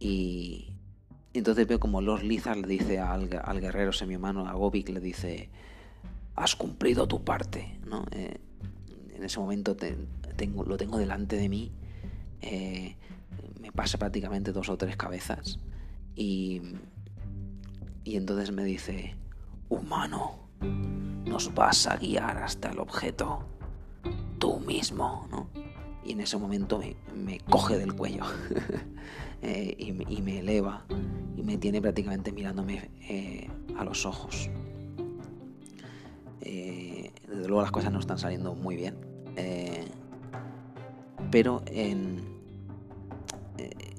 y, 0.00 0.72
entonces 1.34 1.66
veo 1.66 1.78
como 1.78 2.00
Lord 2.00 2.22
Lizard 2.22 2.56
le 2.56 2.68
dice 2.68 3.00
al, 3.00 3.28
guerrero 3.28 3.92
semi-humano, 3.92 4.48
a 4.48 4.54
Gobik, 4.54 4.88
le 4.88 5.00
dice, 5.00 5.50
has 6.36 6.56
cumplido 6.56 7.06
tu 7.06 7.22
parte, 7.22 7.78
¿no? 7.84 8.06
Eh, 8.12 8.38
en 9.14 9.22
ese 9.22 9.38
momento 9.38 9.76
tengo, 9.76 10.64
lo 10.64 10.78
tengo 10.78 10.96
delante 10.96 11.36
de 11.36 11.50
mí 11.50 11.70
me 13.60 13.72
pasa 13.72 13.98
prácticamente 13.98 14.52
dos 14.52 14.68
o 14.68 14.76
tres 14.76 14.96
cabezas 14.96 15.58
y, 16.14 16.62
y 18.04 18.16
entonces 18.16 18.52
me 18.52 18.64
dice, 18.64 19.16
humano, 19.68 20.42
nos 21.24 21.54
vas 21.54 21.86
a 21.86 21.96
guiar 21.96 22.38
hasta 22.38 22.70
el 22.70 22.78
objeto 22.78 23.44
tú 24.38 24.60
mismo, 24.60 25.26
¿no? 25.30 25.48
Y 26.04 26.12
en 26.12 26.20
ese 26.20 26.36
momento 26.36 26.80
me, 27.14 27.38
coge 27.48 27.78
del 27.78 27.94
cuello 27.94 28.24
eh, 29.42 29.74
y, 29.78 30.20
me 30.20 30.40
eleva 30.40 30.84
y 31.36 31.42
me 31.42 31.58
tiene 31.58 31.80
prácticamente 31.80 32.32
mirándome 32.32 32.90
eh, 33.08 33.48
a 33.78 33.84
los 33.84 34.04
ojos. 34.04 34.50
Eh, 36.40 37.12
desde 37.28 37.46
luego 37.46 37.62
las 37.62 37.70
cosas 37.70 37.92
no 37.92 38.00
están 38.00 38.18
saliendo 38.18 38.54
muy 38.54 38.76
bien. 38.76 38.96
pero 41.30 41.62
en, 41.66 42.41
eh, 43.58 43.94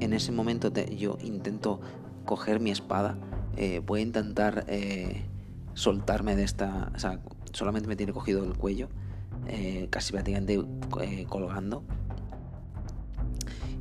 en 0.00 0.12
ese 0.12 0.32
momento 0.32 0.72
yo 0.72 1.18
intento 1.22 1.80
coger 2.24 2.60
mi 2.60 2.70
espada, 2.70 3.18
eh, 3.56 3.82
voy 3.84 4.00
a 4.00 4.02
intentar 4.02 4.64
eh, 4.68 5.22
soltarme 5.74 6.36
de 6.36 6.44
esta, 6.44 6.92
o 6.94 6.98
sea, 6.98 7.20
solamente 7.52 7.88
me 7.88 7.96
tiene 7.96 8.12
cogido 8.12 8.44
el 8.44 8.56
cuello, 8.56 8.88
casi 9.90 10.12
prácticamente 10.12 10.62
colgando. 11.28 11.82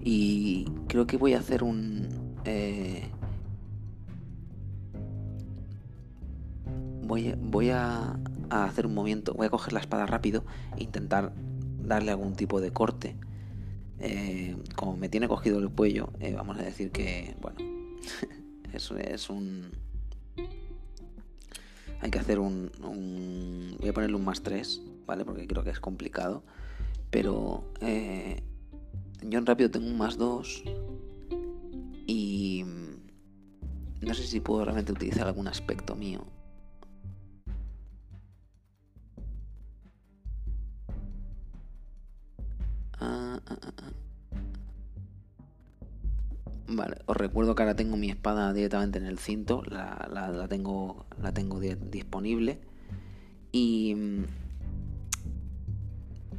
Y 0.01 0.65
creo 0.87 1.05
que 1.05 1.17
voy 1.17 1.33
a 1.33 1.39
hacer 1.39 1.63
un... 1.63 2.07
voy, 7.03 7.69
a 7.69 8.17
hacer 8.49 8.85
un 8.85 8.95
movimiento, 8.95 9.33
voy 9.33 9.47
a 9.47 9.49
coger 9.49 9.73
la 9.73 9.79
espada 9.79 10.05
rápido 10.05 10.43
e 10.77 10.83
intentar 10.83 11.33
darle 11.83 12.11
algún 12.11 12.33
tipo 12.33 12.61
de 12.61 12.71
corte. 12.71 13.15
Eh, 13.99 14.55
como 14.75 14.95
me 14.95 15.09
tiene 15.09 15.27
cogido 15.27 15.59
el 15.59 15.69
cuello, 15.69 16.09
eh, 16.19 16.33
vamos 16.33 16.57
a 16.57 16.63
decir 16.63 16.91
que, 16.91 17.35
bueno, 17.41 17.57
eso 18.73 18.97
es 18.97 19.29
un... 19.29 19.71
Hay 22.01 22.11
que 22.11 22.19
hacer 22.19 22.39
un, 22.39 22.71
Voy 23.79 23.89
a 23.89 23.93
ponerle 23.93 24.15
un 24.15 24.23
más 24.23 24.41
3, 24.41 24.81
¿vale? 25.05 25.25
Porque 25.25 25.47
creo 25.47 25.63
que 25.63 25.69
es 25.69 25.81
complicado. 25.81 26.43
Pero 27.09 27.65
eh, 27.81 28.41
yo 29.21 29.39
en 29.39 29.45
rápido 29.45 29.69
tengo 29.69 29.87
un 29.87 29.97
más 29.97 30.17
2. 30.17 30.63
Y... 32.07 32.63
No 34.01 34.13
sé 34.13 34.25
si 34.25 34.39
puedo 34.39 34.63
realmente 34.63 34.93
utilizar 34.93 35.27
algún 35.27 35.49
aspecto 35.49 35.93
mío. 35.93 36.25
Vale, 46.71 46.97
os 47.07 47.17
recuerdo 47.17 47.55
que 47.55 47.63
ahora 47.63 47.75
tengo 47.75 47.97
mi 47.97 48.11
espada 48.11 48.53
directamente 48.53 48.99
en 48.99 49.05
el 49.05 49.17
cinto, 49.17 49.63
la, 49.65 50.47
tengo, 50.47 51.05
la 51.19 51.33
tengo 51.33 51.59
disponible. 51.59 52.59
Y 53.51 53.95
mm, 53.95 54.23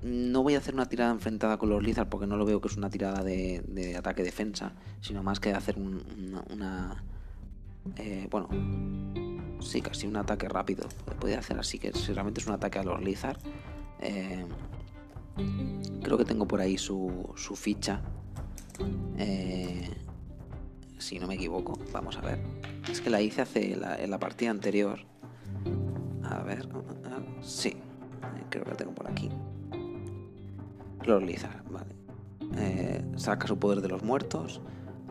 no 0.02 0.44
voy 0.44 0.54
a 0.54 0.58
hacer 0.58 0.74
una 0.74 0.86
tirada 0.86 1.10
enfrentada 1.10 1.58
con 1.58 1.68
los 1.68 1.82
Lizard 1.82 2.08
porque 2.08 2.28
no 2.28 2.36
lo 2.36 2.46
veo 2.46 2.60
que 2.60 2.68
es 2.68 2.76
una 2.76 2.90
tirada 2.90 3.24
de, 3.24 3.96
ataque-defensa, 3.98 4.72
sino 5.00 5.24
más 5.24 5.40
que 5.40 5.52
hacer 5.52 5.76
una... 5.78 7.04
Eh, 7.96 8.28
bueno, 8.30 8.48
sí, 9.60 9.80
casi 9.80 10.06
un 10.06 10.16
ataque 10.16 10.48
rápido. 10.48 10.88
Puede 11.18 11.36
hacer 11.36 11.58
así 11.58 11.80
que 11.80 11.92
si 11.92 12.12
realmente 12.12 12.40
es 12.40 12.46
un 12.46 12.54
ataque 12.54 12.78
a 12.78 12.84
los 12.84 13.02
Lizard. 13.02 13.38
Eh, 14.00 14.44
creo 16.02 16.18
que 16.18 16.24
tengo 16.24 16.46
por 16.46 16.60
ahí 16.60 16.78
su, 16.78 17.32
su 17.36 17.56
ficha. 17.56 18.00
Eh, 19.18 19.88
si 20.98 21.18
no 21.18 21.26
me 21.26 21.34
equivoco. 21.34 21.78
Vamos 21.92 22.16
a 22.16 22.20
ver. 22.20 22.38
Es 22.90 23.00
que 23.00 23.10
la 23.10 23.20
hice 23.20 23.42
hace 23.42 23.72
en 23.72 24.10
la 24.10 24.18
partida 24.18 24.50
anterior. 24.50 25.00
A 26.22 26.42
ver. 26.42 26.68
Sí. 27.40 27.76
Creo 28.50 28.64
que 28.64 28.70
la 28.70 28.76
tengo 28.76 28.94
por 28.94 29.08
aquí. 29.08 29.30
Lord 31.04 31.22
Lizard, 31.22 31.62
vale. 31.70 31.94
Eh, 32.56 33.04
saca 33.16 33.46
su 33.46 33.58
poder 33.58 33.80
de 33.80 33.88
los 33.88 34.02
muertos. 34.02 34.60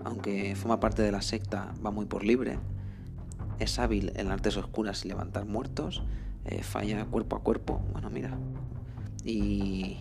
Aunque 0.04 0.56
forma 0.56 0.80
parte 0.80 1.02
de 1.02 1.12
la 1.12 1.22
secta, 1.22 1.74
va 1.86 1.92
muy 1.92 2.06
por 2.06 2.24
libre. 2.24 2.60
Es 3.60 3.80
hábil 3.80 4.12
en 4.16 4.32
artes 4.32 4.58
oscuras 4.58 5.04
y 5.06 5.10
levantar 5.10 5.46
muertos. 5.46 6.04
Eh, 6.46 6.64
falla 6.64 7.06
cuerpo 7.06 7.36
a 7.36 7.44
cuerpo. 7.44 7.82
Bueno, 7.92 8.10
mira. 8.10 8.38
Y 9.24 9.98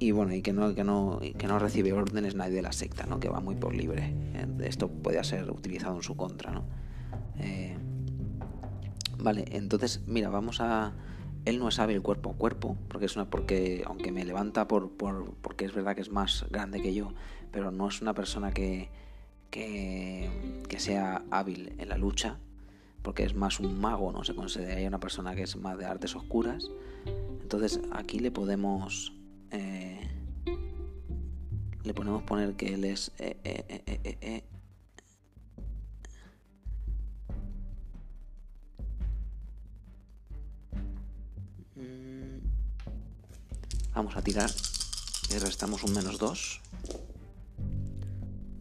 y 0.00 0.12
bueno, 0.12 0.32
y 0.32 0.42
que 0.42 0.52
no, 0.52 0.74
que 0.74 0.84
no, 0.84 1.20
que 1.36 1.46
no 1.48 1.58
recibe 1.58 1.92
órdenes 1.92 2.36
nadie 2.36 2.54
de 2.54 2.62
la 2.62 2.72
secta, 2.72 3.06
¿no? 3.06 3.18
que 3.18 3.28
va 3.28 3.40
muy 3.40 3.56
por 3.56 3.74
libre. 3.74 4.14
Eh, 4.34 4.46
esto 4.64 4.88
puede 4.88 5.22
ser 5.24 5.50
utilizado 5.50 5.96
en 5.96 6.02
su 6.02 6.16
contra. 6.16 6.52
¿no? 6.52 6.64
Eh, 7.38 7.76
vale, 9.18 9.44
entonces, 9.50 10.02
mira, 10.06 10.28
vamos 10.28 10.60
a. 10.60 10.92
Él 11.44 11.58
no 11.58 11.68
es 11.68 11.78
hábil 11.78 12.02
cuerpo 12.02 12.30
a 12.30 12.34
cuerpo, 12.34 12.76
porque 12.88 13.06
es 13.06 13.16
una. 13.16 13.28
porque 13.28 13.82
aunque 13.86 14.12
me 14.12 14.24
levanta 14.24 14.68
por, 14.68 14.90
por, 14.92 15.34
porque 15.42 15.64
es 15.64 15.74
verdad 15.74 15.96
que 15.96 16.02
es 16.02 16.12
más 16.12 16.46
grande 16.50 16.80
que 16.80 16.94
yo, 16.94 17.12
pero 17.50 17.72
no 17.72 17.88
es 17.88 18.00
una 18.00 18.14
persona 18.14 18.52
que, 18.52 18.90
que, 19.50 20.28
que 20.68 20.78
sea 20.78 21.24
hábil 21.30 21.74
en 21.78 21.88
la 21.88 21.98
lucha, 21.98 22.38
porque 23.02 23.24
es 23.24 23.34
más 23.34 23.58
un 23.58 23.80
mago, 23.80 24.12
no 24.12 24.22
se 24.22 24.34
considera 24.34 24.86
una 24.86 25.00
persona 25.00 25.34
que 25.34 25.42
es 25.42 25.56
más 25.56 25.76
de 25.76 25.86
artes 25.86 26.14
oscuras. 26.14 26.70
Entonces 27.42 27.80
aquí 27.92 28.18
le 28.18 28.30
podemos 28.30 29.17
eh, 29.50 30.00
le 31.84 31.94
podemos 31.94 32.22
poner 32.22 32.54
que 32.54 32.74
él 32.74 32.84
es... 32.84 33.12
Eh, 33.18 33.36
eh, 33.44 34.44
mm. 41.76 42.38
Vamos 43.94 44.16
a 44.16 44.22
tirar 44.22 44.50
y 45.30 45.38
restamos 45.38 45.82
un 45.84 45.92
menos 45.94 46.18
2. 46.18 46.60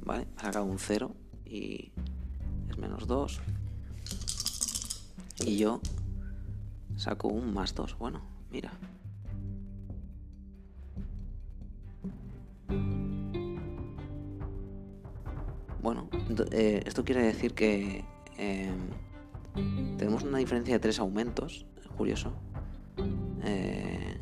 Vale, 0.05 0.27
ha 0.37 0.41
sacado 0.41 0.65
un 0.65 0.79
0 0.79 1.15
y 1.45 1.91
es 2.69 2.77
menos 2.77 3.07
2. 3.07 3.41
Y 5.45 5.57
yo 5.57 5.81
saco 6.95 7.27
un 7.27 7.53
más 7.53 7.75
2. 7.75 7.97
Bueno, 7.97 8.21
mira. 8.51 8.71
Bueno, 15.81 16.09
eh, 16.51 16.83
esto 16.85 17.05
quiere 17.05 17.23
decir 17.23 17.53
que 17.53 18.03
em, 18.37 18.75
tenemos 19.97 20.23
una 20.23 20.37
diferencia 20.37 20.73
de 20.73 20.79
tres 20.79 20.99
aumentos, 20.99 21.65
curioso. 21.97 22.33
Eh, 23.43 24.17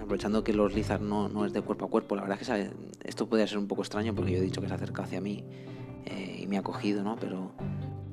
aprovechando 0.00 0.44
que 0.44 0.52
los 0.52 0.74
Lizard 0.74 1.00
no, 1.00 1.44
es 1.44 1.52
de 1.52 1.62
cuerpo 1.62 1.86
a 1.86 1.88
cuerpo, 1.88 2.16
la 2.16 2.22
verdad 2.22 2.38
es 2.40 2.48
que 2.48 2.70
esto 3.04 3.28
podría 3.28 3.46
ser 3.46 3.58
un 3.58 3.66
poco 3.66 3.82
extraño 3.82 4.14
porque 4.14 4.32
yo 4.32 4.38
he 4.38 4.42
dicho 4.42 4.60
que 4.60 4.68
se 4.68 4.74
acerca 4.74 5.04
hacia 5.04 5.20
mí 5.20 5.44
eh, 6.04 6.40
y 6.42 6.46
me 6.46 6.58
ha 6.58 6.62
cogido, 6.62 7.02
¿no? 7.02 7.16
Pero 7.16 7.52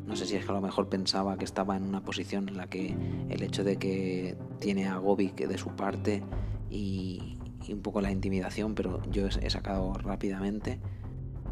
no 0.05 0.15
sé 0.15 0.25
si 0.25 0.35
es 0.35 0.45
que 0.45 0.51
a 0.51 0.53
lo 0.53 0.61
mejor 0.61 0.89
pensaba 0.89 1.37
que 1.37 1.45
estaba 1.45 1.75
en 1.75 1.83
una 1.83 2.03
posición 2.03 2.47
en 2.49 2.57
la 2.57 2.67
que 2.67 2.95
el 3.29 3.43
hecho 3.43 3.63
de 3.63 3.77
que 3.77 4.37
tiene 4.59 4.87
a 4.87 4.97
Gobik 4.97 5.35
de 5.35 5.57
su 5.57 5.71
parte 5.71 6.23
y, 6.69 7.36
un 7.69 7.81
poco 7.81 8.01
la 8.01 8.11
intimidación, 8.11 8.75
pero 8.75 9.01
yo 9.11 9.27
he 9.27 9.49
sacado 9.49 9.93
rápidamente 9.93 10.79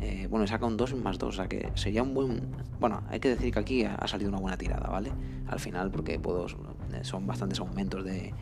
eh, 0.01 0.27
bueno, 0.29 0.45
saca 0.45 0.65
un 0.65 0.77
2 0.77 0.95
más 0.95 1.17
2, 1.17 1.29
o 1.29 1.31
sea 1.31 1.47
que 1.47 1.71
sería 1.75 2.03
un 2.03 2.13
buen... 2.13 2.41
Bueno, 2.79 3.03
hay 3.09 3.19
que 3.19 3.29
decir 3.29 3.53
que 3.53 3.59
aquí 3.59 3.83
ha 3.85 4.07
salido 4.07 4.29
una 4.29 4.39
buena 4.39 4.57
tirada, 4.57 4.89
¿vale? 4.89 5.11
Al 5.47 5.59
final, 5.59 5.89
porque 5.89 6.19
puedo, 6.19 6.47
eh, 6.47 7.03
son 7.03 7.25
bastantes 7.25 7.59
aumentos 7.59 8.03
de, 8.03 8.33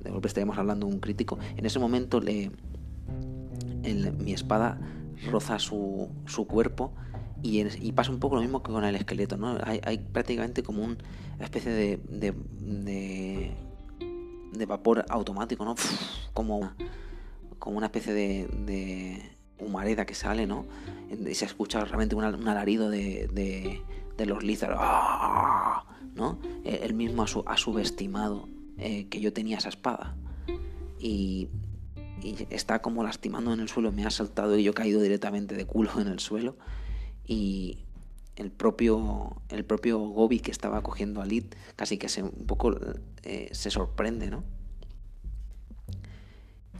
de 0.00 0.10
golpe, 0.10 0.28
estaríamos 0.28 0.58
hablando 0.58 0.86
de 0.86 0.92
un 0.92 1.00
crítico. 1.00 1.38
En 1.56 1.64
ese 1.64 1.78
momento 1.78 2.20
le, 2.20 2.50
mi 4.18 4.32
espada 4.32 4.78
roza 5.30 5.58
su, 5.58 6.10
su 6.26 6.46
cuerpo 6.46 6.92
y, 7.42 7.62
y, 7.84 7.92
pasa 7.92 8.10
un 8.10 8.18
poco 8.18 8.36
lo 8.36 8.42
mismo 8.42 8.62
que 8.62 8.70
con 8.70 8.84
el 8.84 8.94
esqueleto, 8.94 9.36
¿no? 9.36 9.56
Hay, 9.64 9.80
hay 9.84 9.98
prácticamente 9.98 10.62
como 10.62 10.84
una 10.84 10.96
especie 11.40 11.72
de, 11.72 11.96
de, 12.08 12.34
de, 12.60 13.52
de, 14.52 14.66
vapor 14.66 15.04
automático, 15.08 15.64
¿no? 15.64 15.74
Como, 16.34 16.72
como 17.58 17.76
una 17.76 17.86
especie 17.86 18.12
de 18.12 19.38
humareda 19.60 20.06
que 20.06 20.14
sale, 20.14 20.46
¿no? 20.46 20.66
Y 21.10 21.34
se 21.34 21.44
escucha 21.44 21.84
realmente 21.84 22.14
un, 22.14 22.24
alarido 22.24 22.90
de, 22.90 23.28
de, 24.16 24.26
los 24.26 24.42
Lizard, 24.42 24.74
¡ah! 24.78 25.84
¿no? 26.14 26.38
Él 26.64 26.94
mismo 26.94 27.24
ha, 27.46 27.56
subestimado 27.56 28.48
eh, 28.76 29.08
que 29.08 29.20
yo 29.20 29.32
tenía 29.32 29.58
esa 29.58 29.68
espada. 29.68 30.16
Y, 30.98 31.48
está 32.50 32.82
como 32.82 33.04
lastimando 33.04 33.52
en 33.52 33.60
el 33.60 33.68
suelo, 33.68 33.92
me 33.92 34.04
ha 34.04 34.10
saltado 34.10 34.58
y 34.58 34.64
yo 34.64 34.72
he 34.72 34.74
caído 34.74 35.00
directamente 35.00 35.54
de 35.54 35.64
culo 35.66 35.92
en 36.00 36.08
el 36.08 36.18
suelo. 36.18 36.56
Y 37.24 37.78
el 38.34 38.50
propio, 38.50 39.40
el 39.50 39.64
propio 39.64 39.98
Gobi 39.98 40.40
que 40.40 40.50
estaba 40.50 40.82
cogiendo 40.82 41.22
a 41.22 41.26
Lid 41.26 41.44
casi 41.76 41.96
que 41.96 42.08
se, 42.08 42.24
un 42.24 42.46
poco 42.46 42.76
eh, 43.22 43.48
se 43.52 43.70
sorprende, 43.70 44.30
¿no? 44.30 44.42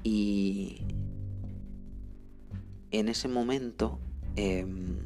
Y, 0.09 0.81
en 2.91 3.11
ese 3.11 3.29
momento 3.29 3.99
em, 4.37 5.01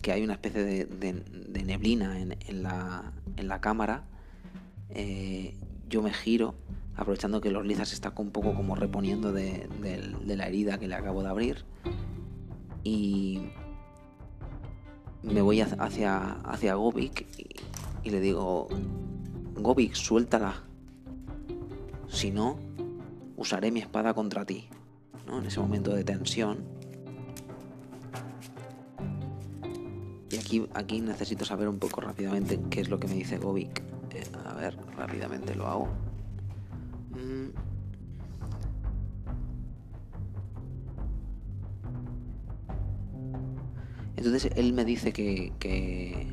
que 0.00 0.12
hay 0.12 0.22
una 0.22 0.34
especie 0.34 0.62
de, 0.62 1.64
neblina 1.64 2.20
en, 2.20 2.62
la, 2.62 3.60
cámara, 3.60 4.04
eh, 4.90 5.56
yo 5.88 6.00
me 6.00 6.12
giro, 6.12 6.54
aprovechando 6.94 7.40
que 7.40 7.50
los 7.50 7.66
lizas 7.66 7.92
están 7.92 8.12
un 8.18 8.30
poco 8.30 8.54
como 8.54 8.76
reponiendo 8.76 9.32
de, 9.32 9.68
la 10.24 10.46
herida 10.46 10.78
que 10.78 10.86
le 10.86 10.94
acabo 10.94 11.24
de 11.24 11.30
abrir, 11.30 11.64
y 12.84 13.48
me 15.24 15.42
voy 15.42 15.60
hacia, 15.60 16.34
hacia 16.42 16.74
Gobik 16.76 17.26
y, 18.04 18.10
le 18.10 18.20
digo, 18.20 18.68
Govik, 19.56 19.94
suéltala. 19.94 20.62
Si 22.06 22.30
no, 22.30 22.67
usaré 23.38 23.70
mi 23.70 23.80
espada 23.80 24.12
contra 24.12 24.44
ti. 24.44 24.68
¿no? 25.26 25.38
En 25.38 25.46
ese 25.46 25.60
momento 25.60 25.94
de 25.94 26.04
tensión. 26.04 26.64
Y 30.30 30.36
aquí, 30.36 30.66
aquí 30.74 31.00
necesito 31.00 31.44
saber 31.44 31.68
un 31.68 31.78
poco 31.78 32.02
rápidamente 32.02 32.60
qué 32.68 32.80
es 32.80 32.90
lo 32.90 32.98
que 33.00 33.06
me 33.06 33.14
dice 33.14 33.38
Govik. 33.38 33.80
Eh, 34.10 34.24
a 34.44 34.54
ver, 34.54 34.76
rápidamente 34.96 35.54
lo 35.54 35.66
hago. 35.68 35.88
Mm. 37.12 37.48
Entonces 44.16 44.50
él 44.56 44.72
me 44.72 44.84
dice 44.84 45.12
que, 45.12 45.52
que, 45.60 46.26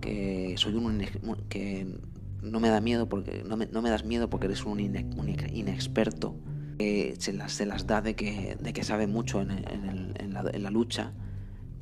que 0.00 0.54
soy 0.56 0.76
un 0.76 1.04
que 1.48 1.98
no 2.42 2.60
me 2.60 2.68
da 2.68 2.80
miedo 2.80 3.08
porque 3.08 3.42
no 3.44 3.56
me, 3.56 3.66
no 3.66 3.82
me 3.82 3.90
das 3.90 4.04
miedo 4.04 4.30
porque 4.30 4.46
eres 4.46 4.64
un, 4.64 4.80
inexperto 4.80 6.36
que 6.78 7.14
se 7.18 7.32
las, 7.32 7.86
da 7.86 8.00
de 8.00 8.14
que, 8.16 8.56
de 8.60 8.72
que 8.72 8.82
sabe 8.84 9.06
mucho 9.06 9.42
en, 9.42 9.50
en, 9.50 10.32
la, 10.32 10.44
en 10.52 10.62
la 10.62 10.70
lucha 10.70 11.12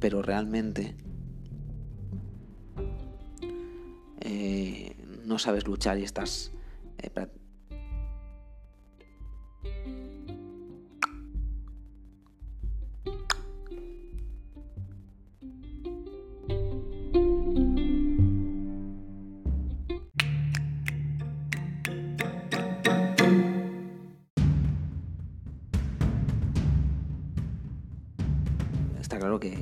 pero 0.00 0.22
realmente 0.22 0.96
eh, 4.20 4.96
no 5.24 5.38
sabes 5.38 5.66
luchar 5.66 5.98
y 5.98 6.04
estás 6.04 6.52
eh, 6.98 7.10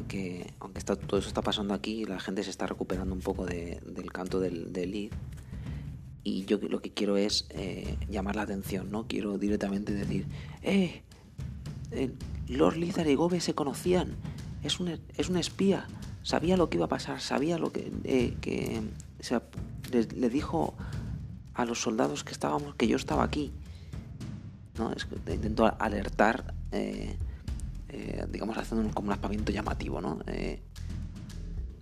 que, 0.08 0.52
aunque 0.60 0.80
todo 0.80 1.18
eso 1.18 1.28
está 1.28 1.42
pasando 1.42 1.74
aquí, 1.74 2.04
la 2.04 2.20
gente 2.20 2.42
se 2.42 2.50
está 2.50 2.66
recuperando 2.66 3.14
un 3.14 3.20
poco 3.20 3.46
del 3.46 4.12
canto 4.12 4.40
del, 4.40 4.72
del 4.72 5.10
Y 6.22 6.44
yo 6.44 6.58
lo 6.58 6.80
que 6.80 6.92
quiero 6.92 7.16
es 7.16 7.46
eh, 7.50 7.96
llamar 8.08 8.36
la 8.36 8.42
atención, 8.42 8.90
¿no? 8.90 9.06
Quiero 9.06 9.38
directamente 9.38 9.92
decir, 9.92 10.26
¡eh! 10.62 11.02
Lord 12.48 12.76
Lizard 12.76 13.08
y 13.08 13.14
Gobe 13.14 13.40
se 13.40 13.54
conocían. 13.54 14.16
Es 14.62 14.80
un, 14.80 15.00
es 15.16 15.28
un 15.28 15.36
espía. 15.36 15.86
Sabía 16.22 16.56
lo 16.56 16.68
que 16.68 16.76
iba 16.76 16.86
a 16.86 16.88
pasar, 16.88 17.20
sabía 17.20 17.58
lo 17.58 17.72
que. 17.72 17.92
Eh, 18.04 18.36
que 18.40 18.82
le, 19.92 20.28
dijo 20.28 20.74
a 21.54 21.64
los 21.64 21.80
soldados 21.80 22.24
que 22.24 22.32
estábamos 22.32 22.74
que 22.74 22.88
yo 22.88 22.96
estaba 22.96 23.24
aquí. 23.24 23.52
¿no? 24.78 24.92
Intento 25.32 25.66
alertar 25.78 26.54
eh, 26.72 27.16
digamos, 28.30 28.56
haciendo 28.58 28.92
como 28.94 29.08
un 29.08 29.12
aspamiento 29.12 29.52
llamativo, 29.52 30.00
¿no? 30.00 30.18
Eh, 30.26 30.60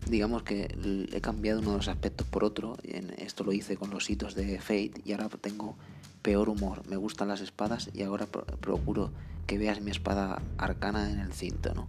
digamos 0.08 0.42
que 0.42 0.76
he 1.12 1.20
cambiado 1.20 1.60
uno 1.60 1.72
de 1.72 1.76
los 1.78 1.88
aspectos 1.88 2.26
por 2.26 2.44
otro. 2.44 2.76
En 2.84 3.10
esto 3.18 3.44
lo 3.44 3.52
hice 3.52 3.76
con 3.76 3.90
los 3.90 4.08
hitos 4.10 4.34
de 4.34 4.58
Fate 4.60 4.92
y 5.04 5.12
ahora 5.12 5.28
tengo 5.28 5.76
peor 6.22 6.48
humor. 6.48 6.82
Me 6.88 6.96
gustan 6.96 7.28
las 7.28 7.40
espadas 7.40 7.90
y 7.94 8.02
ahora 8.02 8.26
procuro 8.26 9.10
que 9.46 9.58
veas 9.58 9.80
mi 9.80 9.90
espada 9.90 10.42
arcana 10.58 11.10
en 11.10 11.20
el 11.20 11.32
cinto, 11.32 11.74
¿no? 11.74 11.88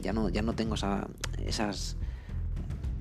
Ya 0.00 0.12
no, 0.12 0.28
ya 0.28 0.42
no 0.42 0.54
tengo 0.54 0.74
esa, 0.74 1.08
esas, 1.44 1.96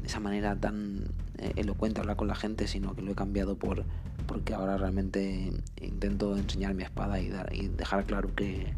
esa 0.03 0.19
manera 0.19 0.55
tan 0.55 1.05
eh, 1.37 1.53
elocuente 1.55 1.95
de 1.95 2.01
hablar 2.01 2.17
con 2.17 2.27
la 2.27 2.35
gente, 2.35 2.67
sino 2.67 2.95
que 2.95 3.01
lo 3.01 3.11
he 3.11 3.15
cambiado 3.15 3.57
por 3.57 3.85
porque 4.25 4.53
ahora 4.53 4.77
realmente 4.77 5.53
intento 5.81 6.35
enseñar 6.35 6.73
mi 6.73 6.83
espada 6.83 7.19
y, 7.19 7.29
dar, 7.29 7.53
y 7.53 7.69
dejar 7.69 8.05
claro 8.05 8.35
que, 8.35 8.73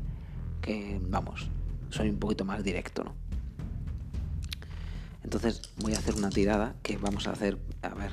que, 0.61 1.01
vamos, 1.09 1.49
soy 1.89 2.09
un 2.09 2.17
poquito 2.17 2.45
más 2.45 2.63
directo, 2.63 3.03
¿no? 3.03 3.13
Entonces 5.23 5.61
voy 5.77 5.93
a 5.93 5.99
hacer 5.99 6.15
una 6.15 6.29
tirada 6.29 6.75
que 6.81 6.97
vamos 6.97 7.27
a 7.27 7.31
hacer, 7.31 7.59
a 7.81 7.89
ver, 7.89 8.11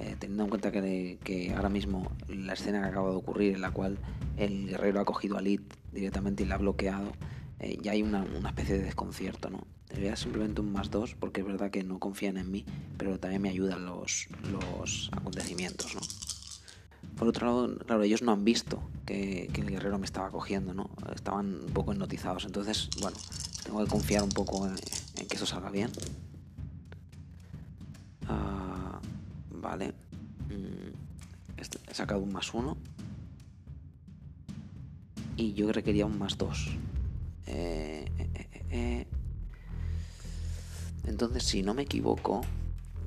eh, 0.00 0.16
teniendo 0.18 0.44
en 0.44 0.48
cuenta 0.50 0.72
que, 0.72 1.52
ahora 1.54 1.68
mismo 1.68 2.10
la 2.28 2.54
escena 2.54 2.80
que 2.80 2.88
acaba 2.88 3.10
de 3.10 3.16
ocurrir 3.16 3.54
en 3.54 3.60
la 3.60 3.70
cual 3.70 3.98
el 4.36 4.68
guerrero 4.68 5.00
ha 5.00 5.04
cogido 5.04 5.36
a 5.36 5.42
Lid 5.42 5.60
directamente 5.92 6.42
y 6.42 6.46
la 6.46 6.54
ha 6.54 6.58
bloqueado, 6.58 7.12
eh, 7.60 7.78
ya 7.82 7.92
hay 7.92 8.02
una, 8.02 8.24
especie 8.46 8.78
de 8.78 8.84
desconcierto, 8.84 9.50
¿no? 9.50 9.66
Le 9.94 10.16
simplemente 10.16 10.60
un 10.60 10.72
más 10.72 10.90
dos 10.90 11.14
porque 11.14 11.42
es 11.42 11.46
verdad 11.46 11.70
que 11.70 11.84
no 11.84 11.98
confían 11.98 12.36
en 12.36 12.50
mí, 12.50 12.64
pero 12.96 13.18
también 13.20 13.42
me 13.42 13.50
ayudan 13.50 13.84
los, 13.84 14.28
los 14.50 15.10
acontecimientos, 15.12 15.94
¿no? 15.94 16.00
Por 17.16 17.28
otro 17.28 17.46
lado, 17.46 17.78
claro, 17.78 18.02
ellos 18.02 18.22
no 18.22 18.32
han 18.32 18.44
visto 18.44 18.82
que, 19.06 19.50
el 19.54 19.70
guerrero 19.70 19.98
me 19.98 20.04
estaba 20.04 20.30
cogiendo, 20.30 20.74
¿no? 20.74 20.90
Estaban 21.14 21.60
un 21.66 21.72
poco 21.72 21.92
hipnotizados. 21.92 22.44
Entonces, 22.44 22.90
bueno, 23.00 23.16
tengo 23.64 23.84
que 23.84 23.90
confiar 23.90 24.22
un 24.22 24.30
poco 24.30 24.66
en, 24.66 24.74
que 25.26 25.36
eso 25.36 25.46
salga 25.46 25.70
bien. 25.70 25.90
Ah, 28.28 29.00
vale. 29.50 29.94
Mm, 30.48 31.60
este, 31.60 31.78
he 31.88 31.94
sacado 31.94 32.20
un 32.20 32.32
más 32.32 32.52
uno. 32.52 32.76
Y 35.36 35.52
yo 35.54 35.72
requería 35.72 36.06
un 36.06 36.18
más 36.18 36.36
dos. 36.36 36.70
Eh, 37.46 38.06
eh, 38.18 38.64
eh, 38.70 39.06
Entonces, 41.06 41.44
si 41.44 41.62
no 41.62 41.74
me 41.74 41.82
equivoco, 41.82 42.40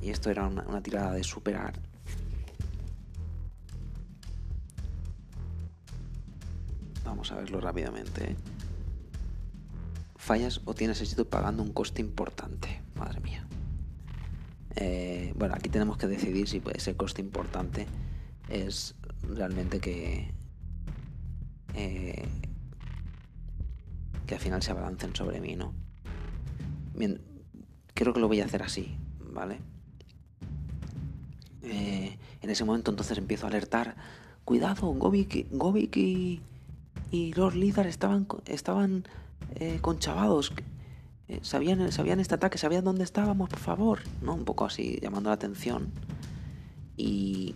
y 0.01 0.09
esto 0.11 0.29
era 0.29 0.47
una 0.47 0.81
tirada 0.81 1.11
de 1.13 1.23
superar, 1.23 1.73
Vamos 7.07 7.31
a 7.31 7.35
verlo 7.35 7.61
rápidamente. 7.61 8.31
¿eh? 8.31 8.35
Fallas 10.17 10.59
o 10.65 10.73
tienes 10.73 10.99
éxito 10.99 11.29
pagando 11.29 11.63
un 11.63 11.71
coste 11.71 12.01
importante. 12.01 12.81
Madre 12.95 13.21
mía. 13.21 13.47
Eh, 14.75 15.33
bueno, 15.37 15.55
aquí 15.55 15.69
tenemos 15.69 15.97
que 15.97 16.07
decidir 16.07 16.49
si 16.49 16.61
ese 16.75 16.97
coste 16.97 17.21
importante 17.21 17.87
es 18.49 18.95
realmente 19.23 19.79
que 19.79 20.33
eh, 21.75 22.27
que 24.25 24.35
al 24.35 24.41
final 24.41 24.61
se 24.61 24.71
abalancen 24.71 25.15
sobre 25.15 25.39
mí, 25.39 25.55
¿no? 25.55 25.73
Creo 27.93 28.13
que 28.13 28.19
lo 28.19 28.27
voy 28.27 28.41
a 28.41 28.45
hacer 28.45 28.63
así, 28.63 28.97
¿vale? 29.31 29.59
en 31.63 32.49
ese 32.49 32.63
momento 32.63 32.91
entonces 32.91 33.17
empiezo 33.17 33.45
a 33.45 33.49
alertar, 33.49 33.97
cuidado, 34.45 34.87
Govik, 34.93 35.47
Govik 35.51 35.97
y, 35.97 36.41
y 37.11 37.33
los 37.33 37.55
Lizard 37.55 37.87
estaban, 37.87 38.27
estaban 38.45 39.05
eh, 39.55 39.79
conchavados. 39.81 40.53
Eh, 41.29 41.39
sabían, 41.41 41.91
sabían 41.91 42.19
este 42.19 42.35
ataque, 42.35 42.57
sabían 42.57 42.83
dónde 42.83 43.03
estábamos, 43.03 43.49
por 43.49 43.59
favor. 43.59 43.99
¿no? 44.21 44.33
Un 44.33 44.45
poco 44.45 44.65
así, 44.65 44.99
llamando 45.01 45.29
la 45.29 45.35
atención. 45.35 45.91
Y 46.95 47.55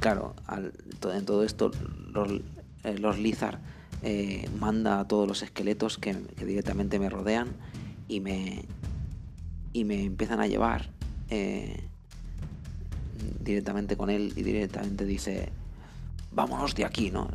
claro, 0.00 0.34
en 1.12 1.24
todo 1.24 1.44
esto, 1.44 1.70
los, 2.12 2.40
eh, 2.84 3.18
Lizard 3.18 3.58
eh, 4.02 4.48
manda 4.58 5.00
a 5.00 5.08
todos 5.08 5.26
los 5.26 5.42
esqueletos 5.42 5.98
que, 5.98 6.14
directamente 6.44 6.98
me 6.98 7.08
rodean 7.08 7.48
y 8.08 8.20
me, 8.20 8.64
y 9.72 9.84
me 9.84 10.04
empiezan 10.04 10.40
a 10.40 10.46
llevar 10.46 10.90
directamente 13.40 13.96
con 13.96 14.10
él 14.10 14.32
y 14.36 14.42
directamente 14.42 15.04
dice 15.04 15.50
vámonos 16.36 16.74
de 16.74 16.84
aquí, 16.84 17.10
¿no? 17.10 17.30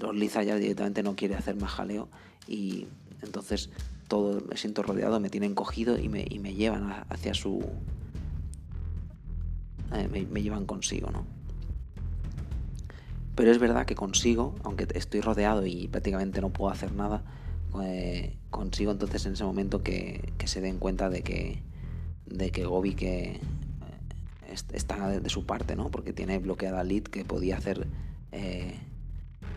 Los 0.00 0.14
Liza 0.14 0.44
ya 0.44 0.54
directamente 0.54 1.02
no 1.02 1.16
quiere 1.16 1.34
hacer 1.34 1.56
más 1.56 1.72
jaleo 1.72 2.08
y 2.46 2.86
entonces 3.20 3.68
todo 4.06 4.40
me 4.48 4.56
siento 4.56 4.84
rodeado, 4.84 5.18
me 5.18 5.28
tienen 5.28 5.54
cogido 5.54 5.98
y 5.98 6.08
me, 6.08 6.24
y 6.30 6.38
me 6.38 6.54
llevan 6.54 7.04
hacia 7.08 7.34
su... 7.34 7.64
Eh, 9.92 10.08
me, 10.08 10.42
llevan 10.42 10.64
consigo, 10.64 11.10
¿no? 11.10 11.26
Pero 13.34 13.50
es 13.50 13.58
verdad 13.58 13.86
que 13.86 13.96
consigo, 13.96 14.54
aunque 14.62 14.86
estoy 14.94 15.20
rodeado 15.20 15.66
y 15.66 15.88
prácticamente 15.88 16.40
no 16.40 16.50
puedo 16.50 16.70
hacer 16.70 16.92
nada, 16.92 17.24
eh, 17.82 18.36
consigo 18.50 18.92
entonces 18.92 19.26
en 19.26 19.32
ese 19.32 19.44
momento 19.44 19.82
que, 19.82 20.32
que, 20.38 20.46
se 20.46 20.60
den 20.60 20.78
cuenta 20.78 21.10
de 21.10 21.22
que, 21.22 21.62
de 22.26 22.50
que 22.50 22.64
Gobi 22.66 22.94
que 22.94 23.32
eh, 23.32 24.54
está 24.72 25.08
de, 25.08 25.28
su 25.28 25.44
parte, 25.44 25.74
¿no? 25.74 25.90
Porque 25.90 26.12
tiene 26.12 26.38
bloqueada 26.38 26.80
a 26.80 26.84
Lid 26.84 27.04
que 27.04 27.24
podía 27.24 27.56
hacer 27.56 27.88
eh, 28.32 28.78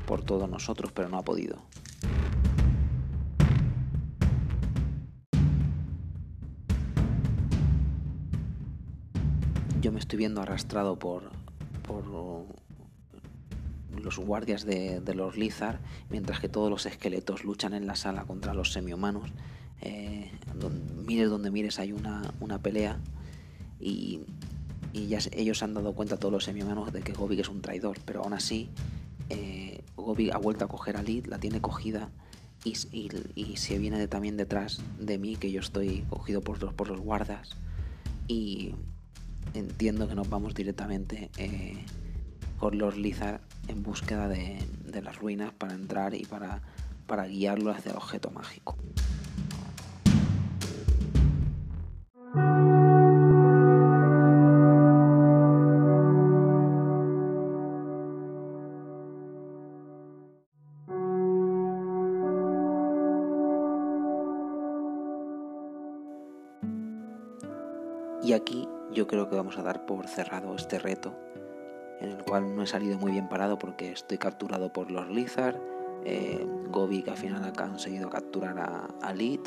por 0.05 0.23
todos 0.23 0.49
nosotros, 0.49 0.91
pero 0.91 1.09
no 1.09 1.17
ha 1.17 1.23
podido. 1.23 1.57
Yo 9.81 9.91
me 9.91 9.99
estoy 9.99 10.17
viendo 10.17 10.41
arrastrado 10.41 10.97
por, 10.97 11.29
por 11.83 12.05
los 14.01 14.17
guardias 14.19 14.65
de, 14.65 15.01
los 15.15 15.37
Lizard, 15.37 15.79
mientras 16.09 16.39
que 16.39 16.49
todos 16.49 16.69
los 16.69 16.85
esqueletos 16.85 17.43
luchan 17.43 17.73
en 17.73 17.87
la 17.87 17.95
sala 17.95 18.25
contra 18.25 18.53
los 18.53 18.71
semihumanos. 18.71 19.29
Eh, 19.81 20.31
mires 21.05 21.29
donde 21.29 21.51
mires 21.51 21.79
hay 21.79 21.91
una, 21.91 22.33
una 22.39 22.59
pelea 22.59 22.99
y 23.79 24.21
y 24.95 25.07
ya 25.07 25.19
ellos 25.33 25.57
se 25.57 25.65
han 25.65 25.73
dado 25.73 25.93
cuenta, 25.93 26.15
todos 26.15 26.31
los 26.31 26.45
semi-humanos, 26.45 26.93
de 26.93 27.01
que 27.01 27.11
Gobi 27.11 27.37
es 27.37 27.49
un 27.49 27.61
traidor, 27.61 27.97
pero 28.05 28.23
aún 28.23 28.31
así 28.31 28.69
eh, 29.29 29.83
ha 30.31 30.37
vuelto 30.37 30.63
a 30.63 30.67
coger 30.69 30.95
a 30.95 31.03
Lid, 31.03 31.25
la 31.25 31.37
tiene 31.37 31.59
cogida 31.59 32.09
y, 32.63 32.75
se 33.57 33.77
viene 33.77 34.07
también 34.07 34.37
detrás 34.37 34.81
de 34.97 35.17
mí, 35.17 35.35
que 35.35 35.51
yo 35.51 35.59
estoy 35.59 36.05
cogido 36.09 36.39
por 36.39 36.63
los, 36.63 36.73
por 36.73 36.87
los 36.87 37.01
guardas 37.01 37.57
y 38.29 38.73
entiendo 39.53 40.07
que 40.07 40.15
nos 40.15 40.29
vamos 40.29 40.55
directamente 40.55 41.29
eh, 41.37 41.83
con 42.57 42.77
los 42.77 42.97
Lizard 42.97 43.41
en 43.67 43.83
búsqueda 43.83 44.29
de, 44.29 44.65
las 45.03 45.19
ruinas 45.19 45.51
para 45.51 45.73
entrar 45.73 46.15
y 46.15 46.23
para, 46.23 46.61
para 47.05 47.27
guiarlo 47.27 47.71
hacia 47.71 47.91
el 47.91 47.97
objeto 47.97 48.31
mágico. 48.31 48.77
Aquí 68.35 68.67
yo 68.91 69.07
creo 69.07 69.29
que 69.29 69.35
vamos 69.35 69.57
a 69.57 69.63
dar 69.63 69.85
por 69.85 70.07
cerrado 70.07 70.55
este 70.55 70.79
reto, 70.79 71.13
en 71.99 72.11
el 72.11 72.23
cual 72.23 72.55
no 72.55 72.63
he 72.63 72.67
salido 72.67 72.97
muy 72.97 73.11
bien 73.11 73.29
parado 73.29 73.57
porque 73.57 73.91
estoy 73.91 74.17
capturado 74.17 74.71
por 74.71 74.91
los 74.91 75.09
Lizard, 75.09 75.59
eh, 76.03 76.45
Gobi 76.69 77.03
que 77.03 77.11
al 77.11 77.17
final 77.17 77.43
ha 77.43 77.53
conseguido 77.53 78.09
capturar 78.09 78.59
a, 78.59 78.87
a 79.01 79.13
Lid 79.13 79.41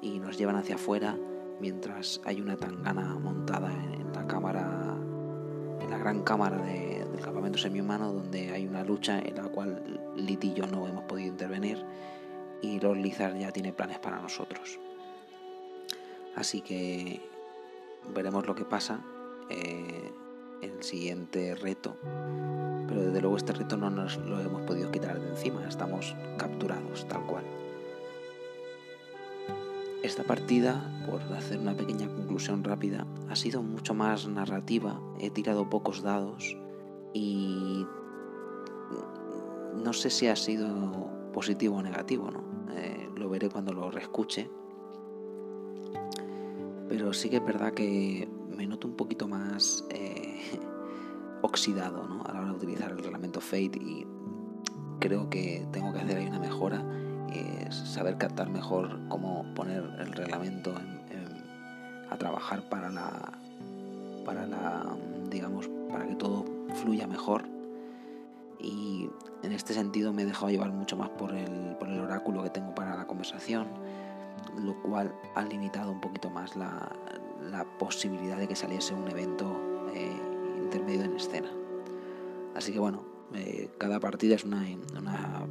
y 0.00 0.18
nos 0.18 0.36
llevan 0.36 0.56
hacia 0.56 0.74
afuera 0.74 1.16
mientras 1.60 2.20
hay 2.24 2.40
una 2.40 2.56
tangana 2.56 3.14
montada 3.14 3.72
en, 3.72 4.12
la 4.12 4.26
cámara, 4.26 4.96
en 5.80 5.90
la 5.90 5.98
gran 5.98 6.22
cámara 6.22 6.56
del 6.56 7.20
campamento 7.20 7.58
semi-humano 7.58 8.12
donde 8.12 8.50
hay 8.50 8.66
una 8.66 8.82
lucha 8.82 9.20
en 9.20 9.36
la 9.36 9.44
cual 9.44 10.00
Lid 10.16 10.42
y 10.42 10.54
yo 10.54 10.66
no 10.66 10.88
hemos 10.88 11.04
podido 11.04 11.28
intervenir 11.28 11.84
y 12.62 12.80
los 12.80 12.96
Lizard 12.96 13.36
ya 13.36 13.52
tiene 13.52 13.72
planes 13.72 14.00
para 14.00 14.20
nosotros. 14.20 14.80
Así 16.34 16.62
que 16.62 17.20
veremos 18.14 18.46
lo 18.46 18.54
que 18.54 18.64
pasa 18.64 19.00
eh, 19.48 20.12
en 20.60 20.70
el 20.70 20.82
siguiente 20.82 21.54
reto. 21.54 21.96
Pero 22.88 23.02
desde 23.02 23.20
luego 23.20 23.36
este 23.36 23.52
reto 23.52 23.76
no 23.76 23.90
nos 23.90 24.16
lo 24.18 24.40
hemos 24.40 24.62
podido 24.62 24.90
quitar 24.90 25.20
de 25.20 25.28
encima, 25.28 25.66
estamos 25.66 26.14
capturados 26.36 27.06
tal 27.08 27.24
cual. 27.26 27.44
Esta 30.02 30.24
partida, 30.24 30.82
por 31.08 31.22
hacer 31.32 31.58
una 31.58 31.76
pequeña 31.76 32.08
conclusión 32.08 32.64
rápida, 32.64 33.06
ha 33.28 33.36
sido 33.36 33.62
mucho 33.62 33.94
más 33.94 34.26
narrativa, 34.26 35.00
he 35.20 35.30
tirado 35.30 35.70
pocos 35.70 36.02
dados 36.02 36.56
y 37.14 37.86
no 39.76 39.92
sé 39.92 40.10
si 40.10 40.26
ha 40.26 40.36
sido 40.36 41.08
positivo 41.32 41.76
o 41.76 41.82
negativo, 41.82 42.30
¿no? 42.30 42.42
Eh, 42.74 43.10
lo 43.16 43.28
veré 43.28 43.48
cuando 43.48 43.72
lo 43.72 43.90
reescuche 43.90 44.50
pero 46.92 47.10
sí 47.14 47.30
que 47.30 47.36
es 47.36 47.44
verdad 47.46 47.72
que 47.72 48.28
me 48.54 48.66
noto 48.66 48.86
un 48.86 48.96
poquito 48.96 49.26
más 49.26 49.82
eh, 49.88 50.42
oxidado 51.40 52.22
a 52.26 52.34
la 52.34 52.40
hora 52.40 52.48
de 52.50 52.56
utilizar 52.56 52.90
el 52.90 52.98
reglamento 52.98 53.40
Fate 53.40 53.78
y 53.80 54.06
creo 55.00 55.30
que 55.30 55.66
tengo 55.72 55.90
que 55.94 56.00
hacer 56.00 56.18
ahí 56.18 56.26
una 56.26 56.38
mejora, 56.38 56.84
saber 57.70 58.18
captar 58.18 58.50
mejor 58.50 59.00
cómo 59.08 59.46
poner 59.54 59.82
el 60.00 60.12
reglamento 60.12 60.74
a 62.10 62.18
trabajar 62.18 62.68
para 62.68 62.90
la, 62.90 63.32
para 64.26 64.46
la, 64.46 64.94
digamos, 65.30 65.70
para 65.90 66.06
que 66.06 66.14
todo 66.16 66.44
fluya 66.74 67.06
mejor. 67.06 67.44
Y 68.60 69.08
en 69.42 69.52
este 69.52 69.72
sentido 69.72 70.12
me 70.12 70.22
he 70.22 70.26
dejado 70.26 70.50
llevar 70.50 70.72
mucho 70.72 70.98
más 70.98 71.08
por 71.08 71.34
el, 71.34 71.74
por 71.80 71.88
el 71.88 72.00
oráculo 72.00 72.42
que 72.42 72.50
tengo 72.50 72.74
para 72.74 72.94
la 72.94 73.06
conversación 73.06 73.66
lo 74.58 74.80
cual 74.82 75.14
ha 75.34 75.42
limitado 75.44 75.90
un 75.90 76.00
poquito 76.00 76.30
más 76.30 76.56
la, 76.56 76.90
posibilidad 77.78 78.38
de 78.38 78.48
que 78.48 78.56
saliese 78.56 78.94
un 78.94 79.08
evento 79.08 79.60
eh, 79.94 80.16
intermedio 80.62 81.04
en 81.04 81.16
escena. 81.16 81.50
Así 82.54 82.72
que 82.72 82.78
bueno, 82.78 83.04
eh, 83.34 83.68
cada 83.78 84.00
partida 84.00 84.36
es 84.36 84.44
una, 84.44 84.64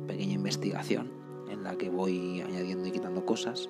pequeña 0.07 0.33
investigación 0.33 1.11
en 1.49 1.63
la 1.63 1.77
que 1.77 1.89
voy 1.89 2.41
añadiendo 2.41 2.87
y 2.87 2.91
quitando 2.91 3.25
cosas. 3.25 3.69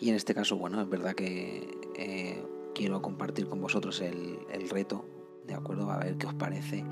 Y 0.00 0.10
en 0.10 0.16
este 0.16 0.34
caso, 0.34 0.56
bueno, 0.56 0.80
es 0.80 0.88
verdad 0.88 1.14
que 1.14 1.70
eh, 1.94 2.44
quiero 2.74 3.00
compartir 3.00 3.46
con 3.48 3.60
vosotros 3.60 4.00
el, 4.00 4.38
el, 4.50 4.68
reto, 4.68 5.04
¿de 5.46 5.54
acuerdo? 5.54 5.90
A 5.90 5.98
ver 5.98 6.16
qué 6.16 6.26
os 6.26 6.34
parece, 6.34 6.84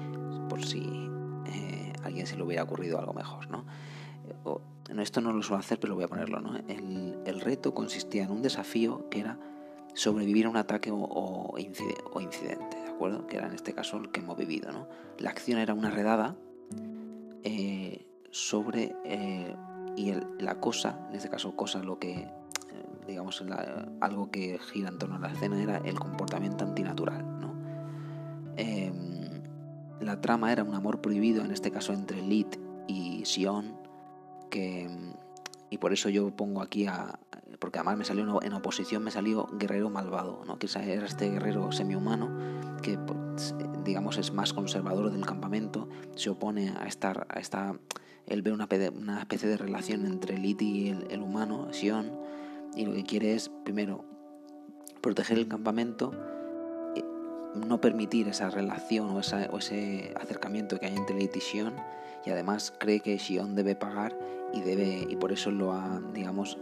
por 0.48 0.64
si 0.64 1.10
a 2.02 2.06
alguien 2.06 2.26
se 2.26 2.36
le 2.36 2.42
hubiera 2.42 2.62
ocurrido 2.62 2.98
algo 2.98 3.12
mejor, 3.12 3.50
¿no? 3.50 3.64
Esto 4.98 5.20
no 5.20 5.32
lo 5.32 5.42
suelo 5.42 5.60
hacer, 5.60 5.78
pero 5.80 5.94
voy 5.94 6.04
a 6.04 6.08
ponerlo. 6.08 6.40
El, 6.68 7.40
reto 7.40 7.74
consistía 7.74 8.24
en 8.24 8.30
un 8.30 8.42
desafío 8.42 9.08
que 9.10 9.20
era 9.20 9.38
sobrevivir 9.94 10.46
a 10.46 10.50
un 10.50 10.56
ataque 10.56 10.90
o, 10.92 11.54
incidente, 11.58 12.76
¿de 12.76 12.88
acuerdo? 12.88 13.26
Que 13.26 13.36
era 13.36 13.48
en 13.48 13.54
este 13.54 13.74
caso 13.74 13.98
el 13.98 14.10
que 14.10 14.20
hemos 14.20 14.36
vivido. 14.36 14.88
La 15.18 15.30
acción 15.30 15.58
era 15.58 15.74
una 15.74 15.90
redada 15.90 16.36
eh, 17.42 18.06
sobre... 18.30 18.94
Eh, 19.04 19.54
y 19.96 20.12
la 20.40 20.58
cosa, 20.58 21.06
en 21.10 21.16
este 21.16 21.28
caso 21.28 21.54
cosa, 21.54 21.82
lo 21.82 21.98
que... 21.98 22.12
Eh, 22.12 22.28
digamos, 23.06 23.44
algo 24.00 24.30
que 24.30 24.58
gira 24.58 24.88
en 24.88 24.98
torno 24.98 25.16
a 25.16 25.18
la 25.18 25.32
escena 25.32 25.62
era 25.62 25.76
el 25.78 25.98
comportamiento 25.98 26.64
antinatural. 26.64 27.34
Em, 28.56 29.42
la 30.00 30.20
trama 30.20 30.52
era 30.52 30.62
un 30.62 30.74
amor 30.74 31.00
prohibido, 31.00 31.44
en 31.44 31.50
este 31.50 31.70
caso 31.70 31.92
entre 31.92 32.22
Lid 32.22 32.46
y 32.86 33.24
Sion, 33.24 33.83
y 35.70 35.78
por 35.78 35.92
eso 35.92 36.08
yo 36.08 36.30
pongo 36.30 36.62
aquí 36.62 36.86
a 36.86 37.18
porque 37.58 37.78
además 37.78 37.96
me 37.96 38.04
salió 38.04 38.42
en 38.42 38.52
oposición 38.52 39.02
me 39.02 39.10
salió 39.10 39.48
guerrero 39.58 39.90
malvado 39.90 40.42
no 40.46 40.58
que 40.58 40.68
era 40.74 41.06
este 41.06 41.30
guerrero 41.30 41.72
semi-humano 41.72 42.30
que 42.82 42.98
pues, 42.98 43.54
digamos 43.84 44.18
es 44.18 44.32
más 44.32 44.52
conservador 44.52 45.10
del 45.10 45.24
campamento 45.24 45.88
se 46.14 46.30
opone 46.30 46.74
a 46.78 46.86
estar 46.86 47.26
a 47.30 47.40
esta 47.40 47.78
él 48.26 48.42
ve 48.42 48.52
una, 48.52 48.68
una 48.94 49.18
especie 49.20 49.48
de 49.48 49.56
relación 49.56 50.06
entre 50.06 50.38
Lit 50.38 50.62
y 50.62 50.88
el, 50.88 51.20
humano 51.20 51.68
Sion 51.72 52.12
y 52.74 52.86
lo 52.86 52.92
que 52.92 53.04
quiere 53.04 53.34
es 53.34 53.50
primero 53.64 54.04
proteger 55.00 55.38
el 55.38 55.48
campamento 55.48 56.12
no 57.54 57.80
permitir 57.80 58.28
esa 58.28 58.50
relación 58.50 59.10
o, 59.10 59.20
ese 59.20 60.12
acercamiento 60.20 60.78
que 60.78 60.86
hay 60.86 60.96
entre 60.96 61.16
Lit 61.16 61.36
y 61.36 61.40
Sion 61.40 61.74
y 62.24 62.30
además 62.30 62.72
cree 62.78 63.00
que 63.00 63.18
Sion 63.18 63.54
debe 63.54 63.74
pagar 63.76 64.16
y 64.52 64.60
debe 64.62 65.06
y 65.08 65.16
por 65.16 65.32
eso 65.32 65.50
lo 65.50 65.72
ha 65.72 66.00
digamos 66.12 66.58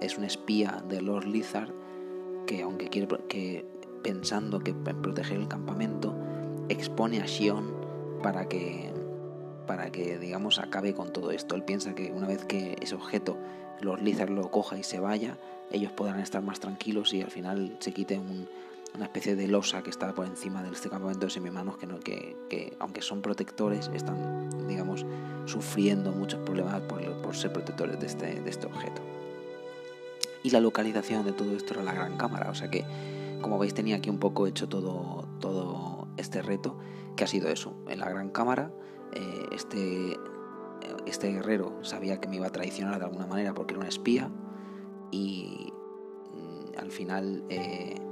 es 0.00 0.18
un 0.18 0.24
espía 0.24 0.82
de 0.88 1.00
Lord 1.00 1.26
Lizard 1.26 1.72
que 2.46 2.62
aunque 2.62 2.88
quiere 2.88 3.08
que 3.28 3.66
pensando 4.02 4.60
que 4.60 4.70
en 4.70 5.02
proteger 5.02 5.38
el 5.38 5.48
campamento 5.48 6.14
expone 6.68 7.20
a 7.20 7.26
Sion 7.26 7.74
para 8.22 8.48
que 8.48 8.92
para 9.66 9.90
que 9.90 10.18
digamos 10.18 10.58
acabe 10.58 10.92
con 10.92 11.10
todo 11.10 11.30
esto. 11.30 11.54
Él 11.54 11.64
piensa 11.64 11.94
que 11.94 12.12
una 12.12 12.26
vez 12.26 12.44
que 12.44 12.76
ese 12.82 12.94
objeto 12.94 13.38
Lord 13.80 14.02
Lizard 14.02 14.30
lo 14.30 14.50
coja 14.50 14.78
y 14.78 14.82
se 14.82 15.00
vaya 15.00 15.38
ellos 15.70 15.92
podrán 15.92 16.20
estar 16.20 16.42
más 16.42 16.60
tranquilos 16.60 17.14
y 17.14 17.22
al 17.22 17.30
final 17.30 17.76
se 17.80 17.92
quite 17.92 18.18
un, 18.18 18.48
una 18.94 19.06
especie 19.06 19.34
de 19.34 19.48
losa 19.48 19.82
que 19.82 19.90
está 19.90 20.14
por 20.14 20.26
encima 20.26 20.62
de 20.62 20.70
este 20.70 20.88
campamento 20.88 21.26
de 21.26 21.30
semimanos 21.30 21.76
que, 21.76 21.88
que, 21.98 22.36
que, 22.48 22.76
aunque 22.78 23.02
son 23.02 23.22
protectores, 23.22 23.90
están, 23.92 24.68
digamos, 24.68 25.04
sufriendo 25.46 26.12
muchos 26.12 26.40
problemas 26.40 26.80
por, 26.82 27.34
ser 27.34 27.52
protectores 27.52 27.98
de 27.98 28.06
este, 28.06 28.40
de 28.40 28.50
este 28.50 28.66
objeto. 28.66 29.02
Y 30.44 30.50
la 30.50 30.60
localización 30.60 31.24
de 31.24 31.32
todo 31.32 31.56
esto 31.56 31.74
era 31.74 31.82
la 31.82 31.92
gran 31.92 32.16
cámara, 32.16 32.50
o 32.50 32.54
sea 32.54 32.70
que, 32.70 32.84
como 33.42 33.58
veis, 33.58 33.74
tenía 33.74 33.96
aquí 33.96 34.10
un 34.10 34.18
poco 34.18 34.46
hecho 34.46 34.68
todo, 34.68 35.26
todo 35.40 36.06
este 36.16 36.40
reto, 36.40 36.78
que 37.16 37.24
ha 37.24 37.26
sido 37.26 37.48
eso. 37.48 37.74
En 37.88 37.98
la 37.98 38.08
gran 38.08 38.30
cámara, 38.30 38.70
eh, 39.12 39.46
este, 39.52 40.16
este 41.06 41.32
guerrero 41.32 41.82
sabía 41.82 42.20
que 42.20 42.28
me 42.28 42.36
iba 42.36 42.46
a 42.46 42.52
traicionar 42.52 42.98
de 43.00 43.06
alguna 43.06 43.26
manera 43.26 43.54
porque 43.54 43.74
era 43.74 43.80
un 43.80 43.88
espía 43.88 44.30
y 45.10 45.72
mm, 46.32 46.78
al 46.78 46.92
final... 46.92 47.44
Eh, 47.48 48.03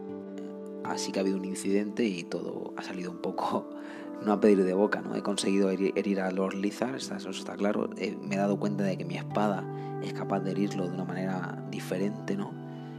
Así 0.84 1.12
que 1.12 1.20
ha 1.20 1.22
habido 1.22 1.36
un 1.36 1.44
incidente 1.44 2.04
y 2.04 2.24
todo 2.24 2.72
ha 2.76 2.82
salido 2.82 3.10
un 3.10 3.18
poco, 3.18 3.70
no 4.24 4.32
a 4.32 4.40
pedir 4.40 4.64
de 4.64 4.74
boca, 4.74 5.00
¿no? 5.00 5.14
He 5.14 5.22
conseguido 5.22 5.70
herir, 5.70 6.20
a 6.20 6.30
Lord 6.30 6.54
Lizard, 6.54 6.96
eso 6.96 7.30
está 7.30 7.54
claro. 7.54 7.88
me 8.20 8.34
he 8.34 8.38
dado 8.38 8.58
cuenta 8.58 8.84
de 8.84 8.96
que 8.96 9.04
mi 9.04 9.16
espada 9.16 9.64
es 10.02 10.12
capaz 10.12 10.40
de 10.40 10.52
herirlo 10.52 10.88
de 10.88 10.94
una 10.94 11.04
manera 11.04 11.62
diferente, 11.70 12.36
¿no? 12.36 12.52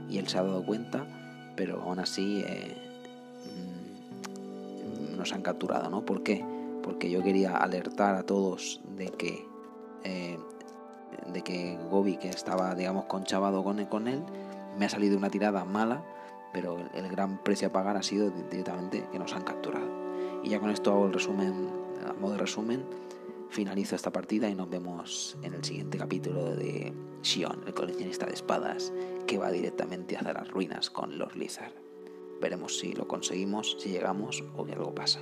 Y 0.09 0.17
él 0.17 0.27
se 0.27 0.37
ha 0.37 0.43
dado 0.43 0.65
cuenta, 0.65 1.05
pero 1.55 1.81
aún 1.81 1.99
así 1.99 2.43
eh, 2.45 2.77
mm, 5.11 5.17
nos 5.17 5.33
han 5.33 5.41
capturado, 5.41 5.89
¿no? 5.89 6.05
¿Por 6.05 6.23
qué? 6.23 6.45
Porque 6.81 7.09
yo 7.09 7.23
quería 7.23 7.57
alertar 7.57 8.15
a 8.15 8.23
todos 8.23 8.81
de 8.95 9.07
que, 9.07 9.45
eh, 10.03 10.37
de 11.31 11.41
que 11.41 11.77
Gobi, 11.89 12.17
que 12.17 12.29
estaba, 12.29 12.75
digamos, 12.75 13.05
conchavado 13.05 13.63
con 13.63 13.83
con 13.85 14.07
él, 14.07 14.21
me 14.77 14.85
ha 14.85 14.89
salido 14.89 15.17
una 15.17 15.29
tirada 15.29 15.65
mala 15.65 16.03
pero 16.53 16.77
el, 16.93 17.09
gran 17.09 17.43
precio 17.43 17.67
a 17.67 17.71
pagar 17.71 17.97
ha 17.97 18.03
sido 18.03 18.29
directamente 18.29 19.05
que 19.11 19.19
nos 19.19 19.33
han 19.33 19.43
capturado. 19.43 19.89
Y 20.43 20.49
ya 20.49 20.59
con 20.59 20.69
esto 20.69 20.91
hago 20.91 21.07
el 21.07 21.13
resumen, 21.13 21.69
a 22.07 22.13
modo 22.13 22.33
de 22.33 22.39
resumen, 22.39 22.85
finalizo 23.49 23.95
esta 23.95 24.11
partida 24.11 24.49
y 24.49 24.55
nos 24.55 24.69
vemos 24.69 25.37
en 25.41 25.53
el 25.53 25.63
siguiente 25.63 25.97
capítulo 25.97 26.55
de 26.55 26.93
Shion, 27.23 27.63
el 27.65 27.73
coleccionista 27.73 28.25
de 28.25 28.33
espadas, 28.33 28.93
que 29.27 29.37
va 29.37 29.51
directamente 29.51 30.15
hacia 30.15 30.33
las 30.33 30.49
ruinas 30.49 30.89
con 30.89 31.17
los 31.17 31.35
Lizard. 31.35 31.73
Veremos 32.41 32.77
si 32.77 32.93
lo 32.93 33.07
conseguimos, 33.07 33.77
si 33.79 33.89
llegamos 33.89 34.43
o 34.55 34.65
que 34.65 34.73
algo 34.73 34.93
pasa. 34.93 35.21